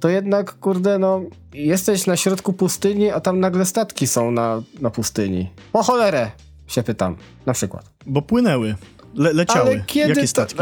[0.00, 4.90] to jednak, kurde, no, jesteś na środku pustyni, a tam nagle statki są na, na
[4.90, 5.50] pustyni.
[5.72, 6.30] Po cholerę,
[6.66, 7.16] się pytam,
[7.46, 7.90] na przykład.
[8.06, 8.74] Bo płynęły.
[9.14, 9.70] Le leciały.
[9.70, 10.58] Ale kiedy Jakie statki?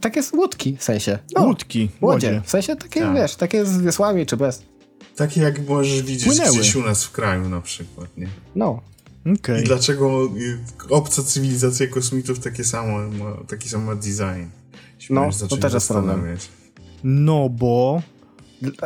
[0.00, 1.18] takie z łódki, w sensie.
[1.34, 1.90] No, Łódki.
[2.00, 2.26] Łodzie.
[2.26, 2.42] Łodzie.
[2.44, 3.14] W sensie takie, Tak.
[3.14, 4.62] wiesz, takie z wiosłami czy bez.
[5.16, 6.58] Takie jak możesz widzieć Płynęły.
[6.58, 8.28] gdzieś u nas w kraju na przykład, nie?
[8.56, 8.80] No.
[9.40, 9.60] Okej.
[9.62, 10.30] I dlaczego
[10.90, 14.46] obca cywilizacja kosmitów takie samo, ma, taki sam ma design?
[14.98, 16.14] Się No, to też jest problem.
[16.16, 16.48] zastanawiać.
[17.04, 18.02] No bo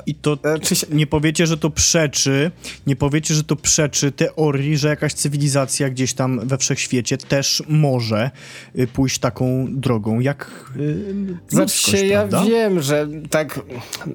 [0.06, 0.58] I to e,
[0.90, 2.50] nie powiecie, że to przeczy,
[2.86, 8.30] nie powiecie, że to przeczy teorii, że jakaś cywilizacja gdzieś tam we wszechświecie też może
[8.78, 13.60] y, pójść taką drogą, jak yy, Znaczy ja wiem, że tak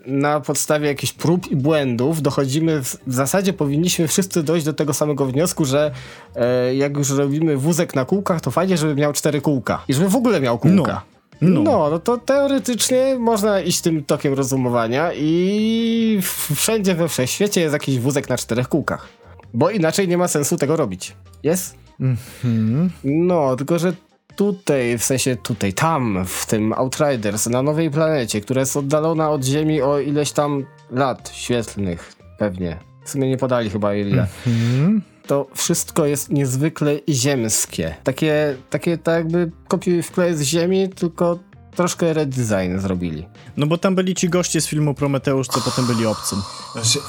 [0.06, 4.94] na podstawie jakichś prób i błędów dochodzimy, w, w zasadzie powinniśmy wszyscy dojść do tego
[4.94, 5.92] samego wniosku, że
[6.36, 10.10] e, jak już robimy wózek na kółkach, to fajnie, żeby miał cztery kółka i żeby
[10.10, 10.94] w ogóle miał kółka.
[11.08, 11.13] No.
[11.50, 11.64] No.
[11.64, 11.90] no.
[11.90, 16.20] no, to teoretycznie można iść tym tokiem rozumowania i
[16.56, 19.08] wszędzie we wszechświecie jest jakiś wózek na czterech kółkach.
[19.54, 21.16] Bo inaczej nie ma sensu tego robić.
[21.44, 21.76] Jest?
[22.00, 22.90] Mhm.
[23.04, 23.94] No, tylko że
[24.36, 29.46] tutaj, w sensie tutaj, tam, w tym Outriders, na nowej planecie, która jest oddalona od
[29.46, 32.80] Ziemi o ileś tam lat świetlnych, pewnie.
[33.06, 34.28] W sumie nie podali chyba ile.
[34.48, 37.96] Mhm to wszystko jest niezwykle ziemskie.
[38.04, 41.40] Takie, takie tak jakby kopiuj wklej z ziemi, tylko
[41.76, 43.26] troszkę redesign zrobili.
[43.58, 46.42] No bo tam byli ci goście z filmu Prometeusz, co potem byli obcym.
[46.74, 47.00] Znaczy,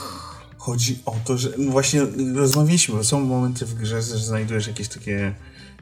[0.57, 4.89] chodzi o to, że no właśnie rozmawialiśmy, bo są momenty w grze, że znajdujesz jakieś
[4.89, 5.35] takie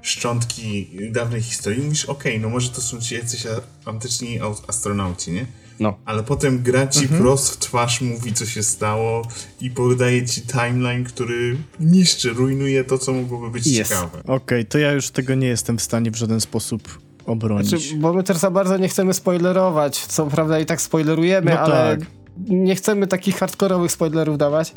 [0.02, 3.46] szczątki dawnej historii i mówisz, okej, okay, no może to są ci jacyś
[3.84, 5.46] antyczni astronauci, nie?
[5.82, 5.98] No.
[6.04, 7.22] Ale potem gra ci mhm.
[7.22, 9.28] prost w twarz, mówi co się stało
[9.60, 13.72] i podaje ci timeline, który niszczy, rujnuje to, co mogłoby być yes.
[13.74, 14.18] ciekawe.
[14.18, 17.68] Okej, okay, to ja już tego nie jestem w stanie w żaden sposób obronić.
[17.68, 21.60] Znaczy, bo my też za bardzo nie chcemy spoilerować, co prawda i tak spoilerujemy, no
[21.60, 22.08] ale tak.
[22.48, 24.72] nie chcemy takich hardkorowych spoilerów dawać,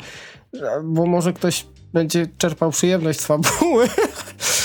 [0.84, 3.88] bo może ktoś będzie czerpał przyjemność z fabuły.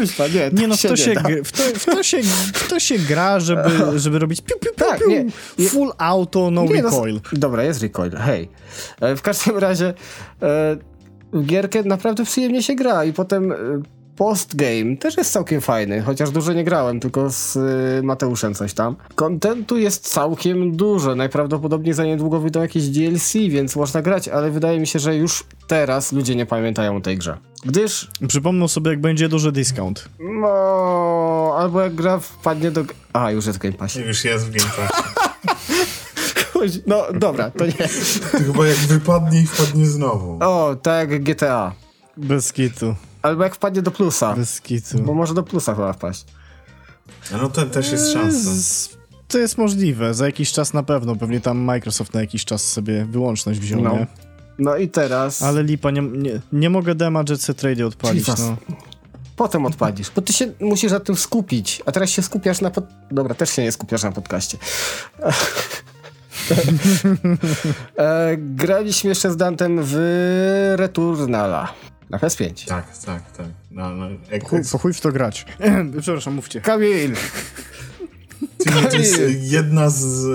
[0.00, 1.14] Kuźwa, nie, nie no, w to, się,
[1.44, 2.22] w, to, w, to się,
[2.54, 3.70] w to się gra, żeby,
[4.00, 5.10] żeby robić piu, piu, piu, tak, piu.
[5.10, 5.24] Nie,
[5.68, 7.14] full auto, no nie, no, recoil.
[7.14, 8.48] No, dobra, jest recoil, hej.
[9.00, 9.94] E, w każdym razie
[10.42, 10.76] e,
[11.42, 13.56] gierkę naprawdę przyjemnie się gra i potem e,
[14.20, 18.96] postgame też jest całkiem fajny, chociaż dużo nie grałem, tylko z y, Mateuszem coś tam.
[19.14, 24.80] Kontentu jest całkiem dużo, najprawdopodobniej za niedługo wyjdą jakieś DLC, więc można grać, ale wydaje
[24.80, 27.36] mi się, że już teraz ludzie nie pamiętają o tej grze.
[27.64, 28.10] Gdyż...
[28.28, 30.08] Przypomną sobie, jak będzie duży discount.
[30.18, 32.84] No, albo jak gra wpadnie do...
[33.12, 34.00] A, już jest w Game Passie.
[34.00, 35.02] Już jest w Game Passie.
[36.86, 37.72] No, dobra, to nie.
[38.32, 40.38] To chyba jak wypadnie i wpadnie znowu.
[40.40, 41.72] O, tak jak GTA.
[42.16, 42.94] Bez kitu.
[43.22, 44.34] Albo jak wpadnie do plusa.
[44.34, 44.98] Bez kitu.
[44.98, 46.24] Bo może do plusa chyba wpaść.
[47.32, 48.50] No to też jest szansa.
[49.28, 50.14] To jest możliwe.
[50.14, 51.16] Za jakiś czas na pewno.
[51.16, 53.92] Pewnie tam Microsoft na jakiś czas sobie wyłączność wziął, no.
[53.92, 54.06] nie?
[54.58, 55.42] No i teraz...
[55.42, 58.56] Ale lipa, nie, nie, nie mogę dema Jet Set Radio odpalić, no.
[59.36, 62.70] Potem odpalisz, bo ty się musisz na tym skupić, a teraz się skupiasz na...
[62.70, 62.84] Pod...
[63.10, 64.58] Dobra, też się nie skupiasz na podcaście.
[67.96, 69.94] e, graliśmy jeszcze z Dantem w
[70.76, 71.72] Returnala.
[72.10, 72.68] Na PS5.
[72.68, 73.46] Tak, tak, tak.
[73.70, 75.46] No, no, jak chuj, po chuj w to grać.
[76.00, 76.60] Przepraszam, mówcie.
[76.60, 77.14] Kamil!
[78.90, 80.26] To jest jedna z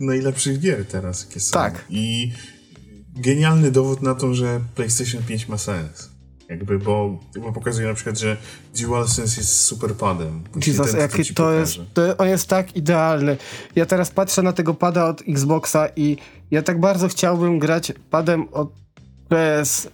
[0.00, 1.52] najlepszych gier teraz, jakie są.
[1.52, 1.84] Tak.
[1.90, 2.32] I
[3.16, 6.10] genialny dowód na to, że PlayStation 5 ma sens.
[6.48, 8.36] Jakby, bo, bo pokazuje na przykład, że
[8.80, 10.44] DualSense jest super padem.
[10.66, 13.36] Jesus, jaki to jest, to on jest tak idealny.
[13.76, 16.16] Ja teraz patrzę na tego pada od Xboxa i
[16.50, 18.72] ja tak bardzo chciałbym grać padem od
[19.28, 19.88] PS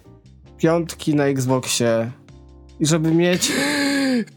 [0.65, 2.11] piątki na Xboxie
[2.79, 3.51] i żeby mieć...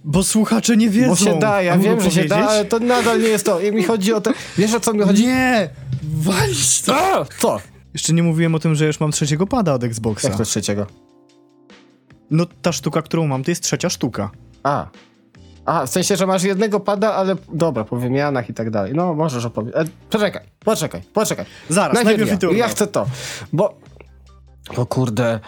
[0.04, 1.08] Bo słuchacze nie wiedzą.
[1.08, 3.60] Bo się da, ja wiem, że się da, ale to nadal nie jest to.
[3.60, 4.32] I mi chodzi o to...
[4.58, 5.26] Wiesz o co mi chodzi?
[5.26, 5.70] Nie!
[6.02, 7.26] Walić to!
[7.38, 7.60] Co?
[7.94, 10.28] Jeszcze nie mówiłem o tym, że już mam trzeciego pada od Xboxa.
[10.28, 10.86] Jak to trzeciego?
[12.30, 14.30] No ta sztuka, którą mam, to jest trzecia sztuka.
[14.62, 14.86] A.
[15.64, 18.92] A, w sensie, że masz jednego pada, ale dobra, po wymianach i tak dalej.
[18.94, 19.80] No, możesz opowiedzieć.
[19.80, 21.44] E, poczekaj, poczekaj, poczekaj.
[21.68, 22.58] Zaraz, najpierw, najpierw ja.
[22.58, 23.06] ja chcę to,
[23.52, 23.78] bo...
[24.76, 25.40] Bo kurde,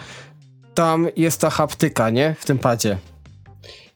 [0.73, 2.35] tam jest ta haptyka, nie?
[2.39, 2.97] W tym padzie.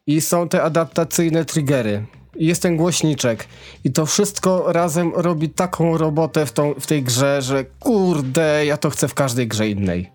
[0.07, 2.05] I są te adaptacyjne triggery.
[2.35, 3.47] I jest ten głośniczek.
[3.83, 8.77] I to wszystko razem robi taką robotę w, tą, w tej grze, że kurde, ja
[8.77, 10.11] to chcę w każdej grze innej.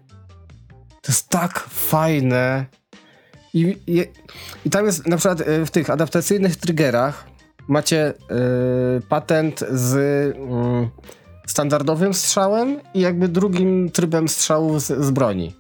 [1.03, 2.67] To jest tak fajne.
[3.55, 4.05] I, i,
[4.65, 7.27] i tam jest na przykład y, w tych adaptacyjnych triggerach
[7.69, 9.95] macie yy, patent z
[10.37, 10.89] yy,
[11.47, 15.60] standardowym strzałem i jakby drugim trybem strzału z, z broni.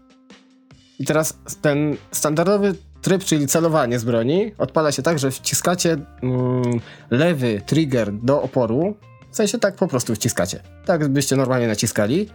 [1.01, 6.63] I teraz ten standardowy tryb, czyli celowanie z broni, odpala się tak, że wciskacie mm,
[7.11, 8.97] lewy trigger do oporu,
[9.31, 10.63] w sensie tak po prostu wciskacie.
[10.87, 12.29] Tak byście normalnie naciskali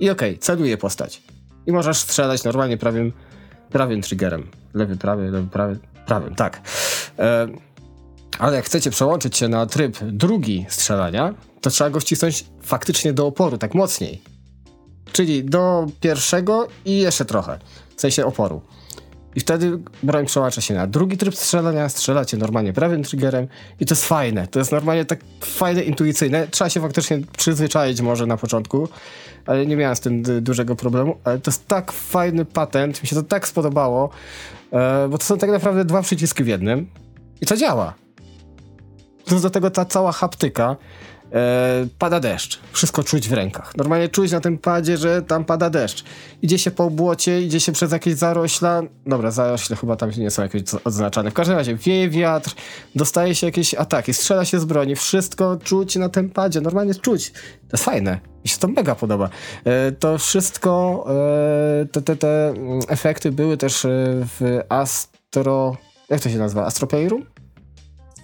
[0.00, 1.22] i okej, okay, celuje postać.
[1.66, 3.12] I możesz strzelać normalnie prawym,
[3.70, 4.50] prawym triggerem.
[4.74, 6.60] Lewy, prawy, lewy, prawy, prawym, tak.
[7.18, 7.48] E,
[8.38, 13.26] ale jak chcecie przełączyć się na tryb drugi strzelania, to trzeba go wcisnąć faktycznie do
[13.26, 14.22] oporu, tak mocniej.
[15.12, 17.58] Czyli do pierwszego i jeszcze trochę
[18.00, 18.60] w sensie oporu.
[19.36, 23.48] I wtedy broń przełącza się na drugi tryb strzelania, strzelacie normalnie prawym triggerem
[23.80, 24.46] i to jest fajne.
[24.48, 26.48] To jest normalnie tak fajne, intuicyjne.
[26.48, 28.88] Trzeba się faktycznie przyzwyczaić może na początku,
[29.46, 31.16] ale nie miałem z tym dużego problemu.
[31.24, 34.10] Ale to jest tak fajny patent, mi się to tak spodobało,
[34.72, 36.86] e, bo to są tak naprawdę dwa przyciski w jednym
[37.40, 37.94] i to działa.
[39.24, 40.76] Plus do tego ta cała haptyka,
[41.32, 42.60] E, pada deszcz.
[42.72, 43.76] Wszystko czuć w rękach.
[43.76, 46.04] Normalnie czuć na tym padzie, że tam pada deszcz.
[46.42, 48.82] Idzie się po błocie, idzie się przez jakieś zarośla.
[49.06, 51.30] Dobra, zarośle chyba tam nie są jakieś odznaczane.
[51.30, 52.54] W każdym razie wieje wiatr,
[52.94, 54.96] dostaje się jakieś ataki, strzela się z broni.
[54.96, 56.60] Wszystko czuć na tym padzie.
[56.60, 57.30] Normalnie czuć.
[57.30, 58.20] To jest fajne.
[58.44, 59.28] Mi się to mega podoba.
[59.64, 61.04] E, to wszystko,
[61.82, 63.88] e, te, te, te mm, efekty były też e,
[64.40, 65.76] w Astro...
[66.08, 66.66] Jak to się nazywa?
[66.66, 66.86] Astro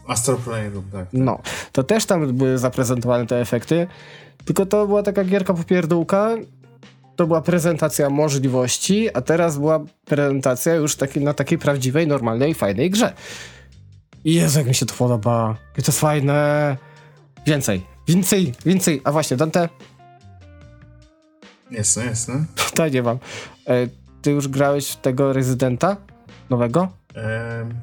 [0.06, 0.12] Playroom?
[0.12, 1.08] Astro Playroom, tak, tak.
[1.12, 1.38] No,
[1.72, 3.86] to też tam były zaprezentowane te efekty,
[4.44, 6.30] tylko to była taka gierka popierdółka,
[7.16, 12.90] to była prezentacja możliwości, a teraz była prezentacja już taki, na takiej prawdziwej, normalnej, fajnej
[12.90, 13.12] grze.
[14.24, 15.56] I Jezu, jak mi się to podoba.
[15.78, 16.76] I to jest fajne.
[17.46, 19.00] Więcej, więcej, więcej.
[19.04, 19.68] A właśnie, Dante?
[21.70, 22.44] Jasne, jasne.
[22.74, 23.18] To nie mam.
[23.68, 23.86] E,
[24.22, 25.96] ty już grałeś w tego rezydenta
[26.50, 26.88] nowego?
[27.16, 27.24] Eee,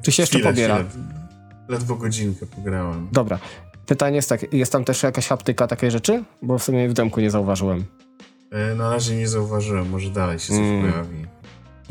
[0.02, 0.74] Czy się jeszcze pobiera?
[0.74, 1.23] Chwilę.
[1.68, 3.08] Ledwo godzinkę pograłem.
[3.12, 3.38] Dobra.
[3.86, 6.24] Pytanie jest takie, jest tam też jakaś haptyka takiej rzeczy?
[6.42, 7.84] Bo w sumie w demku nie zauważyłem.
[8.50, 10.90] E, na razie nie zauważyłem, może dalej się coś mm.
[10.90, 11.26] pojawi.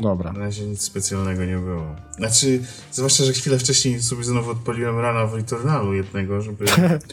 [0.00, 0.32] Dobra.
[0.32, 1.96] Na razie nic specjalnego nie było.
[2.16, 2.60] Znaczy,
[2.92, 6.64] zwłaszcza, że chwilę wcześniej sobie znowu odpaliłem rana w Returnalu jednego, żeby,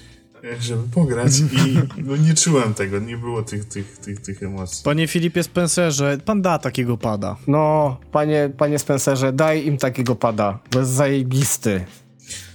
[0.59, 4.83] żeby pograć i no, nie czułem tego, nie było tych, tych, tych, tych emocji.
[4.83, 7.35] Panie Filipie Spencerze, pan da takiego pada.
[7.47, 11.85] No, panie, panie Spencerze, daj im takiego pada, bo jest zajebisty.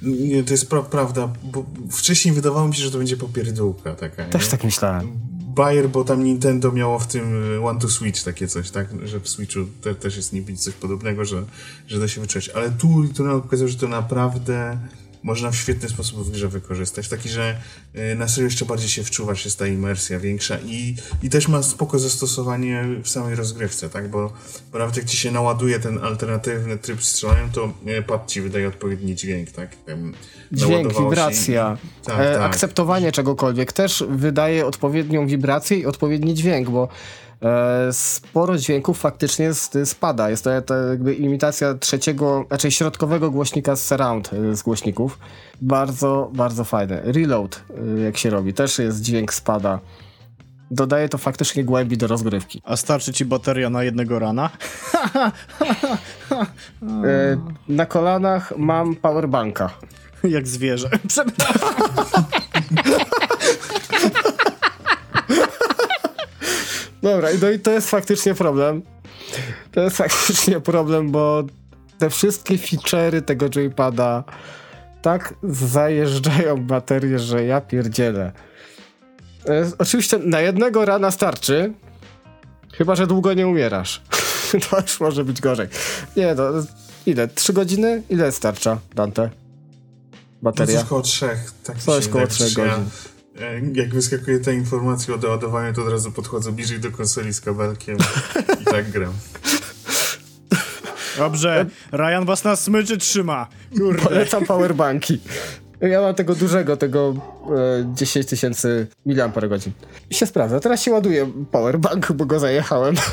[0.03, 4.25] Nie, to jest pra prawda, bo wcześniej wydawało mi się, że to będzie popierdółka taka.
[4.25, 4.51] Też nie?
[4.51, 5.13] tak myślałem.
[5.57, 8.89] Bayer, bo tam Nintendo miało w tym y, One to Switch takie coś, tak?
[9.05, 11.45] Że w Switchu te, też jest niby coś podobnego, że,
[11.87, 12.49] że da się wyczuć.
[12.49, 14.79] Ale tu to nam pokazał, że to naprawdę
[15.23, 17.09] można w świetny sposób w grze wykorzystać.
[17.09, 17.57] Taki, że
[18.13, 21.63] y, na serio jeszcze bardziej się wczuwa, jest ta imersja większa i, i też ma
[21.63, 24.11] spoko zastosowanie w samej rozgrywce, tak?
[24.11, 24.33] Bo,
[24.73, 28.69] bo nawet jak ci się naładuje ten alternatywny tryb strzelania, to y, pad ci wydaje
[28.69, 29.77] odpowiedni dźwięk, tak?
[30.53, 32.43] Dźwięk, wibracja, i, tak, e, tak.
[32.43, 36.89] akceptowanie czegokolwiek też wydaje odpowiednią wibrację i odpowiedni dźwięk, bo
[37.93, 39.55] sporo dźwięków faktycznie
[39.85, 40.31] spada.
[40.31, 45.19] Jest to, jakby imitacja trzeciego, znaczy środkowego głośnika z surround e, z głośników.
[45.61, 47.01] Bardzo, bardzo fajne.
[47.05, 47.63] Reload,
[47.99, 49.79] e, jak się robi, też jest dźwięk spada.
[50.71, 52.63] Dodaje to faktycznie głębi do rozgrywki.
[52.65, 54.51] A starczy ci bateria na jednego rana?
[57.69, 59.71] na kolanach mam powerbanka.
[60.25, 60.91] Jak zwierzę.
[67.07, 68.83] Dobra, no i to jest faktycznie problem.
[69.73, 71.45] To jest faktycznie problem, bo
[71.99, 74.25] te wszystkie feature'y tego joypada
[75.03, 78.33] tak zajeżdżają baterię, że ja pierdzielę.
[79.49, 81.73] E, oczywiście na jednego rana starczy,
[82.73, 84.03] chyba, że długo nie umierasz.
[84.71, 85.69] to już może być gorzej.
[86.17, 86.45] Nie, no,
[87.07, 87.29] ile?
[87.29, 88.03] Trzy godziny?
[88.09, 89.31] Ile starcza, Dante?
[90.43, 90.75] Bateria?
[90.75, 91.53] No coś koło trzech.
[91.65, 92.73] Tak coś koło trzech godzin.
[92.73, 93.16] E,
[93.75, 97.97] jak wyskakuje ta informacja o doładowaniu, to od razu podchodzę bliżej do konsoli z kabelkiem
[98.63, 99.13] i tak gram.
[101.19, 103.47] Dobrze, Ryan was na smyczy trzyma.
[103.79, 104.03] Kurde.
[104.03, 105.21] Polecam powerbanki.
[105.81, 107.15] Ja mam tego dużego, tego
[107.57, 109.33] e, 10 tysięcy mAh.
[110.11, 110.61] I się sprawdza.
[110.61, 112.95] Teraz się ładuje powerbank, bo go zajechałem.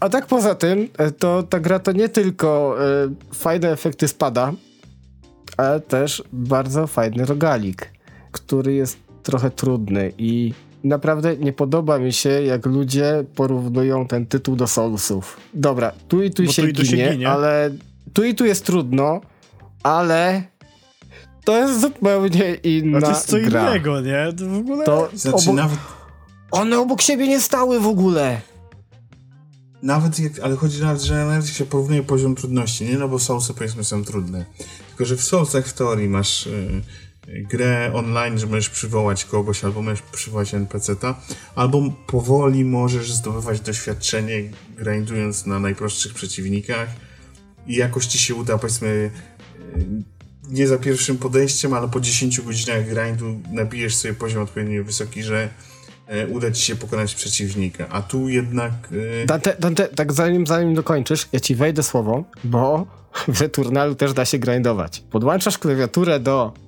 [0.00, 2.84] A tak poza tym, e, to ta gra to nie tylko e,
[3.34, 4.52] fajne efekty spada,
[5.56, 7.95] ale też bardzo fajny rogalik
[8.36, 10.52] który jest trochę trudny i
[10.84, 15.36] naprawdę nie podoba mi się, jak ludzie porównują ten tytuł do Soulsów.
[15.54, 17.70] Dobra, tu i tu, się, tu i tu ginie, się ginie, ale
[18.12, 19.20] tu i tu jest trudno,
[19.82, 20.42] ale
[21.44, 23.08] to jest zupełnie inna gra.
[23.08, 23.70] To jest co gra.
[23.70, 24.32] innego, nie?
[24.38, 24.84] To w ogóle...
[24.84, 25.54] To znaczy, obok...
[25.54, 25.78] nawet...
[26.50, 28.40] One obok siebie nie stały w ogóle.
[29.82, 32.98] Nawet jak, ale chodzi nawet, że nawet się porównuje poziom trudności, nie?
[32.98, 34.44] No bo Soulsy powiedzmy są trudne.
[34.88, 36.46] Tylko, że w Soulsach w teorii masz...
[36.46, 37.05] Yy
[37.42, 41.20] grę online, że możesz przywołać kogoś, albo możesz przywołać NPC-ta,
[41.54, 44.42] albo powoli możesz zdobywać doświadczenie
[44.76, 46.88] grindując na najprostszych przeciwnikach
[47.66, 49.10] i jakoś ci się uda, powiedzmy,
[50.48, 55.48] nie za pierwszym podejściem, ale po 10 godzinach grindu nabijesz sobie poziom odpowiednio wysoki, że
[56.06, 58.72] e, uda ci się pokonać przeciwnika, a tu jednak...
[59.22, 62.86] E, Dante, Dante tak zanim, zanim dokończysz, ja ci wejdę słowo, bo
[63.28, 65.02] w Returnalu też da się grindować.
[65.10, 66.65] Podłączasz klawiaturę do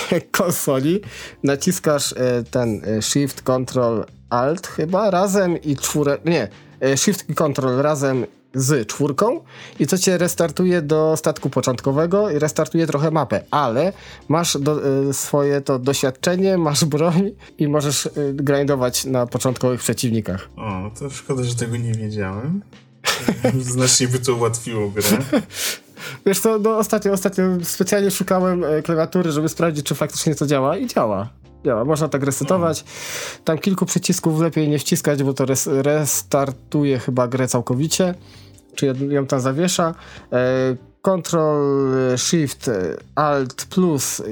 [0.38, 1.00] konsoli,
[1.42, 6.48] naciskasz e, ten e, Shift, Control, Alt chyba razem i czwórę, nie,
[6.80, 9.40] e, Shift i Control razem z czwórką
[9.78, 13.92] i co cię restartuje do statku początkowego i restartuje trochę mapę, ale
[14.28, 20.48] masz do, y, swoje to doświadczenie, masz broń i możesz y, grindować na początkowych przeciwnikach.
[20.56, 22.62] O, to szkoda, że tego nie wiedziałem.
[23.60, 25.02] Znacznie by to ułatwiło grę.
[26.26, 30.76] Wiesz co, no ostatnio, ostatnio specjalnie szukałem e, klawiatury, żeby sprawdzić, czy faktycznie to działa
[30.76, 31.28] i działa.
[31.64, 32.84] Działa, można tak resetować.
[33.44, 38.14] Tam kilku przycisków lepiej nie wciskać, bo to res, restartuje chyba grę całkowicie.
[38.74, 39.94] Czy ją- tam zawiesza.
[40.32, 41.40] E, Ctrl,
[42.12, 42.70] e, Shift,
[43.14, 44.22] Alt, plus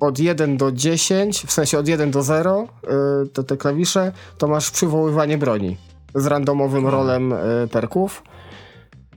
[0.00, 4.48] od 1 do 10, w sensie od 1 do 0, e, to te klawisze, to
[4.48, 5.76] masz przywoływanie broni
[6.14, 7.36] z randomowym rolem e,
[7.70, 8.22] perków.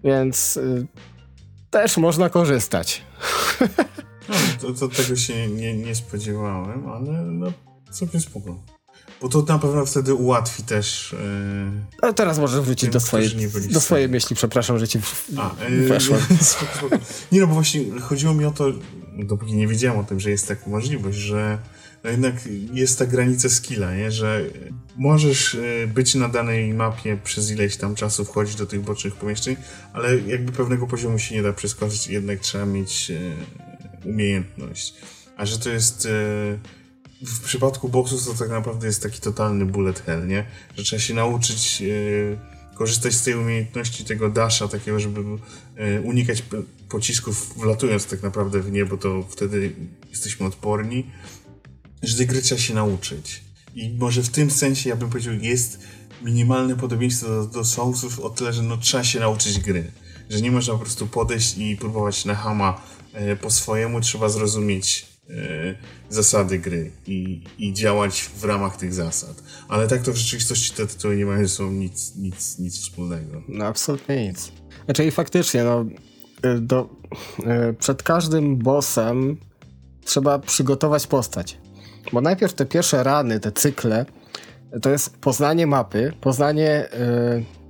[0.03, 0.60] Więc
[1.73, 3.01] też można korzystać.
[4.29, 7.51] No, to, to tego się nie, nie spodziewałem, ale no,
[7.91, 8.57] całkiem spoko.
[9.21, 11.15] Bo to na pewno wtedy ułatwi też...
[12.01, 12.09] Yy...
[12.09, 13.29] A teraz możesz wrócić do swojej,
[13.71, 14.35] do swojej myśli.
[14.35, 15.29] Przepraszam, że ci w...
[15.37, 16.21] A, yy, weszłem.
[17.31, 18.65] Nie no, bo właśnie chodziło mi o to,
[19.17, 21.59] dopóki nie wiedziałem o tym, że jest taka możliwość, że
[22.03, 22.35] no jednak
[22.73, 24.11] jest ta granica skilla, nie?
[24.11, 24.45] że
[24.95, 29.55] możesz yy, być na danej mapie przez ileś tam czasu, wchodzić do tych bocznych pomieszczeń,
[29.93, 33.19] ale jakby pewnego poziomu się nie da przeskoczyć, jednak trzeba mieć yy,
[34.05, 34.93] umiejętność.
[35.38, 36.05] A że to jest...
[36.05, 36.59] Yy,
[37.25, 40.45] w przypadku boksów to tak naprawdę jest taki totalny bullet hell, nie?
[40.77, 41.84] Że trzeba się nauczyć
[42.75, 45.19] korzystać z tej umiejętności tego dasha, takiego, żeby
[46.03, 46.43] unikać
[46.89, 49.71] pocisków wlatując tak naprawdę w niebo, to wtedy
[50.09, 51.05] jesteśmy odporni.
[52.03, 53.41] Że tej gry trzeba się nauczyć.
[53.75, 55.80] I może w tym sensie, ja bym powiedział, jest
[56.21, 59.91] minimalne podobieństwo do, do Soulsów o tyle, że no, trzeba się nauczyć gry.
[60.30, 62.81] Że nie można po prostu podejść i próbować na hama
[63.13, 65.34] e, po swojemu, trzeba zrozumieć e,
[66.09, 69.43] zasady gry i, i działać w ramach tych zasad.
[69.67, 73.41] Ale tak to w rzeczywistości te tytuły nie mają ze sobą nic, nic, nic wspólnego.
[73.47, 74.51] No absolutnie nic.
[74.85, 75.85] Znaczy i faktycznie, no
[76.45, 76.89] y, do,
[77.39, 79.38] y, przed każdym bossem
[80.05, 81.62] trzeba przygotować postać.
[82.11, 84.05] Bo najpierw te pierwsze rany, te cykle,
[84.81, 86.88] to jest poznanie mapy, poznanie...
[86.93, 87.63] y,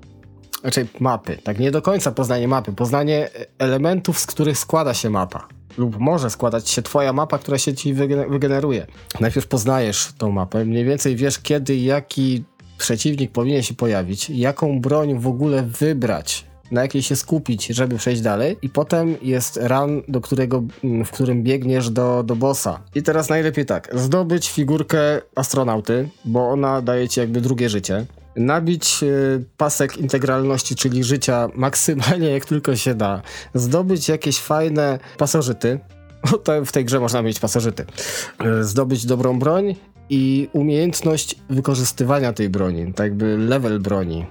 [0.62, 3.30] Znaczy mapy, tak nie do końca poznanie mapy, poznanie
[3.60, 5.48] elementów, z których składa się mapa.
[5.78, 8.88] Lub może składać się twoja mapa, która się ci wygener- wygeneruje.
[9.20, 12.44] Najpierw poznajesz tą mapę, mniej więcej wiesz kiedy jaki
[12.78, 18.22] przeciwnik powinien się pojawić, jaką broń w ogóle wybrać, na jakiej się skupić, żeby przejść
[18.22, 22.80] dalej i potem jest run, do którego, mm, w którym biegniesz do, do bossa.
[22.96, 28.06] I teraz najlepiej tak, zdobyć figurkę astronauty, bo ona daje ci jakby drugie życie.
[28.36, 33.22] Nabić y, pasek integralności, czyli życia maksymalnie jak tylko się da.
[33.54, 35.80] Zdobyć jakieś fajne pasożyty,
[36.32, 37.86] bo to w tej grze można mieć pasożyty.
[38.46, 39.76] Y, Zdobyć dobrą broń
[40.10, 44.26] i umiejętność wykorzystywania tej broni, tak jakby level broni.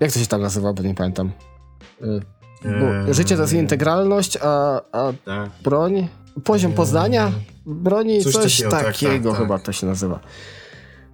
[0.00, 1.32] Jak to się tam nazywa, bo nie pamiętam.
[2.00, 2.68] Bo
[3.08, 5.50] Eee, życie to jest integralność, a, a Tak.
[5.64, 6.08] broń,
[6.44, 7.32] poziom Eee, poznania
[7.66, 9.38] broni, coś, coś takiego, takiego, tak, tak, tak.
[9.42, 10.20] chyba to się nazywa.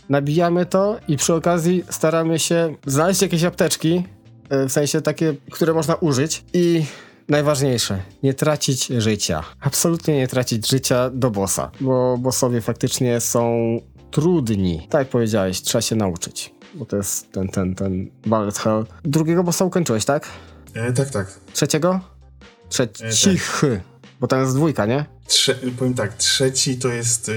[0.08, 4.04] Nabijamy to i przy okazji staramy się znaleźć jakieś apteczki,
[4.52, 6.84] y, w sensie takie, które można użyć i
[7.28, 9.42] najważniejsze, nie tracić życia.
[9.60, 13.56] Absolutnie nie tracić życia do bossa, bo bossowie faktycznie są
[14.10, 14.86] trudni.
[14.90, 16.54] Tak jak powiedziałeś, trzeba się nauczyć.
[16.74, 18.86] Bo to jest ten, ten, ten bullet hell.
[19.04, 20.28] Drugiego bossa ukończyłeś, tak?
[20.76, 21.40] E, tak, tak.
[21.52, 22.00] Trzeciego?
[22.68, 23.62] Trzecich.
[24.20, 25.04] Bo tam jest dwójka, nie?
[25.28, 27.32] Trze- powiem tak, trzeci to jest e,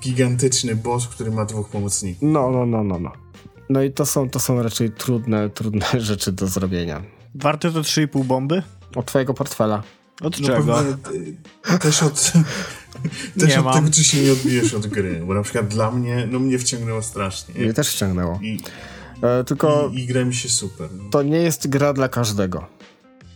[0.00, 2.22] gigantyczny boss, który ma dwóch pomocników.
[2.22, 3.12] No, no, no, no, no.
[3.70, 7.02] No i to są, to są raczej trudne, trudne rzeczy do zrobienia.
[7.34, 8.62] Warte to 3,5 bomby?
[8.96, 9.82] Od twojego portfela.
[10.22, 10.74] Od No czego?
[10.74, 10.96] pewnie,
[11.74, 12.32] e, też od,
[13.38, 13.74] też Nie od mam.
[13.74, 15.22] tego, czy się nie odbijesz od gry.
[15.26, 17.54] Bo na przykład dla mnie, no mnie wciągnęło strasznie.
[17.64, 18.38] Mnie też ściągnęło.
[18.42, 18.60] I,
[19.22, 20.88] E, tylko i, i gra mi się super.
[20.92, 22.66] No, to nie jest gra dla każdego.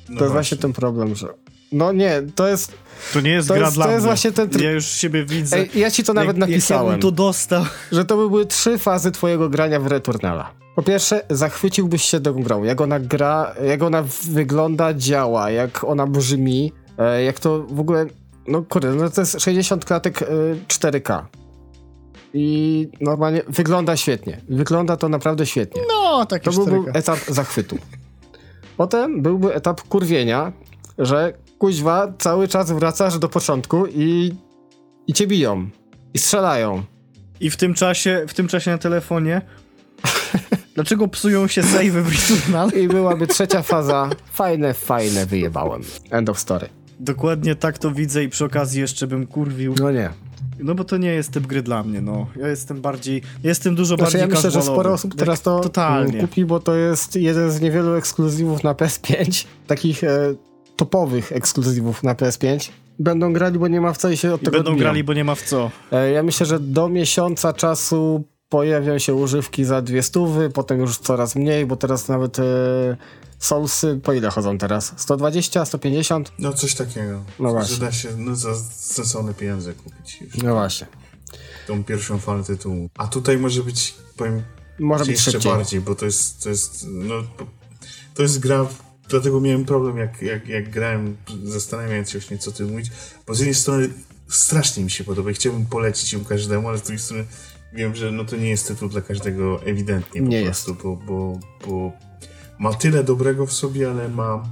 [0.09, 1.29] no To jest właśnie ten problem, że...
[1.73, 2.73] No nie, to jest...
[3.13, 4.09] To nie jest To gra jest- dla to jest mnie.
[4.11, 5.57] właśnie ten tryb- Ja już siebie widzę.
[5.57, 7.65] Ej, ja ci to nawet jak, Jak ja napisałem, bym to dostał.
[7.93, 10.51] że to by były trzy fazy twojego grania w Returnala.
[10.77, 16.07] Po pierwsze, zachwyciłbyś się tą grą, jak ona gra, jak ona wygląda, działa, jak ona
[16.07, 18.07] brzmi, e, jak to w ogóle...
[18.49, 20.27] No kurde, no to jest 60 klatek e,
[20.69, 21.23] 4K.
[22.35, 24.41] I normalnie wygląda świetnie.
[24.49, 25.83] Wygląda to naprawdę świetnie.
[25.89, 26.97] No, takie To byłby 4K.
[26.97, 27.79] etap zachwytu.
[28.77, 30.53] Potem byłby etap kurwienia,
[30.99, 34.35] że kuźwa cały czas wracasz do początku i,
[35.07, 35.71] i cię biją.
[36.15, 36.83] I strzelają.
[37.41, 39.43] I w tym czasie, w tym czasie na telefonie
[40.75, 42.71] Dlaczego psują się save w Returnal?
[42.71, 44.11] I byłaby trzecia faza.
[44.33, 45.83] Fajne, fajne wyjebałem.
[46.11, 46.69] End of story.
[47.01, 49.75] Dokładnie tak to widzę i przy okazji jeszcze bym kurwił.
[49.81, 50.11] No nie.
[50.63, 52.27] No bo to nie jest typ gry dla mnie, no.
[52.37, 56.21] Ja jestem bardziej, jestem dużo Znaczy, bardziej ja myślę, że sporo osób teraz to Totalnie.
[56.21, 60.35] kupi, bo to jest jeden z niewielu ekskluzywów na PS5, takich e,
[60.77, 62.71] topowych ekskluzywów na PS5.
[62.99, 64.85] Będą grali, bo nie ma w co i się od I tego będą odbiją.
[64.85, 65.71] grali, bo nie ma w co.
[65.93, 70.99] E, Ja myślę, że do miesiąca czasu pojawią się używki za dwie stówy, potem już
[70.99, 72.43] coraz mniej, bo teraz nawet e,
[73.41, 74.93] Soulsy po ile chodzą teraz?
[74.97, 76.33] 120, 150?
[76.39, 77.25] No coś takiego.
[77.39, 77.77] No że właśnie.
[77.77, 80.37] da się no, za sensowne pieniądze kupić już.
[80.37, 80.87] No właśnie.
[81.67, 82.91] Tą pierwszą falę tytułu.
[82.99, 84.43] A tutaj może być, powiem,
[84.79, 85.53] Może być jeszcze szybciej.
[85.53, 87.15] bardziej, bo to jest, to jest, no,
[88.15, 88.67] to jest gra,
[89.09, 92.91] dlatego miałem problem, jak, jak, jak grałem, zastanawiając się właśnie, co ty mówić,
[93.27, 93.89] bo z jednej strony
[94.29, 97.25] strasznie mi się podoba i chciałbym polecić ją każdemu, ale z drugiej strony
[97.73, 101.39] wiem, że no to nie jest tytuł dla każdego ewidentnie po Nie prostu, bo, bo,
[101.67, 101.93] bo
[102.61, 104.43] ma tyle dobrego w sobie, ale ma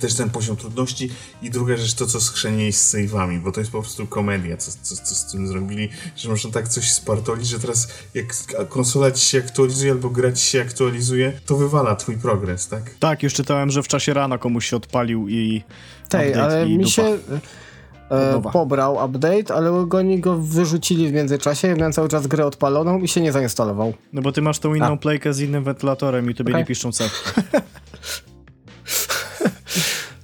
[0.00, 1.10] też ten poziom trudności
[1.42, 4.72] i druga rzecz to, co schrzenie z save'ami, bo to jest po prostu komedia, co,
[4.82, 8.26] co, co z tym zrobili, że można tak coś spartolić, że teraz jak
[8.68, 12.94] konsola ci się aktualizuje albo gra ci się aktualizuje, to wywala twój progres, tak?
[12.98, 15.62] Tak, już czytałem, że w czasie rana komuś się odpalił i
[16.08, 16.90] Tej, ale i mi dupa.
[16.90, 17.18] się
[18.10, 21.68] e, pobrał update, ale oni go wyrzucili w międzyczasie.
[21.68, 23.92] Ja miałem cały czas grę odpaloną i się nie zainstalował.
[24.12, 24.96] No bo ty masz tą inną A.
[24.96, 26.62] playkę z innym wentylatorem i tobie Okej.
[26.62, 27.04] nie piszczą C.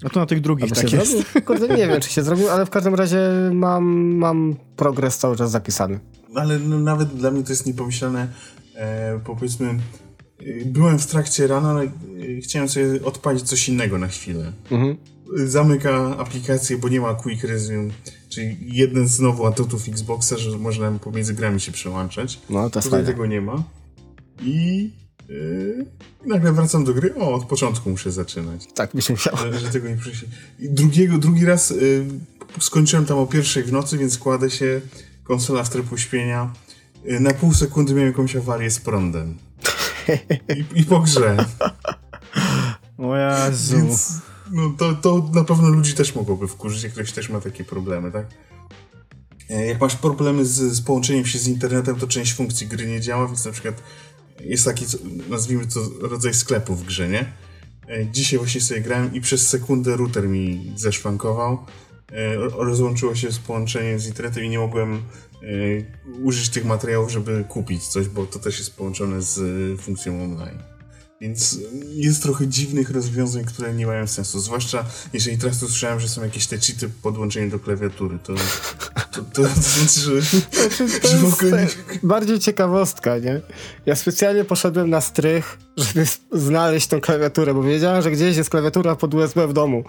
[0.03, 1.11] No to na tych drugich tak jest.
[1.11, 1.43] zrobił?
[1.47, 3.19] Kurde, nie wiem, czy się zrobił, ale w każdym razie
[3.53, 3.85] mam,
[4.15, 6.01] mam progres cały czas zapisany.
[6.35, 8.29] Ale no, nawet dla mnie to jest niepomyślane,
[8.75, 11.89] e, powiedzmy, e, byłem w trakcie rana, ale e,
[12.43, 14.53] chciałem sobie odpalić coś innego na chwilę.
[14.71, 14.97] Mhm.
[15.35, 17.91] Zamyka aplikację, bo nie ma Quick Resume,
[18.29, 22.41] czyli jeden znowu atutów Xboxa, że można pomiędzy grami się przełączać.
[22.51, 23.63] No, to Tutaj tego nie ma.
[24.43, 24.91] I
[25.29, 25.87] yy,
[26.27, 27.15] nagle wracam do gry.
[27.15, 28.67] O, od początku muszę zaczynać.
[28.75, 29.37] Tak, mi się musiało.
[29.37, 30.29] Że, że tego nie przyszli.
[30.59, 32.07] Drugiego, drugi raz yy,
[32.61, 34.81] skończyłem tam o pierwszej w nocy, więc kładę się,
[35.25, 36.53] konsola w tryb uśpienia.
[37.05, 39.39] Yy, na pół sekundy miałem jakąś awarię z prądem.
[40.75, 41.37] I, i po grze.
[42.99, 43.77] O Jezu.
[43.77, 47.65] Więc no to, to na pewno ludzi też mogłoby wkurzyć, jak ktoś też ma takie
[47.65, 48.27] problemy, tak?
[49.51, 53.01] E, Jak masz problemy z, z połączeniem się z internetem, to część funkcji gry nie
[53.01, 53.83] działa, więc na przykład
[54.41, 54.85] jest taki,
[55.29, 57.33] nazwijmy to rodzaj sklepu w grze, nie?
[57.89, 61.59] E, Dzisiaj właśnie sobie grałem i przez sekundę router mi zeszwankował.
[62.13, 65.03] E, ro- Rozłączyło się z połączeniem z internetem i nie mogłem
[66.23, 69.41] użyć tych materiałów, żeby kupić coś, bo to też jest połączone z
[69.81, 70.59] funkcją online.
[71.21, 71.59] Więc
[71.95, 74.41] jest trochę dziwnych rozwiązań, które nie mają sensu.
[74.41, 78.19] Zwłaszcza jeżeli teraz tu słyszałem, że są jakieś te cheaty podłączenie do klawiatury.
[78.19, 78.35] To,
[79.13, 80.41] to, to, to znaczy, że,
[81.01, 81.69] To że w jest ogóle nie,
[82.03, 83.41] bardziej ciekawostka, nie?
[83.87, 88.97] Ja specjalnie poszedłem na strych, żeby znaleźć tą klawiaturę, bo wiedziałem, że gdzieś jest klawiatura
[88.97, 89.85] pod USB w domu.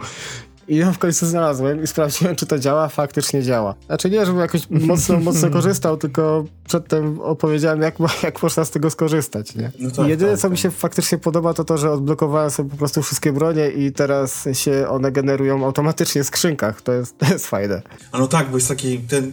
[0.72, 2.90] I ja w końcu znalazłem i sprawdziłem, czy to działa.
[2.90, 3.76] Faktycznie działa.
[3.86, 8.90] Znaczy nie, żebym jakoś mocno, mocno korzystał, tylko przedtem opowiedziałem, jak, jak można z tego
[8.90, 9.72] skorzystać, nie?
[9.80, 10.64] No tak, Jedyne, tak, co mi tak.
[10.64, 14.88] się faktycznie podoba, to to, że odblokowałem sobie po prostu wszystkie bronie i teraz się
[14.90, 16.82] one generują automatycznie w skrzynkach.
[16.82, 17.82] To jest, to jest fajne.
[18.12, 19.32] A no tak, bo jest taki ten.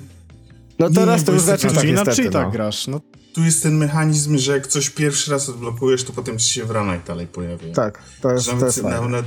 [0.79, 2.51] No Nie, teraz bo to już znaczy taka- tak cheatach no.
[2.51, 2.87] grasz.
[2.87, 3.01] No,
[3.35, 6.71] Tu jest ten mechanizm, że jak coś pierwszy raz odblokujesz, to potem ci się w
[6.71, 7.75] ranach dalej pojawia.
[7.75, 9.23] Tak, to jest, to nawet jest na, fajne.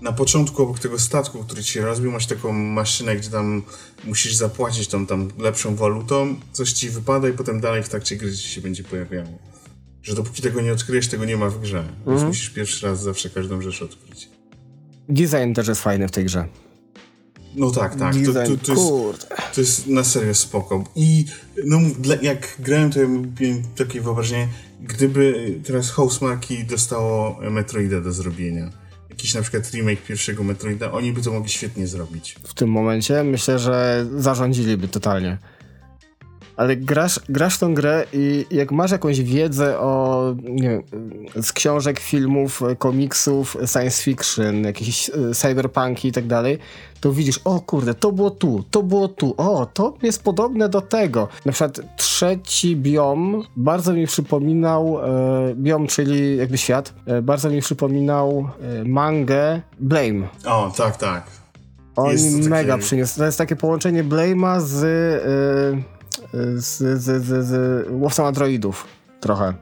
[0.00, 3.62] Na, początku obok tego statku, który ci rozbił, masz taką maszynę, gdzie tam
[4.04, 8.36] musisz zapłacić tą tam lepszą walutą, coś ci wypada i potem dalej w trakcie gry
[8.36, 9.38] ci się będzie pojawiało.
[10.02, 11.82] Że dopóki tego nie odkryjesz, tego nie ma w grze.
[11.82, 12.26] Więc Mhm.
[12.26, 14.28] musisz pierwszy raz zawsze każdą rzecz odkryć.
[15.08, 16.48] Design też jest fajny w tej grze.
[17.56, 18.14] No tak, tak.
[18.26, 20.84] To, to, to, jest, to jest na serio spoko.
[20.96, 21.24] I
[21.64, 21.78] no,
[22.22, 24.48] jak grałem, to ja miałem takie wyobrażenie,
[24.80, 28.70] gdyby teraz Housemarque dostało Metroida do zrobienia,
[29.18, 32.36] jakiś na przykład remake pierwszego Metroida, oni by to mogli świetnie zrobić.
[32.44, 33.24] w tym momencie.
[33.24, 35.38] Myślę, że zarządziliby totalnie.
[36.58, 40.82] Ale grasz, grasz w tą grę i jak masz jakąś wiedzę o, nie wiem,
[41.42, 46.58] z książek, filmów, komiksów, science fiction, jakieś y, cyberpunki i tak dalej,
[47.00, 50.80] to widzisz, o kurde, to było tu, to było tu, o, to jest podobne do
[50.80, 51.28] tego.
[51.46, 57.60] Na przykład trzeci biom bardzo mi przypominał, e, biom, czyli jakby świat, e, bardzo mi
[57.60, 58.48] przypominał
[58.80, 60.28] e, mangę Blame.
[60.46, 61.26] O, tak, tak.
[61.96, 63.18] On to takie- mega przyniósł.
[63.18, 65.97] To jest takie połączenie Blame'a z, y,
[66.32, 68.86] z, z, z, z łowcą androidów.
[69.20, 69.54] Trochę.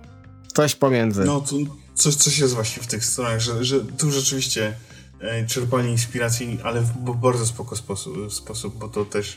[0.55, 1.25] Coś pomiędzy.
[1.25, 1.57] No, to
[1.95, 4.75] coś, coś jest właśnie w tych stronach, że, że tu rzeczywiście
[5.21, 9.37] e, czerpali inspiracji, ale w bardzo spoko sposób, sposób, bo to też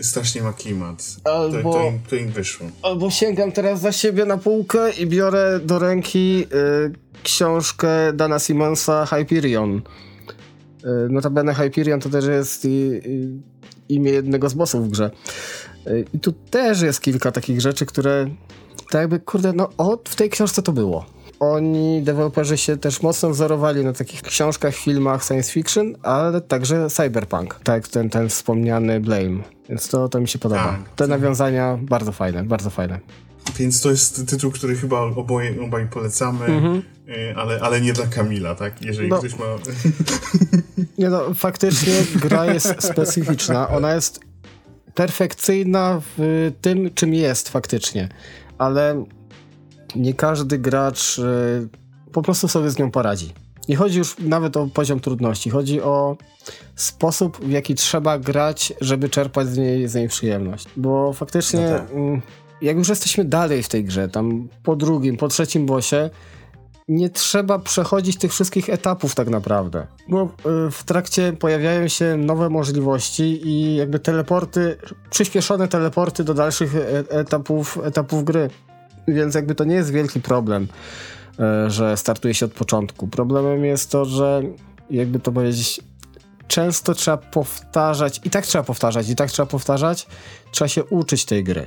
[0.00, 1.16] strasznie ma klimat.
[1.24, 2.66] Albo- To, to, im, to im wyszło.
[2.82, 6.46] Albo sięgam teraz za siebie na półkę i biorę do ręki
[6.86, 6.92] y,
[7.22, 9.76] książkę Dana Simonsa Hyperion.
[9.76, 9.82] Y,
[11.10, 13.40] notabene Hyperion to też jest i, i,
[13.94, 15.10] imię jednego z bossów w grze.
[16.12, 18.26] I tu też jest kilka takich rzeczy, które
[18.90, 21.06] tak jakby, kurde, no o, w tej książce to było.
[21.40, 27.60] Oni, deweloperzy się też mocno wzorowali na takich książkach, filmach science fiction, ale także cyberpunk,
[27.64, 29.42] tak ten, ten wspomniany Blame.
[29.68, 30.64] Więc to, to mi się podoba.
[30.64, 30.94] Tak.
[30.96, 33.00] Te nawiązania bardzo fajne, bardzo fajne.
[33.58, 36.46] Więc to jest tytuł, który chyba oboje, obaj polecamy,
[37.08, 38.82] y, ale, ale nie dla Kamila, tak?
[38.82, 39.18] Jeżeli No.
[39.18, 39.44] ktoś ma...
[40.98, 43.68] Nie no, faktycznie gra jest specyficzna.
[43.68, 44.20] Ona jest
[44.94, 48.08] perfekcyjna w tym, czym jest faktycznie.
[48.58, 49.04] Ale
[49.96, 51.68] nie każdy gracz y,
[52.12, 53.32] po prostu sobie z nią poradzi.
[53.68, 56.16] Nie chodzi już nawet o poziom trudności, chodzi o
[56.76, 60.66] sposób, w jaki trzeba grać, żeby czerpać z niej, z niej przyjemność.
[60.76, 61.90] Bo faktycznie, No tak.
[61.90, 62.22] mm,
[62.62, 65.96] jak już jesteśmy dalej w tej grze, tam po drugim, po trzecim bossie,
[66.88, 69.86] nie trzeba przechodzić tych wszystkich etapów tak naprawdę.
[70.08, 74.76] Bo y, w trakcie pojawiają się nowe możliwości i jakby teleporty,
[75.10, 78.50] przyspieszone teleporty do dalszych e- etapów, etapów gry.
[79.08, 80.68] Więc jakby to nie jest wielki problem,
[81.38, 83.08] e, że startuje się od początku.
[83.08, 84.42] Problemem jest to, że
[84.90, 85.80] jakby to powiedzieć,
[86.48, 90.06] często trzeba powtarzać, i tak trzeba powtarzać, i tak trzeba powtarzać,
[90.50, 91.66] trzeba się uczyć tej gry.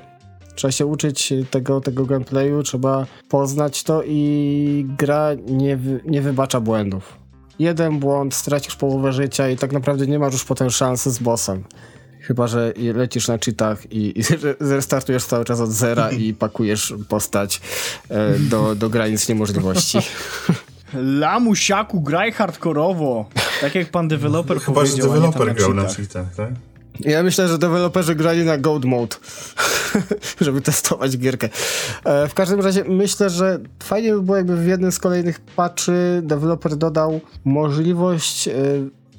[0.57, 7.17] Trzeba się uczyć tego, tego gameplayu, trzeba poznać to i gra nie, nie wybacza błędów.
[7.59, 11.63] Jeden błąd, stracisz połowę życia i tak naprawdę nie masz już potem szansy z bossem.
[12.21, 14.23] Chyba, że lecisz na cheatach i, i
[14.75, 17.61] restartujesz cały czas od zera i pakujesz postać
[18.09, 19.97] e, do, do granic niemożliwości.
[20.93, 23.25] Lamusiaku, graj hardkorowo.
[23.61, 26.49] Tak jak pan deweloper Chyba, że powiedział, a nie tam deweloper grał na cheatach, tak?
[26.99, 29.15] Ja myślę, że deweloperzy grali na Gold Mode,
[30.41, 31.49] żeby testować gierkę.
[32.05, 36.21] E, w każdym razie myślę, że fajnie by było, jakby w jednym z kolejnych patchy
[36.23, 38.53] deweloper dodał możliwość e,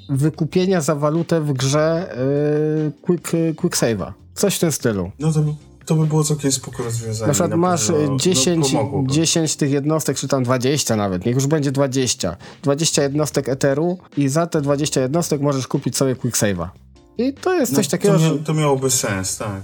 [0.08, 4.12] wykupienia za walutę w grze e, quick, quick save'a.
[4.34, 5.10] Coś w tym stylu.
[5.18, 5.54] No to, by-
[5.86, 7.26] to by było całkiem spoko rozwiązanie.
[7.26, 9.12] Na przykład masz pewno, e, 10, no, pomogłoby.
[9.12, 12.36] 10 tych jednostek, czy tam 20 nawet, niech już będzie 20.
[12.62, 16.68] 20 jednostek Eteru i za te 20 jednostek możesz kupić sobie quick save'a.
[17.18, 19.62] I to jest coś no, takiego, to, mia- to miałoby sens, tak.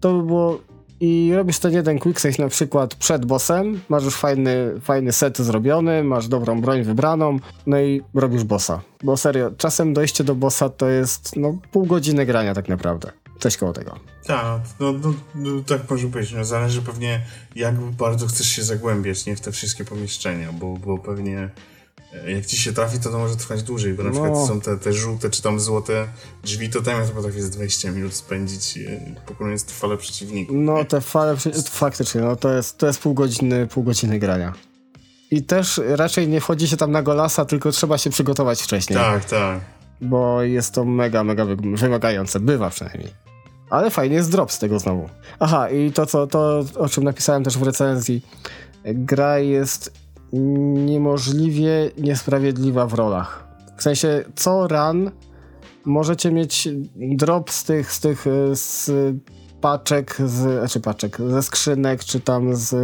[0.00, 0.60] to by było
[1.00, 6.04] i robisz ten jeden quicksave na przykład przed bossem, masz już fajny, fajny set zrobiony,
[6.04, 8.80] masz dobrą broń wybraną, no i robisz bossa.
[9.02, 13.12] Bo serio, czasem dojście do bossa to jest no pół godziny grania tak naprawdę.
[13.38, 13.98] Coś koło tego.
[14.26, 16.32] Tak, no, no, no tak może być.
[16.32, 17.20] No, zależy pewnie
[17.56, 21.50] jak bardzo chcesz się zagłębiać nie, w te wszystkie pomieszczenia, bo, bo pewnie
[22.26, 24.20] jak ci się trafi, to to może trwać dłużej, bo na No.
[24.22, 26.06] przykład są te, te żółte czy tam złote
[26.44, 30.56] drzwi, to tam ja potrafię z 20 minut spędzić e, pokonując fale przeciwników.
[30.58, 31.36] No te fale,
[31.70, 34.52] faktycznie, no to jest, to jest pół godziny, pół godziny grania.
[35.30, 38.98] I też raczej nie wchodzi się tam na golasa, tylko trzeba się przygotować wcześniej.
[38.98, 39.60] Tak, tak.
[40.00, 42.40] bo jest to mega, mega wy- wymagające.
[42.40, 43.10] Bywa przynajmniej.
[43.70, 45.08] Ale fajnie jest drop z tego znowu.
[45.40, 48.22] Aha, i to, co, to o czym napisałem też w recenzji.
[48.84, 49.92] Gra jest
[50.32, 53.46] niemożliwie niesprawiedliwa w rolach.
[53.76, 55.10] W sensie, co run
[55.84, 58.90] możecie mieć drop z tych, z tych, e, z
[59.60, 62.74] paczek, z, znaczy paczek, ze skrzynek, czy tam z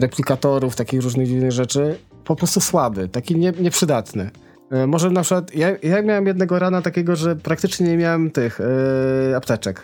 [0.00, 4.30] replikatorów, takich różnych dziwnych rzeczy, po prostu słaby, taki nie, nieprzydatny.
[4.70, 8.60] E, Może na przykład, ja, ja miałem jednego rana takiego, że praktycznie nie miałem tych
[8.60, 9.82] e, apteczek.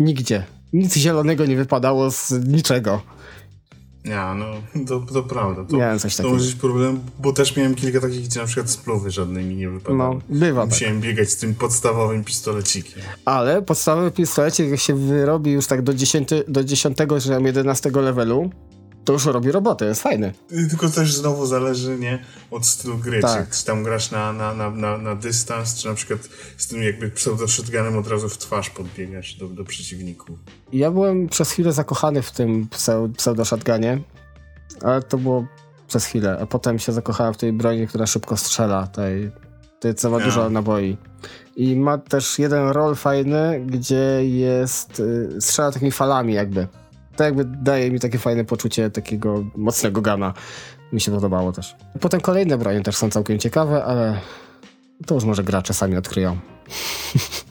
[0.00, 0.42] Nigdzie.
[0.72, 3.02] Nic zielonego nie wypadało z niczego.
[4.06, 4.46] Ja, no,
[4.86, 5.64] to, to prawda.
[5.64, 6.34] To, Miałem coś to takiego.
[6.34, 9.68] może być problem, bo też miałem kilka takich, gdzie na przykład spluwy żadnej mi nie
[9.68, 10.14] wypadały.
[10.14, 10.70] No, bywa tak.
[10.70, 13.02] Musiałem biegać z tym podstawowym pistolecikiem.
[13.24, 17.90] Ale podstawowy pistolecik, jak się wyrobi już tak do 10, do 10 czy tam 11
[17.90, 18.50] levelu,
[19.06, 20.32] to już robi robotę, jest fajny.
[20.48, 23.20] Tylko też znowu zależy, nie, od stylu gry.
[23.20, 23.50] Tak.
[23.50, 26.20] Czy, tam grasz na, na, na, na, na dystans, czy na przykład
[26.56, 30.38] z tym jakby pseudo-shotgunem od razu w twarz podbiegasz do, do przeciwników.
[30.72, 34.00] Ja byłem przez chwilę zakochany w tym pseu- pseudo-shotgunie,
[34.82, 35.46] ale to było
[35.88, 39.30] przez chwilę, a potem się zakochałem w tej broni, która szybko strzela, tej,
[39.80, 40.24] tej co ma Ja.
[40.24, 40.96] dużo naboi.
[41.56, 46.68] I ma też jeden roll fajny, gdzie jest, y, strzela takimi falami jakby.
[47.16, 50.34] To jakby daje mi takie fajne poczucie takiego mocnego gana.
[50.92, 51.76] Mi się podobało też.
[52.00, 54.20] Potem kolejne bronie też są całkiem ciekawe, ale
[55.06, 56.36] to już może gracze sami odkryją.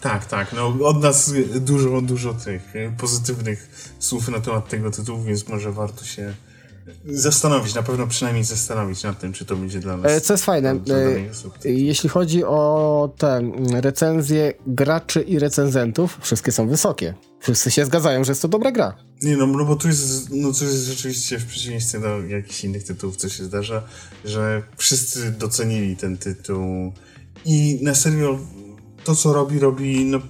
[0.00, 0.52] Tak, tak.
[0.52, 5.72] No, od nas dużo, dużo tych y, pozytywnych słów na temat tego tytułu, więc może
[5.72, 6.34] warto się
[7.04, 10.12] zastanowić, na pewno przynajmniej zastanowić nad tym, czy to będzie dla nas.
[10.12, 10.70] E, Co jest fajne,
[11.64, 17.14] e, jeśli chodzi o te recenzje graczy i recenzentów, wszystkie są wysokie.
[17.40, 18.96] Wszyscy się zgadzają, że jest to dobra gra.
[19.22, 22.84] Nie no, no bo tu jest, no tu jest rzeczywiście w przeciwieństwie do jakichś innych
[22.84, 23.82] tytułów, co się zdarza,
[24.24, 26.92] że wszyscy docenili ten tytuł
[27.44, 28.38] i na serio
[29.04, 30.20] to, co robi, robi no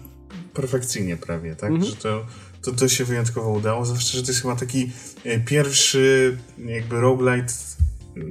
[0.55, 1.85] perfekcyjnie prawie, tak?
[1.85, 2.27] Że to, to
[2.63, 4.91] to to się wyjątkowo udało, zwłaszcza, że to jest chyba taki
[5.25, 6.37] e, pierwszy
[6.67, 7.53] jakby roguelite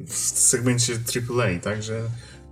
[0.07, 2.01] w segmencie AAA, tak, że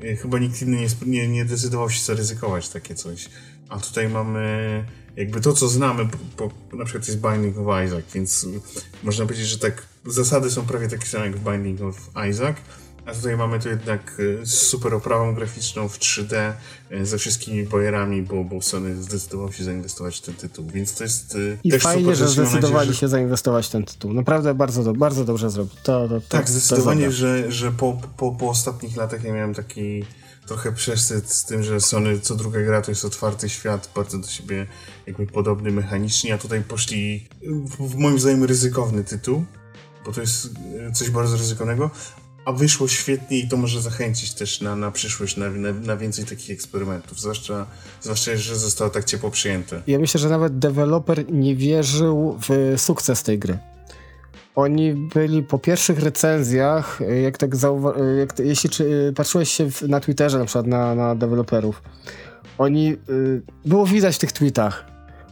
[0.01, 3.29] e, chyba nikt inny nie, nie, nie decydował się zaryzykować takie coś.
[3.69, 4.85] A tutaj mamy
[5.17, 8.47] jakby to, co znamy, bo, bo na przykład jest Binding of Isaac, więc
[9.03, 12.55] można powiedzieć, że tak zasady są prawie takie same jak w Binding of Isaac,
[13.05, 16.53] a tutaj mamy to jednak e, super oprawą graficzną w 3D
[16.89, 21.03] e, ze wszystkimi bojerami, bo, bo Sony zdecydował się zainwestować w ten tytuł, więc to
[21.03, 22.99] jest e, I też fajnie, super, że zdecydowali nadzieję, że...
[22.99, 24.13] się zainwestować w ten tytuł.
[24.13, 25.75] Naprawdę bardzo, bardzo dobrze zrobił.
[25.83, 30.05] To, to, to, tak, zdecydowanie, że, że po, po, po ostatnich latach ja miałem taki
[30.47, 34.27] trochę przesyt z tym, że Sony co druga gra to jest otwarty świat, bardzo do
[34.27, 34.67] siebie
[35.07, 39.45] jakby podobny mechanicznie, a tutaj poszli w, w moim zdaniem ryzykowny tytuł,
[40.05, 40.49] bo to jest
[40.93, 41.91] coś bardzo ryzykownego,
[42.45, 46.25] a wyszło świetnie i to może zachęcić też na, na przyszłość, na, na, na, więcej
[46.25, 47.65] takich eksperymentów, zwłaszcza,
[48.01, 49.81] zwłaszcza, że zostało tak ciepło przyjęte.
[49.87, 53.57] Ja myślę, że nawet deweloper nie wierzył w sukces tej gry.
[54.55, 59.99] Oni byli po pierwszych recenzjach, jak tak zauwa- jak, jeśli czy, patrzyłeś się w, na
[59.99, 61.81] Twitterze na przykład na, na deweloperów,
[62.57, 64.85] oni, y, było widać w tych tweetach,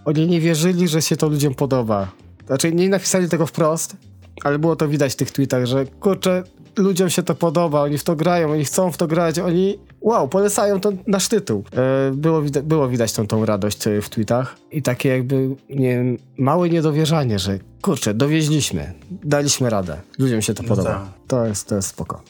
[0.06, 2.12] oni nie wierzyli, że się to ludziom podoba.
[2.48, 3.98] Znaczy nie napisali tego wprost,
[4.44, 6.44] ale było to widać w tych tweetach, że kurczę,
[6.78, 10.28] ludziom się to podoba, oni w to grają, oni chcą w to grać, oni wow,
[10.28, 11.64] polecają to nasz tytuł.
[11.76, 16.04] E, było, widać, było widać tą, tą radość w tweetach i takie jakby nie,
[16.38, 21.00] małe niedowierzanie, że kurczę, dowieźliśmy, daliśmy radę, ludziom się to podoba.
[21.00, 22.22] No to jest, to jest spoko.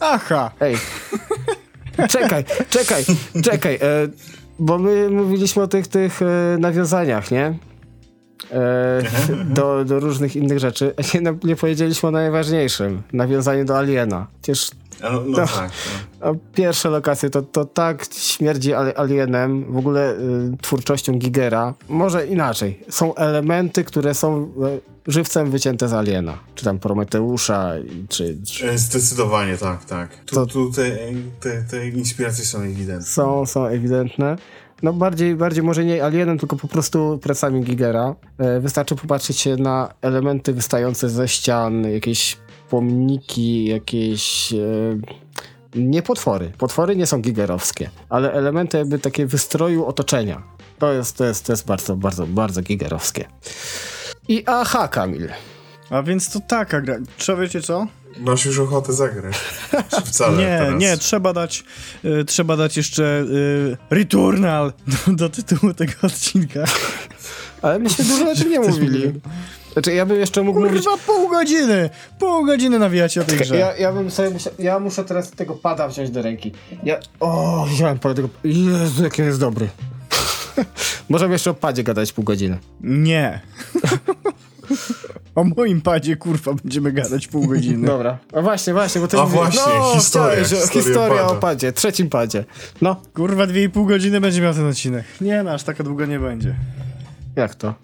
[0.00, 0.50] Aha!
[0.60, 0.76] Ej,
[2.08, 3.04] czekaj, czekaj,
[3.44, 3.78] czekaj, e,
[4.58, 7.58] bo my mówiliśmy o tych, tych e, nawiązaniach, nie?
[8.52, 9.02] E,
[9.56, 10.94] do, do różnych innych rzeczy.
[11.14, 13.02] Nie, nie powiedzieliśmy o najważniejszym.
[13.12, 14.26] Nawiązanie do Aliena.
[14.42, 14.70] Przecież
[15.02, 15.70] no, no tak.
[16.20, 16.34] No.
[16.54, 20.16] Pierwsze lokacje to, to tak śmierdzi Alienem, w ogóle y,
[20.62, 21.74] twórczością Gigera.
[21.88, 22.84] Może inaczej.
[22.90, 26.38] Są elementy, które są y, żywcem wycięte z Aliena.
[26.54, 27.72] Czy tam Prometeusza,
[28.08, 28.36] czy...
[28.46, 28.78] czy...
[28.78, 30.16] Zdecydowanie tak, tak.
[30.24, 30.46] Tu, to...
[30.46, 30.90] tu te,
[31.40, 33.06] te, te inspiracje są ewidentne.
[33.06, 34.36] Są, są ewidentne.
[34.82, 38.14] No bardziej, bardziej może nie alienem, tylko po prostu pracami Gigera.
[38.38, 42.36] E, wystarczy popatrzeć się na elementy wystające ze ścian, jakieś
[42.70, 44.52] pomniki, jakieś...
[44.52, 44.56] E,
[45.74, 46.52] nie potwory.
[46.58, 50.42] Potwory nie są gigerowskie, ale elementy jakby takie wystroju otoczenia.
[50.78, 53.24] To jest, to jest, to jest bardzo, bardzo, bardzo gigerowskie.
[54.28, 55.28] I aha, Kamil.
[55.90, 56.96] A więc to taka gra.
[57.16, 57.86] Trzeba wiecie co?
[58.20, 59.34] Masz już ochotę zagrać.
[59.90, 60.80] Czy wcale nie, teraz?
[60.80, 61.64] nie, trzeba dać,
[62.04, 66.64] y, trzeba dać jeszcze y, Returnal do, do, tytułu tego odcinka.
[67.62, 69.12] Ale myśmy dużo o tym nie mówili.
[69.72, 71.04] Znaczy, ja bym jeszcze mógł Kurwa, mówić...
[71.06, 71.90] pół godziny!
[72.18, 73.56] Pół godziny nawijacie o tej grze.
[73.56, 74.52] Ja, ja bym sobie musiał...
[74.58, 76.52] Ja muszę teraz tego pada wziąć do ręki.
[76.84, 76.98] Ja...
[77.20, 78.28] O, wziąłem pada tego...
[78.44, 79.68] Jezu, jaki jest dobry.
[81.08, 82.58] Możemy jeszcze o padzie gadać pół godziny.
[82.80, 83.40] Nie.
[85.38, 87.86] O moim padzie, kurwa, będziemy gadać pół godziny.
[87.92, 88.18] Dobra.
[88.32, 91.26] A właśnie, właśnie, bo to A właśnie, no, historia, historia, historia historia pada.
[91.26, 92.44] o padzie, trzecim padzie.
[92.82, 92.96] No.
[93.14, 95.04] Kurwa, dwie i pół godziny będzie miał ten odcinek.
[95.20, 96.56] Nie, no, aż tak długo nie będzie.
[97.36, 97.74] Jak to?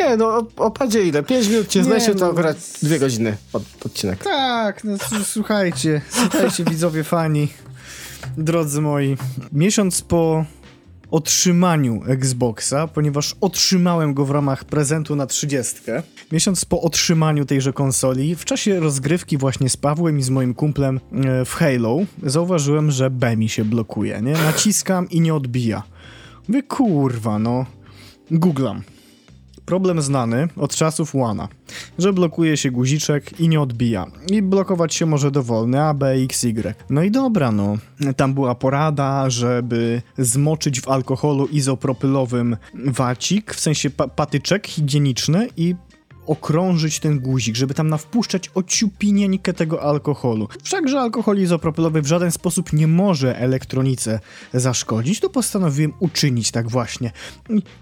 [0.00, 1.22] Nie, no o, o padzie ile?
[1.22, 2.32] Pięć minut cię zlesie, to no.
[2.32, 4.24] akurat dwie godziny pod, odcinek.
[4.24, 7.48] Tak, no słuchajcie, słuchajcie widzowie fani,
[8.36, 9.16] drodzy moi.
[9.52, 10.44] Miesiąc po
[11.14, 15.76] otrzymaniu Xboxa, ponieważ otrzymałem go w ramach prezentu na 30.
[16.32, 21.00] Miesiąc po otrzymaniu tejże konsoli, w czasie rozgrywki właśnie z Pawłem i z moim kumplem
[21.12, 24.32] e, w Halo, zauważyłem, że B mi się blokuje, nie?
[24.32, 25.82] Naciskam i nie odbija.
[26.48, 27.66] Mówię, kurwa, no.
[28.30, 28.82] Googlam.
[29.66, 31.48] Problem znany od czasów Łana,
[31.98, 34.06] że blokuje się guziczek i nie odbija.
[34.30, 36.74] I blokować się może dowolny A, B, X, Y.
[36.90, 37.76] No i dobra, no.
[38.16, 45.74] Tam była porada, żeby zmoczyć w alkoholu izopropylowym wacik, w sensie pa patyczek higieniczny i
[46.26, 50.48] okrążyć ten guzik, żeby tam nawpuszczać ociupinieńkę tego alkoholu.
[50.62, 54.20] Wszakże alkohol izopropylowy w żaden sposób nie może elektronice
[54.54, 57.10] zaszkodzić, to postanowiłem uczynić tak właśnie.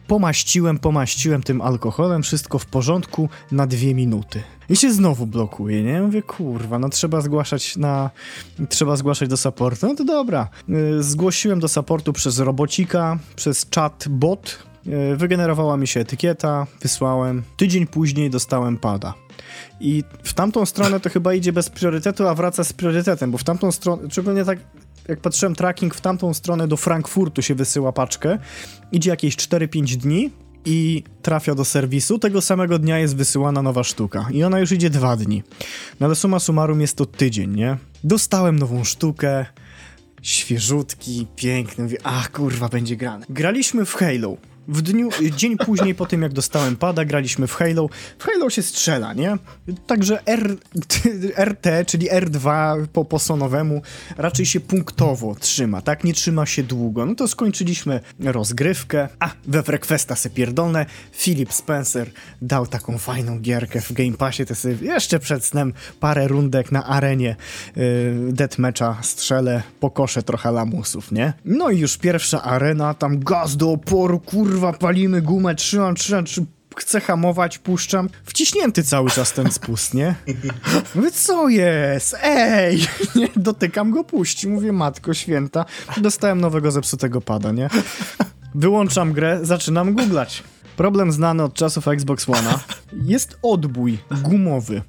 [0.06, 4.42] Pomaściłem, pomaściłem tym alkoholem, wszystko w porządku na dwie minuty.
[4.68, 6.02] I się znowu blokuje, nie?
[6.02, 8.10] Mówię, kurwa, no trzeba zgłaszać na...
[8.68, 9.86] trzeba zgłaszać do supportu.
[9.86, 10.48] No to dobra.
[10.68, 14.58] Yy, Zgłosiłem do supportu przez robocika, przez chat bot,
[15.16, 17.42] Wygenerowała mi się etykieta, wysłałem.
[17.56, 19.14] Tydzień później dostałem pada.
[19.80, 23.44] I w tamtą stronę to chyba idzie bez priorytetu, a wraca z priorytetem, bo w
[23.44, 24.58] tamtą stronę, szczególnie tak
[25.08, 28.38] jak patrzyłem tracking, w tamtą stronę do Frankfurtu się wysyła paczkę.
[28.92, 30.30] Idzie jakieś 4-5 dni
[30.64, 32.18] i trafia do serwisu.
[32.18, 34.26] Tego samego dnia jest wysyłana nowa sztuka.
[34.30, 35.42] I ona już idzie dwa dni.
[36.00, 37.76] No ale summa summarum jest to tydzień, nie?
[38.04, 39.46] Dostałem nową sztukę,
[40.22, 41.84] świeżutki, piękny.
[41.84, 43.26] Mówię, ach kurwa, będzie grane.
[43.28, 44.36] Graliśmy w Halo.
[44.68, 47.88] W dniu, dzień później po tym jak dostałem pada, graliśmy w Halo.
[48.18, 49.36] W Halo się strzela, nie?
[49.86, 50.56] Także R,
[51.44, 53.82] RT, czyli R2 po, po sonowemu
[54.16, 56.04] raczej się punktowo trzyma, tak?
[56.04, 57.06] Nie trzyma się długo.
[57.06, 59.08] No to skończyliśmy rozgrywkę.
[59.18, 60.86] A, we Frequesta se pierdolne.
[61.12, 62.10] Philip Spencer
[62.42, 66.86] dał taką fajną gierkę w Game Passie, to sobie jeszcze przed snem parę rundek na
[66.86, 67.36] arenie
[67.76, 71.32] yy, deathmatcha strzelę, pokoszę trochę lamusów, nie?
[71.44, 74.20] No i już pierwsza arena, tam gaz do oporu,
[74.52, 78.08] kurwa, palimy gumę, trzymam, trzymam, trzymam chcę hamować, puszczam.
[78.24, 80.14] Wciśnięty cały czas ten spust, nie?
[80.94, 82.16] Mówię, co jest?
[82.22, 82.86] Ej!
[83.16, 84.48] Nie, dotykam go, puści.
[84.48, 85.64] Mówię, matko święta.
[85.96, 87.68] Dostałem nowego zepsutego pada, nie?
[88.54, 90.42] Wyłączam grę, zaczynam googlać.
[90.76, 92.58] Problem znany od czasów Xbox One'a.
[92.92, 94.82] Jest odbój gumowy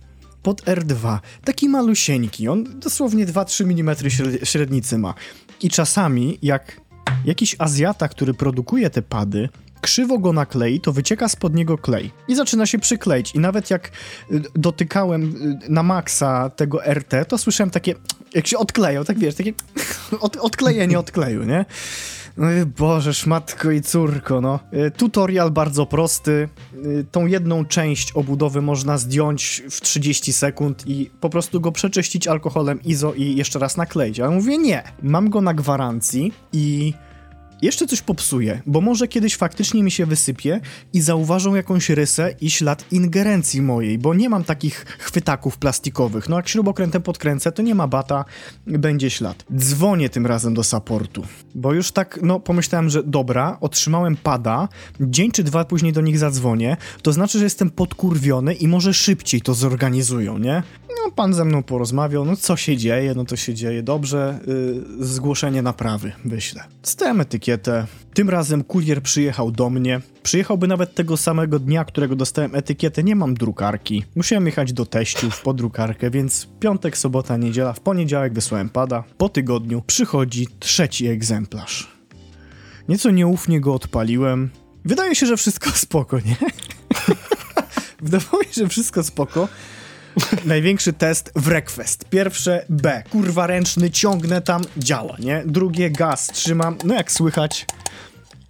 [0.43, 1.19] pod R2.
[1.43, 2.47] Taki malusieńki.
[2.47, 3.95] On dosłownie 2-3 mm
[4.43, 5.13] średnicy ma.
[5.61, 6.81] I czasami, jak
[7.25, 9.49] jakiś Azjata, który produkuje te pady,
[9.81, 13.35] krzywo go naklei, to wycieka spod niego klej i zaczyna się przykleić.
[13.35, 13.91] I nawet jak
[14.31, 17.95] y, dotykałem y, na maksa tego RT, to słyszałem takie,
[18.33, 19.53] jak się odklejał, tak wiesz, takie
[20.19, 21.65] od, odklejenie odkleju, nie?
[22.37, 22.47] No
[22.77, 24.59] Boże, szmatko i córko, no.
[24.73, 26.49] Y, tutorial bardzo prosty.
[27.11, 32.79] Tą jedną część obudowy można zdjąć w 30 sekund i po prostu go przeczyścić alkoholem
[32.83, 34.19] IZO i jeszcze raz nakleić.
[34.19, 34.83] Ale mówię, nie.
[35.03, 36.93] Mam go na gwarancji i
[37.63, 40.61] jeszcze coś popsuje, bo może kiedyś faktycznie mi się wysypie
[40.93, 46.29] i zauważą jakąś rysę i ślad ingerencji mojej, bo nie mam takich chwytaków plastikowych.
[46.29, 48.25] No jak śrubokrętem podkręcę, to nie ma bata,
[48.67, 49.45] będzie ślad.
[49.55, 51.25] Dzwonię tym razem do supportu,
[51.55, 54.67] bo już tak, no pomyślałem, że dobra, otrzymałem pada,
[54.99, 59.41] dzień czy dwa później do nich zadzwonię, to znaczy, że jestem podkurwiony i może szybciej
[59.41, 60.63] to zorganizują, nie?
[60.89, 64.39] No, pan ze mną porozmawiał, no co się dzieje, no to się dzieje dobrze,
[64.99, 66.63] yy, zgłoszenie naprawy wyślę.
[66.83, 67.21] Stałem
[67.53, 73.03] etykietę, tym razem kurier przyjechał do mnie, przyjechałby nawet tego samego dnia, którego dostałem etykietę,
[73.03, 74.03] nie mam drukarki.
[74.15, 79.29] Musiałem jechać do teściów po drukarkę, więc piątek, sobota, niedziela, w poniedziałek wysłałem pada, po
[79.29, 81.87] tygodniu przychodzi trzeci egzemplarz.
[82.89, 84.49] Nieco nieufnie go odpaliłem,
[84.85, 86.35] wydaje się, że wszystko spoko, nie?
[88.01, 89.47] Wydawało mi się, że wszystko spoko,
[90.45, 92.05] Największy test w Request.
[92.09, 93.03] Pierwsze B.
[93.09, 95.43] Kurwa ręczny, ciągnę tam, działa, nie?
[95.45, 97.65] Drugie gaz, trzymam, no jak słychać,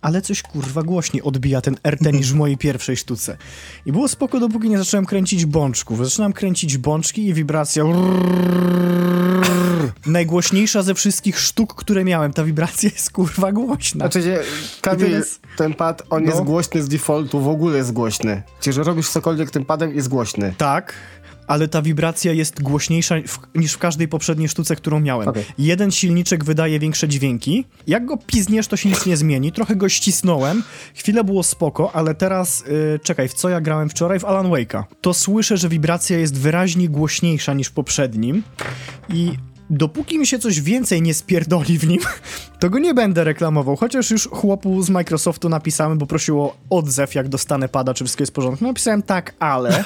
[0.01, 3.37] ale coś kurwa głośniej odbija ten RT niż w mojej pierwszej sztuce.
[3.85, 6.05] I było spoko, dopóki nie zacząłem kręcić bączków.
[6.05, 7.83] Zaczynam kręcić bączki i wibracja
[10.05, 12.33] najgłośniejsza ze wszystkich sztuk, które miałem.
[12.33, 14.09] Ta wibracja jest kurwa głośna.
[14.09, 14.39] Znaczy,
[14.81, 15.41] Kamil, jest...
[15.57, 16.31] ten pad, on no.
[16.31, 18.43] jest głośny z defaultu, w ogóle jest głośny.
[18.59, 20.53] Czyli, że robisz cokolwiek tym padem, jest głośny.
[20.57, 20.93] Tak,
[21.47, 25.27] ale ta wibracja jest głośniejsza w, niż w każdej poprzedniej sztuce, którą miałem.
[25.27, 25.43] Okay.
[25.57, 27.65] Jeden silniczek wydaje większe dźwięki.
[27.87, 29.51] Jak go pizniesz, to się nic nie zmieni.
[29.51, 30.63] Trochę go ścisnąłem.
[30.95, 34.19] Chwilę było spoko, ale teraz, yy, czekaj, w co ja grałem wczoraj?
[34.19, 34.83] W Alan Wake'a.
[35.01, 38.43] To słyszę, że wibracja jest wyraźnie głośniejsza niż w poprzednim
[39.09, 39.31] i
[39.69, 41.99] dopóki mi się coś więcej nie spierdoli w nim,
[42.59, 43.75] to go nie będę reklamował.
[43.75, 48.21] Chociaż już chłopu z Microsoftu napisałem, bo prosił o odzew, jak dostanę pada, czy wszystko
[48.21, 48.65] jest w porządku.
[48.65, 49.83] Napisałem tak, ale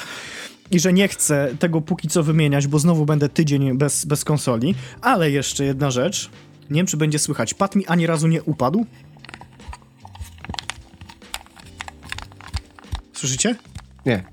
[0.70, 4.74] i że nie chcę tego póki co wymieniać, bo znowu będę tydzień bez, bez konsoli.
[5.00, 6.30] Ale jeszcze jedna rzecz.
[6.70, 7.54] Nie wiem, czy będzie słychać.
[7.54, 8.86] Pat mi ani razu nie upadł.
[13.12, 13.54] Słyszycie?
[14.06, 14.24] Nie.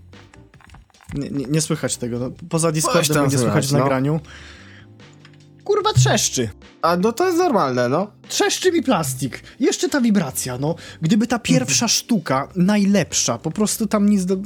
[1.14, 2.20] Nie, nie, nie słychać tego.
[2.20, 3.80] No, poza Discordem będzie słychać w no.
[3.80, 4.20] nagraniu.
[5.64, 6.50] Kurwa trzeszczy.
[6.86, 8.08] A no to jest normalne, no.
[8.28, 9.44] Trzeszczy mi plastik.
[9.60, 10.76] Jeszcze ta wibracja, no.
[11.02, 14.38] Gdyby ta pierwsza sztuka, najlepsza, po prostu tam nic do...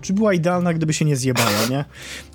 [0.00, 1.84] Czy była idealna, gdyby się nie zjebała, nie?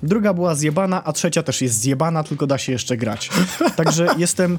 [0.02, 3.30] Druga była zjebana, a trzecia też jest zjebana, tylko da się jeszcze grać.
[3.76, 4.58] Także jestem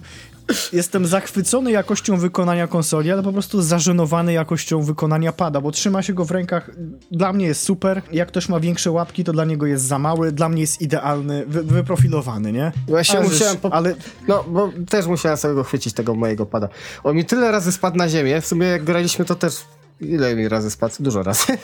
[0.73, 6.13] jestem zachwycony jakością wykonania konsoli, ale po prostu zażenowany jakością wykonania pada, bo trzyma się
[6.13, 6.71] go w rękach.
[7.11, 8.01] Dla mnie jest super.
[8.11, 10.31] Jak ktoś ma większe łapki, to dla niego jest za mały.
[10.31, 12.71] Dla mnie jest idealny, wy, wyprofilowany, nie?
[12.87, 13.73] Właśnie ale musiałem, po...
[13.73, 13.95] ale
[14.27, 16.69] no, bo też musiałem sobie go chwycić tego mojego pada.
[17.03, 18.41] On mi tyle razy spadł na ziemię.
[18.41, 19.61] W sumie jak graliśmy, to też
[20.01, 20.95] ile mi razy spadł?
[20.99, 21.57] Dużo razy.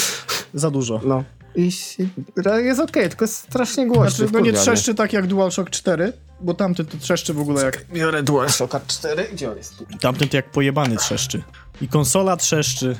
[0.54, 1.00] Za dużo.
[1.04, 1.24] No.
[1.56, 4.10] I jest okej, okay, tylko jest strasznie głośno.
[4.10, 7.84] Znaczy, no nie trzeszczy tak jak DualShock 4, bo tamten to trzeszczy w ogóle jak...
[7.92, 9.74] Biorę DualShocka 4, gdzie on jest?
[10.00, 11.42] Tamten to jak pojebany trzeszczy.
[11.80, 12.96] I konsola trzeszczy.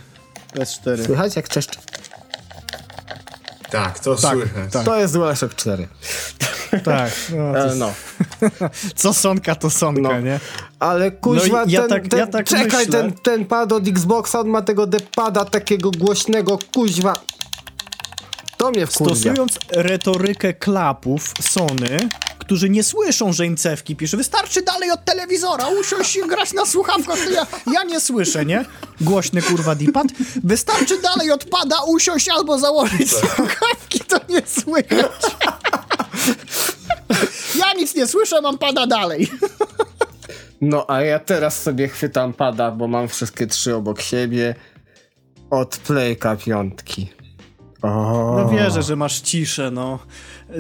[0.55, 1.07] PS4.
[1.07, 1.79] Słychać jak trzeszczy?
[3.71, 4.73] Tak, to tak, słychać.
[4.73, 4.85] Tak.
[4.85, 5.89] To jest DualShock 4.
[6.85, 7.12] Tak.
[7.36, 7.93] No, e, no.
[9.01, 10.20] Co sonka, to sonka, no.
[10.20, 10.40] nie?
[10.78, 13.03] Ale kuźwa, no ja ten, tak, ten, ja tak czekaj, myślę.
[13.03, 17.12] ten, ten pad od Xboxa, on ma tego depada takiego głośnego, kuźwa.
[18.57, 19.15] To mnie wkurwia.
[19.15, 22.09] Stosując retorykę klapów Sony,
[22.39, 26.66] którzy nie słyszą, że im cewki pisze, wystarczy dalej od telewizora, usiąść i grać na
[26.66, 28.65] słuchawkach, to ja, ja nie słyszę, nie?
[29.01, 30.07] głośny kurwa dipad.
[30.45, 35.07] Wystarczy dalej odpada usiąść albo założyć słuchawki, to nie słychać.
[37.59, 39.31] Ja nic nie słyszę, mam pada dalej.
[40.61, 44.55] No a ja teraz sobie chwytam pada, bo mam wszystkie trzy obok siebie
[45.51, 47.09] od Playka piątki.
[47.83, 48.35] O.
[48.37, 49.99] No wierzę, że masz ciszę, no.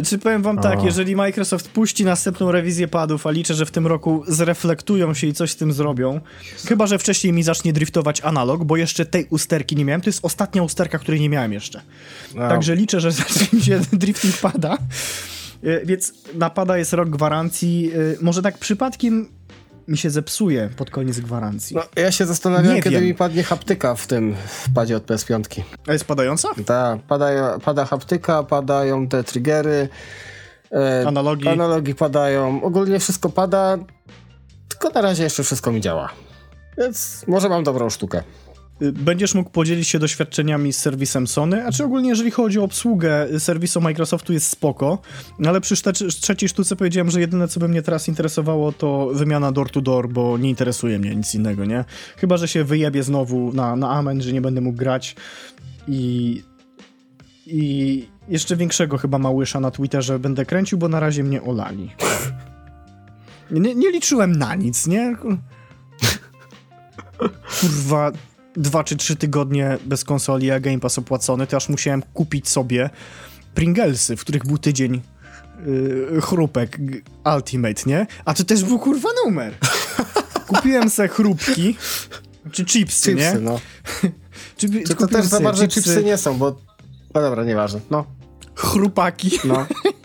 [0.04, 3.86] Czy powiem wam tak, jeżeli Microsoft puści następną rewizję padów, a liczę, że w tym
[3.86, 6.20] roku zreflektują się i coś z tym zrobią,
[6.68, 10.24] chyba, że wcześniej mi zacznie driftować analog, bo jeszcze tej usterki nie miałem, to jest
[10.24, 11.80] ostatnia usterka, której nie miałem jeszcze.
[12.34, 12.48] No.
[12.48, 14.78] Także liczę, że zacznie mi się drifting pada.
[15.64, 17.92] Y, Więc napada jest rok gwarancji.
[17.96, 19.28] Y, Może tak przypadkiem
[19.88, 21.76] mi się zepsuje pod koniec gwarancji.
[21.76, 23.04] No, ja się zastanawiam, Nie kiedy wiem.
[23.04, 24.34] mi padnie haptyka w tym
[24.74, 25.60] padzie od PS5.
[25.86, 26.48] A jest padająca?
[26.66, 29.88] Tak, pada, pada haptyka, padają te triggery.
[30.72, 31.48] E, Analogi.
[31.48, 32.62] Analogi padają.
[32.62, 33.78] Ogólnie wszystko pada,
[34.68, 36.08] tylko na razie jeszcze wszystko mi działa.
[36.78, 38.22] Więc może mam dobrą sztukę.
[38.80, 43.26] Będziesz mógł podzielić się doświadczeniami z serwisem Sony, a czy ogólnie jeżeli chodzi o obsługę
[43.26, 44.98] y, serwisu Microsoftu jest spoko,
[45.38, 45.74] no ale przy
[46.20, 50.08] trzeciej sztuce powiedziałem, że jedyne co by mnie teraz interesowało to wymiana door to door,
[50.08, 51.84] bo nie interesuje mnie nic innego, nie?
[52.16, 55.16] Chyba, że się wyjebie znowu na, na amen, że nie będę mógł grać
[55.88, 56.42] i
[57.50, 61.90] i jeszcze większego chyba małysza na Twitterze będę kręcił, bo na razie mnie olali.
[63.50, 65.16] Nie, nie liczyłem na nic, nie?
[67.60, 68.12] Kurwa,
[68.58, 72.90] dwa czy trzy tygodnie bez konsoli, a Game Pass opłacony, to aż musiałem kupić sobie
[73.54, 75.00] Pringlesy, w których był tydzień
[75.66, 76.78] yy, chrupek
[77.36, 78.06] Ultimate, nie?
[78.24, 79.54] A to też był kurwa numer.
[80.46, 81.76] Kupiłem se chrupki,
[82.52, 83.22] czy chipsy, nie?
[83.22, 83.60] Chipsy, no.
[84.56, 86.60] Czy, to kupiłem też za bardzo chipsy nie są, bo...
[87.14, 87.80] No dobra, nieważne.
[87.90, 88.04] No,
[88.54, 89.38] Chrupaki.
[89.44, 89.66] no.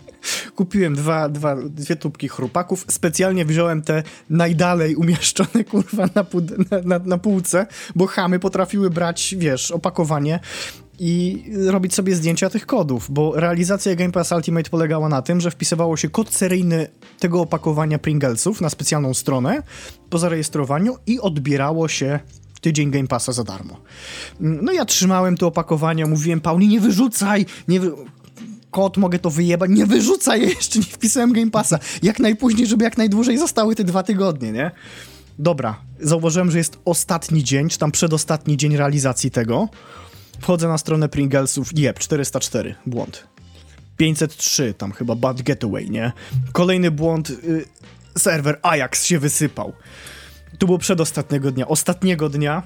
[0.54, 2.84] Kupiłem dwa, dwa, dwie tubki chrupaków.
[2.90, 6.26] Specjalnie wziąłem te najdalej umieszczone, kurwa, na,
[6.70, 7.66] na, na, na półce,
[7.96, 10.40] bo chamy potrafiły brać, wiesz, opakowanie
[10.98, 15.50] i robić sobie zdjęcia tych kodów, bo realizacja Game Pass Ultimate polegała na tym, że
[15.50, 19.62] wpisywało się kod seryjny tego opakowania Pringlesów na specjalną stronę
[20.10, 22.20] po zarejestrowaniu i odbierało się
[22.60, 23.76] tydzień Game Passa za darmo.
[24.40, 27.92] No ja trzymałem to opakowanie, mówiłem Pauli, nie wyrzucaj, nie wy
[28.74, 31.78] kod, mogę to wyjebać, nie wyrzucaj, jeszcze nie wpisałem Game Passa.
[32.02, 34.70] Jak najpóźniej, żeby jak najdłużej zostały te dwa tygodnie, nie?
[35.38, 39.68] Dobra, zauważyłem, że jest ostatni dzień, czy tam przedostatni dzień realizacji tego.
[40.40, 43.26] Wchodzę na stronę Pringlesów, jeb, 404, błąd.
[43.96, 46.12] 503, tam chyba bad getaway, nie?
[46.52, 47.64] Kolejny błąd, y,
[48.18, 49.72] serwer Ajax się wysypał.
[50.58, 51.68] To było przedostatniego dnia.
[51.68, 52.62] Ostatniego dnia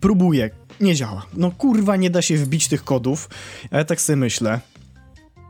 [0.00, 1.26] próbuję, nie działa.
[1.34, 3.28] No kurwa, nie da się wbić tych kodów.
[3.70, 4.60] Ja tak sobie myślę,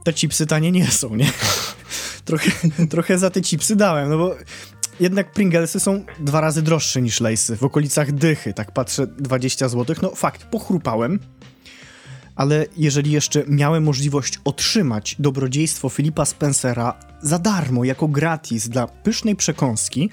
[0.05, 1.33] te chipsy tanie nie są, nie?
[2.25, 2.51] trochę,
[2.91, 4.37] trochę za te chipsy dałem, no bo
[5.01, 9.97] jednak Pringlesy są dwa razy droższe niż Lejsy, w okolicach dychy, tak patrzę, 20 zł.
[10.03, 11.19] No fakt, pochrupałem,
[12.37, 19.37] ale jeżeli jeszcze miałem możliwość otrzymać dobrodziejstwo Filipa Spencera za darmo, jako gratis dla pysznej
[19.37, 20.11] przekąski,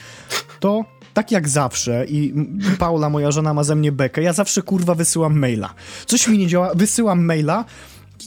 [0.59, 2.33] to tak jak zawsze i
[2.79, 5.73] Paula, moja żona, ma ze mnie bekę, ja zawsze kurwa wysyłam maila.
[6.05, 7.65] Coś mi nie działa, wysyłam maila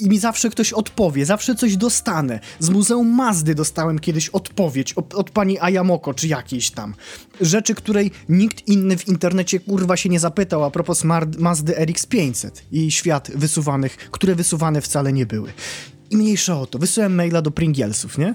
[0.00, 2.40] i mi zawsze ktoś odpowie, zawsze coś dostanę.
[2.58, 6.94] Z Muzeum Mazdy dostałem kiedyś odpowiedź od, od pani Ayamoko czy jakiejś tam.
[7.40, 11.04] Rzeczy, której nikt inny w internecie kurwa się nie zapytał a propos
[11.38, 15.52] Mazdy RX500 i świat wysuwanych, które wysuwane wcale nie były.
[16.10, 18.34] I mniejsza o to, wysyłałem maila do Pringlesów, nie?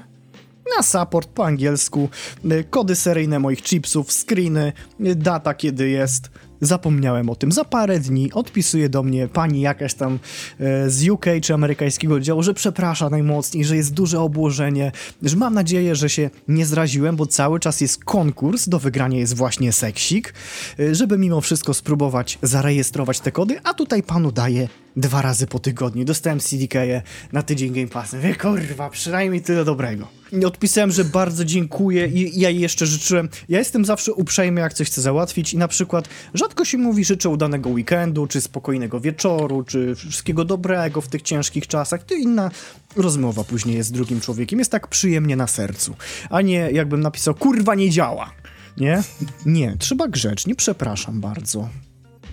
[0.78, 2.10] na support po angielsku,
[2.46, 4.74] y, kody seryjne moich chipsów, screeny,
[5.06, 6.30] y, data kiedy jest.
[6.62, 7.52] Zapomniałem o tym.
[7.52, 10.20] Za parę dni odpisuje do mnie pani jakaś tam
[10.60, 14.92] e, z UK czy amerykańskiego oddziału, że przeprasza najmocniej, że jest duże obłożenie,
[15.24, 19.36] że mam nadzieję, że się nie zraziłem, bo cały czas jest konkurs, do wygrania jest
[19.36, 20.34] właśnie seksik,
[20.80, 24.68] e, żeby mimo wszystko spróbować zarejestrować te kody, a tutaj panu daję
[24.98, 26.06] dwa razy po tygodniu.
[26.06, 27.02] Dostałem CDK-je
[27.32, 28.16] na tydzień Game Pass.
[28.16, 30.08] Wie kurwa, przynajmniej tyle dobrego.
[30.46, 33.30] Odpisałem, że bardzo dziękuję i ja jej jeszcze życzyłem.
[33.50, 37.30] Ja jestem zawsze uprzejmy, jak coś chcę załatwić i na przykład rzadko się mówi życzę
[37.30, 42.04] udanego weekendu, czy spokojnego wieczoru, czy wszystkiego dobrego w tych ciężkich czasach.
[42.04, 42.52] To inna
[42.96, 44.60] rozmowa później jest z drugim człowiekiem.
[44.60, 45.96] Jest tak przyjemnie na sercu.
[46.30, 48.32] A nie jakbym napisał, kurwa nie działa.
[48.78, 49.04] Nie?
[49.46, 51.70] Nie, trzeba grzecznie, przepraszam bardzo.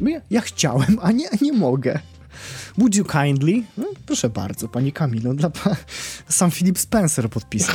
[0.01, 1.99] Ja, ja chciałem, a nie, nie mogę.
[2.79, 3.63] Would you kindly?
[3.79, 5.77] No, proszę bardzo, pani Kamilo, dla pa...
[6.29, 7.75] sam Philip Spencer podpisał.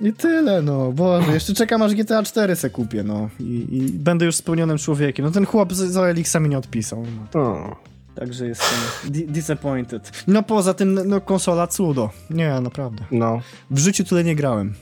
[0.00, 0.92] I tyle, no.
[0.92, 3.28] Boże, jeszcze czekam aż GTA 4 se kupię, no.
[3.40, 5.24] I, i będę już spełnionym człowiekiem.
[5.24, 5.78] No ten chłop z,
[6.24, 7.06] z mi nie odpisał.
[7.34, 7.40] No.
[7.40, 7.76] O.
[8.14, 10.24] Także jestem di- disappointed.
[10.26, 12.10] No poza tym, no konsola cudo.
[12.30, 13.04] Nie, naprawdę.
[13.10, 13.40] No.
[13.70, 14.74] W życiu tyle nie grałem.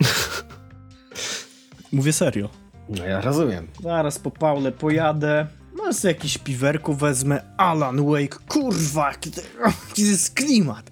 [1.92, 2.48] Mówię serio.
[2.88, 3.66] No ja rozumiem.
[3.82, 5.46] Zaraz po Paule pojadę.
[5.76, 7.42] No sobie jakiś piwerku wezmę.
[7.56, 9.40] Alan Wake, kurwa, jaki to
[9.98, 10.90] jest klimat.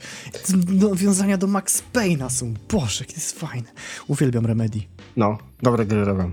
[0.68, 2.54] Nawiązania do Max Payne'a są.
[2.72, 3.68] Boże, to jest fajne.
[4.08, 4.80] Uwielbiam Remedy.
[5.16, 6.32] No, dobre gry robią.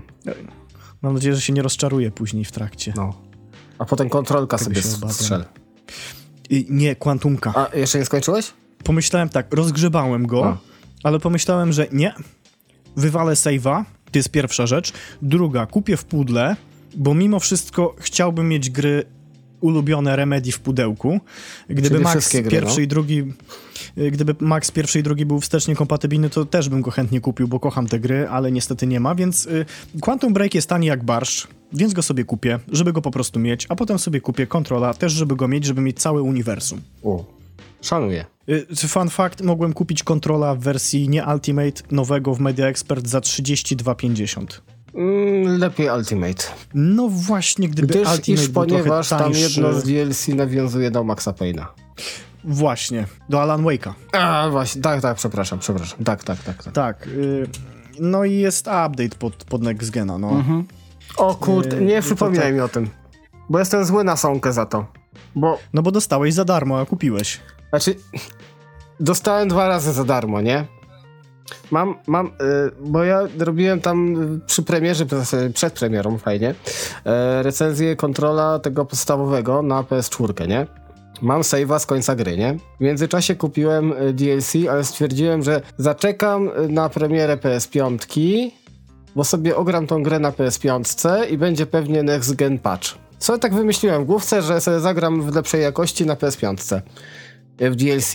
[1.02, 2.92] Mam nadzieję, że się nie rozczaruje później w trakcie.
[2.96, 3.14] No.
[3.78, 4.82] A potem kontrolka Tego sobie
[5.12, 5.44] strzel.
[6.50, 7.52] I nie, Quantumka.
[7.56, 8.52] A jeszcze nie skończyłeś?
[8.84, 10.56] Pomyślałem tak, rozgrzebałem go, A.
[11.02, 12.14] ale pomyślałem, że nie.
[12.96, 14.92] Wywalę save'a, to jest pierwsza rzecz.
[15.22, 16.56] Druga, kupię w pudle,
[16.96, 19.04] bo mimo wszystko chciałbym mieć gry
[19.62, 21.20] ulubione Remedy w pudełku.
[21.68, 22.82] Gdyby Czyli Max gry, pierwszy no.
[22.82, 23.32] i drugi
[23.98, 27.48] y, gdyby Max pierwszy i drugi był wstecznie kompatybilny, to też bym go chętnie kupił,
[27.48, 29.66] bo kocham te gry, ale niestety nie ma, więc y,
[30.00, 33.66] Quantum Break jest tani jak barszcz, więc go sobie kupię, żeby go po prostu mieć,
[33.68, 36.80] a potem sobie kupię Controla, też żeby go mieć, żeby mieć całe uniwersum.
[37.02, 37.18] U.
[37.80, 38.31] Szanuję.
[38.48, 43.18] Y, Fun fact, mogłem kupić kontrola w wersji nie Ultimate nowego w Media Expert za
[43.20, 44.46] 32,50.
[44.94, 46.44] Mm, lepiej Ultimate.
[46.74, 51.04] No właśnie, gdyby Gdyż Ultimate iż był ponieważ trochę tam jedno z DLC nawiązuje do
[51.04, 51.64] Maxa Payne'a.
[52.44, 53.92] Właśnie, do Alan Wake'a.
[54.12, 56.04] A właśnie, tak, tak, przepraszam, przepraszam.
[56.04, 56.64] Tak, tak, tak.
[56.64, 56.74] tak.
[56.74, 57.06] Tak.
[57.06, 57.46] Y,
[58.00, 60.30] no i jest update pod, pod Next Gena, no.
[60.30, 60.64] Mhm.
[61.16, 62.54] O kurde, Yy, nie to przypominaj tak.
[62.54, 62.90] mi o tym.
[63.50, 64.86] Bo jestem zły na Sonkę za to.
[65.34, 67.40] Bo, No bo dostałeś za darmo, a kupiłeś.
[67.72, 67.94] Znaczy,
[69.00, 70.64] dostałem dwa razy za darmo, nie?
[71.70, 72.30] Mam, mam, y,
[72.80, 74.16] bo ja robiłem tam
[74.46, 75.06] przy premierze,
[75.54, 80.66] przed- premierą, fajnie, y, recenzję kontrola tego podstawowego na PS4, nie?
[81.22, 82.56] Mam save'a z końca gry, nie?
[82.80, 88.50] W międzyczasie kupiłem y, DLC, ale stwierdziłem, że zaczekam y, na premierę PS5,
[89.16, 92.88] bo sobie ogram tą grę na PS5 i będzie pewnie next gen patch.
[93.18, 96.82] Co tak wymyśliłem w główce, że sobie zagram w lepszej jakości na PS5 y,
[97.58, 98.12] w DLC.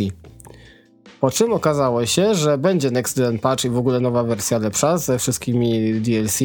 [1.20, 4.98] Po czym okazało się, że będzie next gen patch i w ogóle nowa wersja lepsza
[4.98, 6.40] ze wszystkimi DLC.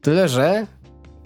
[0.00, 0.66] Tyle, że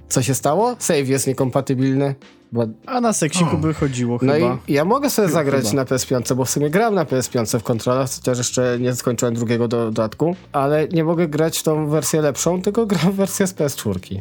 [0.09, 0.77] co się stało?
[0.79, 2.15] Save jest niekompatybilny.
[2.53, 2.67] Bo...
[2.87, 3.57] A na seksiku O.
[3.57, 4.59] by chodziło No chyba.
[4.69, 5.39] i ja mogę sobie Chyba.
[5.41, 9.35] zagrać na PS5, bo w sumie gram na PS5 w kontrolach, chociaż jeszcze nie skończyłem
[9.35, 13.47] drugiego do, dodatku, ale nie mogę grać w tą wersję lepszą, tylko gram w wersję
[13.47, 14.21] z PS4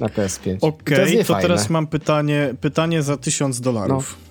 [0.00, 0.56] na PS5.
[0.56, 1.42] I to, Okej, jest to, niefajne.
[1.42, 4.16] teraz mam pytanie, pytanie za 1000 dolarów.
[4.20, 4.29] No.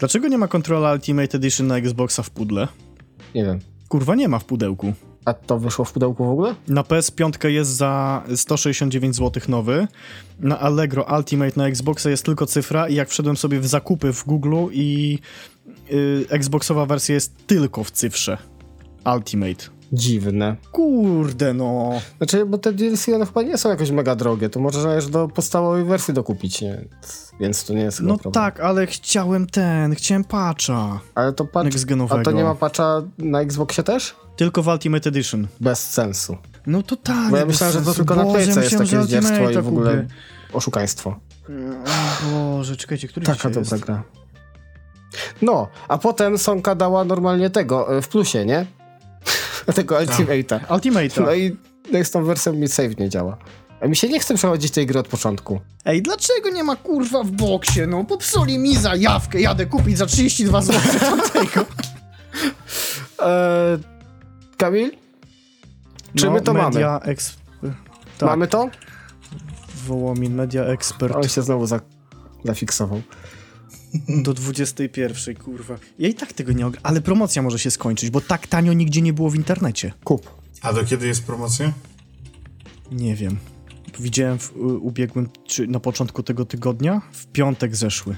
[0.00, 2.68] Dlaczego nie ma kontrola Ultimate Edition na Xboxa w pudle?
[3.34, 3.58] Nie wiem.
[3.88, 4.92] Kurwa, nie ma w pudełku.
[5.24, 6.54] A to wyszło w pudełku w ogóle?
[6.68, 9.88] Na PS5 jest za 169 zł nowy.
[10.38, 14.24] Na Allegro Ultimate na Xboxa jest tylko cyfra i jak wszedłem sobie w zakupy w
[14.24, 15.18] Google i
[15.92, 18.38] y, Xboxowa wersja jest tylko w cyfrze.
[19.14, 19.79] Ultimate.
[19.92, 20.56] Dziwne.
[20.72, 21.90] Kurde no.
[22.18, 25.28] Znaczy, bo te DLC one chyba nie są jakoś mega drogie, to można już do
[25.28, 26.84] podstawowej wersji dokupić, nie?
[27.40, 28.32] Więc to nie jest No problem.
[28.32, 31.00] tak, ale chciałem ten, chciałem patcha.
[31.14, 31.76] Ale to patch...
[32.10, 34.16] A to nie ma patcha na Xboxie też?
[34.36, 35.46] Tylko w Ultimate Edition.
[35.60, 36.36] Bez sensu.
[36.66, 37.30] No totalnie.
[37.30, 39.90] Bo ja myślałem, że to tylko na Boże, Playce jest takie zdzierstwo i w ogóle
[39.90, 40.06] kupię.
[40.52, 41.16] oszukaństwo.
[42.32, 43.84] Boże, czekajcie, który Taka dobra jest?
[43.84, 44.02] gra.
[45.42, 48.66] No, a potem Sonka dała normalnie tego, y, w plusie, nie?
[49.72, 50.60] Tego Ultimate'a.
[50.66, 51.20] Ultimate'a.
[51.20, 51.56] No i
[51.92, 53.36] no i z tą wersją mi save nie działa.
[53.80, 55.60] A mi się nie chce przechodzić tej gry od początku.
[55.84, 57.80] Ej, dlaczego nie ma kurwa w boksie?
[57.88, 61.66] No, popsuli mi zajawkę, jadę kupić za 32 zł tamtego.
[63.22, 63.78] Eee,
[64.56, 64.90] Kamil?
[66.14, 66.64] Czy my to mamy?
[66.64, 67.36] No, media Ex...
[68.18, 68.68] Tak, Mamy to?
[69.86, 71.80] Wołomin, Media Expert On się znowu za,
[72.44, 73.02] zafiksował.
[74.22, 75.78] Do 21, kurwa.
[75.98, 76.80] Ja i tak tego nie ogra...
[76.84, 79.92] Ale promocja może się skończyć, bo tak tanio nigdzie nie było w internecie.
[80.04, 80.30] Kup.
[80.62, 81.72] A do kiedy jest promocja?
[82.92, 83.36] Nie wiem.
[84.00, 87.02] Widziałem w u- ubiegłym, czy na początku tego tygodnia?
[87.12, 88.16] W piątek zeszły.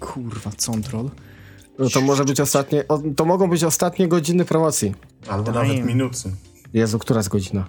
[0.00, 1.10] Kurwa, control.
[1.78, 2.84] No to może być ostatnie,
[3.16, 4.94] to mogą być ostatnie godziny promocji.
[5.28, 5.68] Albo Damn.
[5.68, 6.18] nawet minuty.
[6.74, 7.66] Jezu, która jest godzina?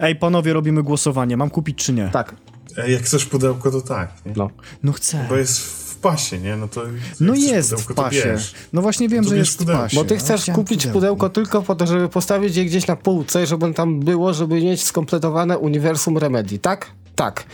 [0.00, 1.36] Ej, panowie, robimy głosowanie.
[1.36, 2.08] Mam kupić czy nie?
[2.08, 2.36] Tak,
[2.76, 4.12] Ej, jak chcesz pudełko, to tak.
[4.26, 4.32] Nie?
[4.36, 4.50] no.
[4.82, 5.26] No chcę.
[5.28, 6.56] Bo jest pasie, nie?
[6.56, 6.82] No to
[7.20, 8.36] No jest pudełko, w pasie.
[8.72, 9.82] No właśnie wiem, To że jest w pudełko.
[9.82, 9.96] pasie.
[9.96, 13.46] Bo ty chcesz chciałem kupić pudełko tylko po to, żeby postawić je gdzieś na półce,
[13.46, 16.86] żeby tam było, żeby mieć skompletowane uniwersum Remedy, tak?
[17.16, 17.44] Tak.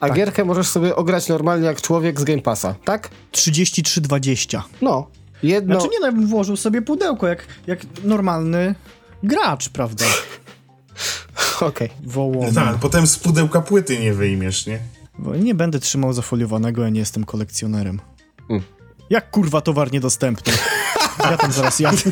[0.00, 3.10] A gierkę możesz sobie ograć normalnie jak człowiek z Game Passa, tak?
[3.32, 4.60] 33,20.
[4.82, 5.06] No.
[5.42, 5.74] Jedno...
[5.80, 8.74] Znaczy nie, no, ja bym włożył sobie pudełko, jak, jak normalny
[9.22, 10.04] gracz, prawda?
[11.60, 11.88] Okej.
[12.04, 12.54] Wołom.
[12.54, 14.78] Tak, ale potem z pudełka płyty nie wyjmiesz, nie?
[15.18, 18.00] Bo Nie będę trzymał zafoliowanego, ja nie jestem kolekcjonerem.
[18.50, 18.62] Mm.
[19.10, 20.52] Jak kurwa towar niedostępny?
[21.30, 22.02] Ja tam zaraz jadę.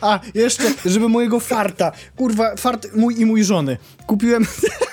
[0.00, 3.76] A, jeszcze, żeby mojego farta, kurwa, fart mój i mój żony.
[4.06, 4.46] Kupiłem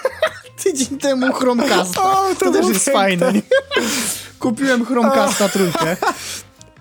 [0.63, 2.01] tydzień temu Chromecasta.
[2.01, 3.01] O, to to też jest piękne.
[3.01, 3.41] fajne, nie?
[4.39, 5.97] Kupiłem Chromecasta trójkę.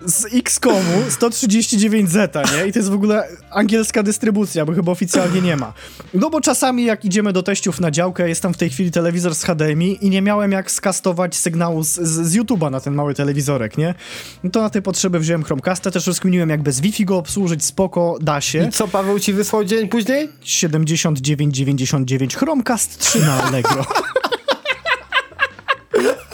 [0.01, 2.67] Z XCOMu 139Z, nie?
[2.67, 5.73] I to jest w ogóle angielska dystrybucja, bo chyba oficjalnie nie ma.
[6.13, 9.35] No bo czasami jak idziemy do teściów na działkę, jest tam w tej chwili telewizor
[9.35, 13.13] z HDMI i nie miałem jak skastować sygnału z, z, z YouTube'a na ten mały
[13.13, 13.95] telewizorek, nie?
[14.43, 18.17] No to na tej potrzeby wziąłem Chromecasta, też rozkminiłem jak bez Wi-Fi go obsłużyć, spoko,
[18.21, 18.67] da się.
[18.67, 20.29] I co Paweł ci wysłał dzień później?
[20.43, 23.85] 79,99 Chromecast 3 na Allegro.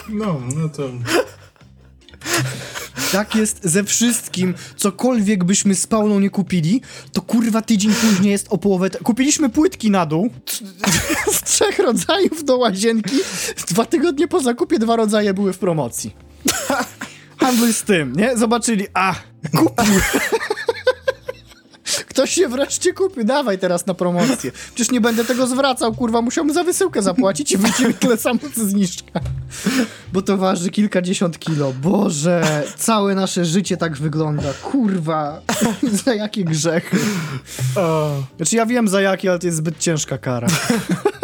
[0.08, 0.82] No, no to...
[3.12, 8.46] Tak jest ze wszystkim, cokolwiek byśmy z Pauną nie kupili, to kurwa tydzień później jest
[8.50, 8.90] o połowę...
[8.90, 10.30] Kupiliśmy płytki na dół
[11.36, 13.16] z trzech rodzajów do łazienki.
[13.68, 16.14] Dwa tygodnie po zakupie dwa rodzaje były w promocji.
[17.40, 18.36] Handluj z tym, nie?
[18.36, 19.14] Zobaczyli, a,
[19.50, 19.94] kupił.
[22.12, 24.52] Ktoś się wreszcie kupił, dawaj teraz na promocję.
[24.74, 28.38] Przecież nie będę tego zwracał, kurwa, musiałbym za wysyłkę zapłacić i wyjdzie mi tyle samo
[28.54, 29.20] co zniżka.
[30.12, 31.72] Bo to waży kilkadziesiąt kilo.
[31.82, 34.52] Boże, całe nasze życie tak wygląda.
[34.62, 35.40] Kurwa,
[36.04, 36.98] za jakie grzechy.
[38.36, 40.48] Znaczy ja wiem za jakie, ale to jest zbyt ciężka kara.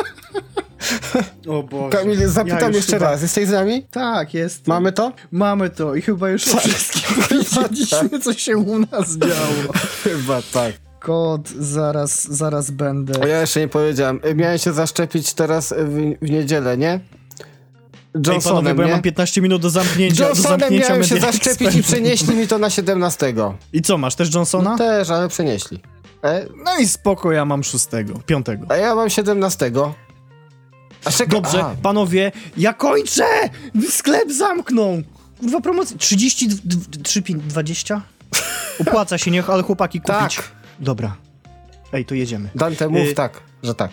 [1.48, 1.96] O Boże.
[1.98, 3.86] Kamil, zapytam Ja jeszcze chyba- raz, jesteś z nami?
[3.90, 4.66] Tak, jest.
[4.66, 5.12] Mamy to?
[5.32, 7.16] Mamy to i chyba już o wszystkim
[7.54, 9.72] powiedzieliśmy, co się u nas działo.
[10.04, 10.72] Chyba tak.
[11.00, 13.20] Kod, zaraz, zaraz będę.
[13.20, 14.20] O, ja jeszcze nie powiedziałem.
[14.26, 16.92] Y, Miałem się zaszczepić teraz w, w niedzielę, nie?
[16.92, 17.00] Ej,
[18.26, 20.22] Johnsonem, panowie, bo ja mam 15 minut do zamknięcia.
[20.22, 23.34] do Johnsonem zamknięcia miałem się zaszczepić i przenieśli mi to na 17.
[23.72, 24.70] I co, masz też Johnsona?
[24.70, 25.82] No też, ale przenieśli.
[26.24, 28.66] E, No i spoko, ja mam szóstego, piątego.
[28.68, 29.70] a ja mam 17.
[31.28, 33.24] Dobrze, a, panowie, ja kończę!
[33.90, 35.02] Sklep zamknął!
[35.40, 38.02] Kurwa promocja, 33, 20?
[38.80, 40.36] Opłaca się, niech, ale chłopaki kupić.
[40.36, 40.44] Tak.
[40.80, 41.16] Dobra.
[41.92, 42.50] Ej, to jedziemy.
[42.54, 43.90] Dante mów Y- tak, że tak.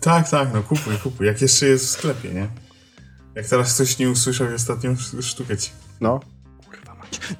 [0.00, 1.26] Tak, tak, no kupuj, kupuj.
[1.26, 2.48] Jak jeszcze jest w sklepie, nie?
[3.34, 5.70] Jak teraz ktoś nie usłyszał i ostatnią sz- sztukę ci.
[6.00, 6.20] No.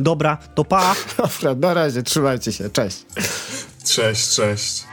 [0.01, 0.95] Dobra, to pa!
[1.19, 3.07] Dobra, na razie, trzymajcie się, cześć.
[3.85, 4.85] Cześć, cześć.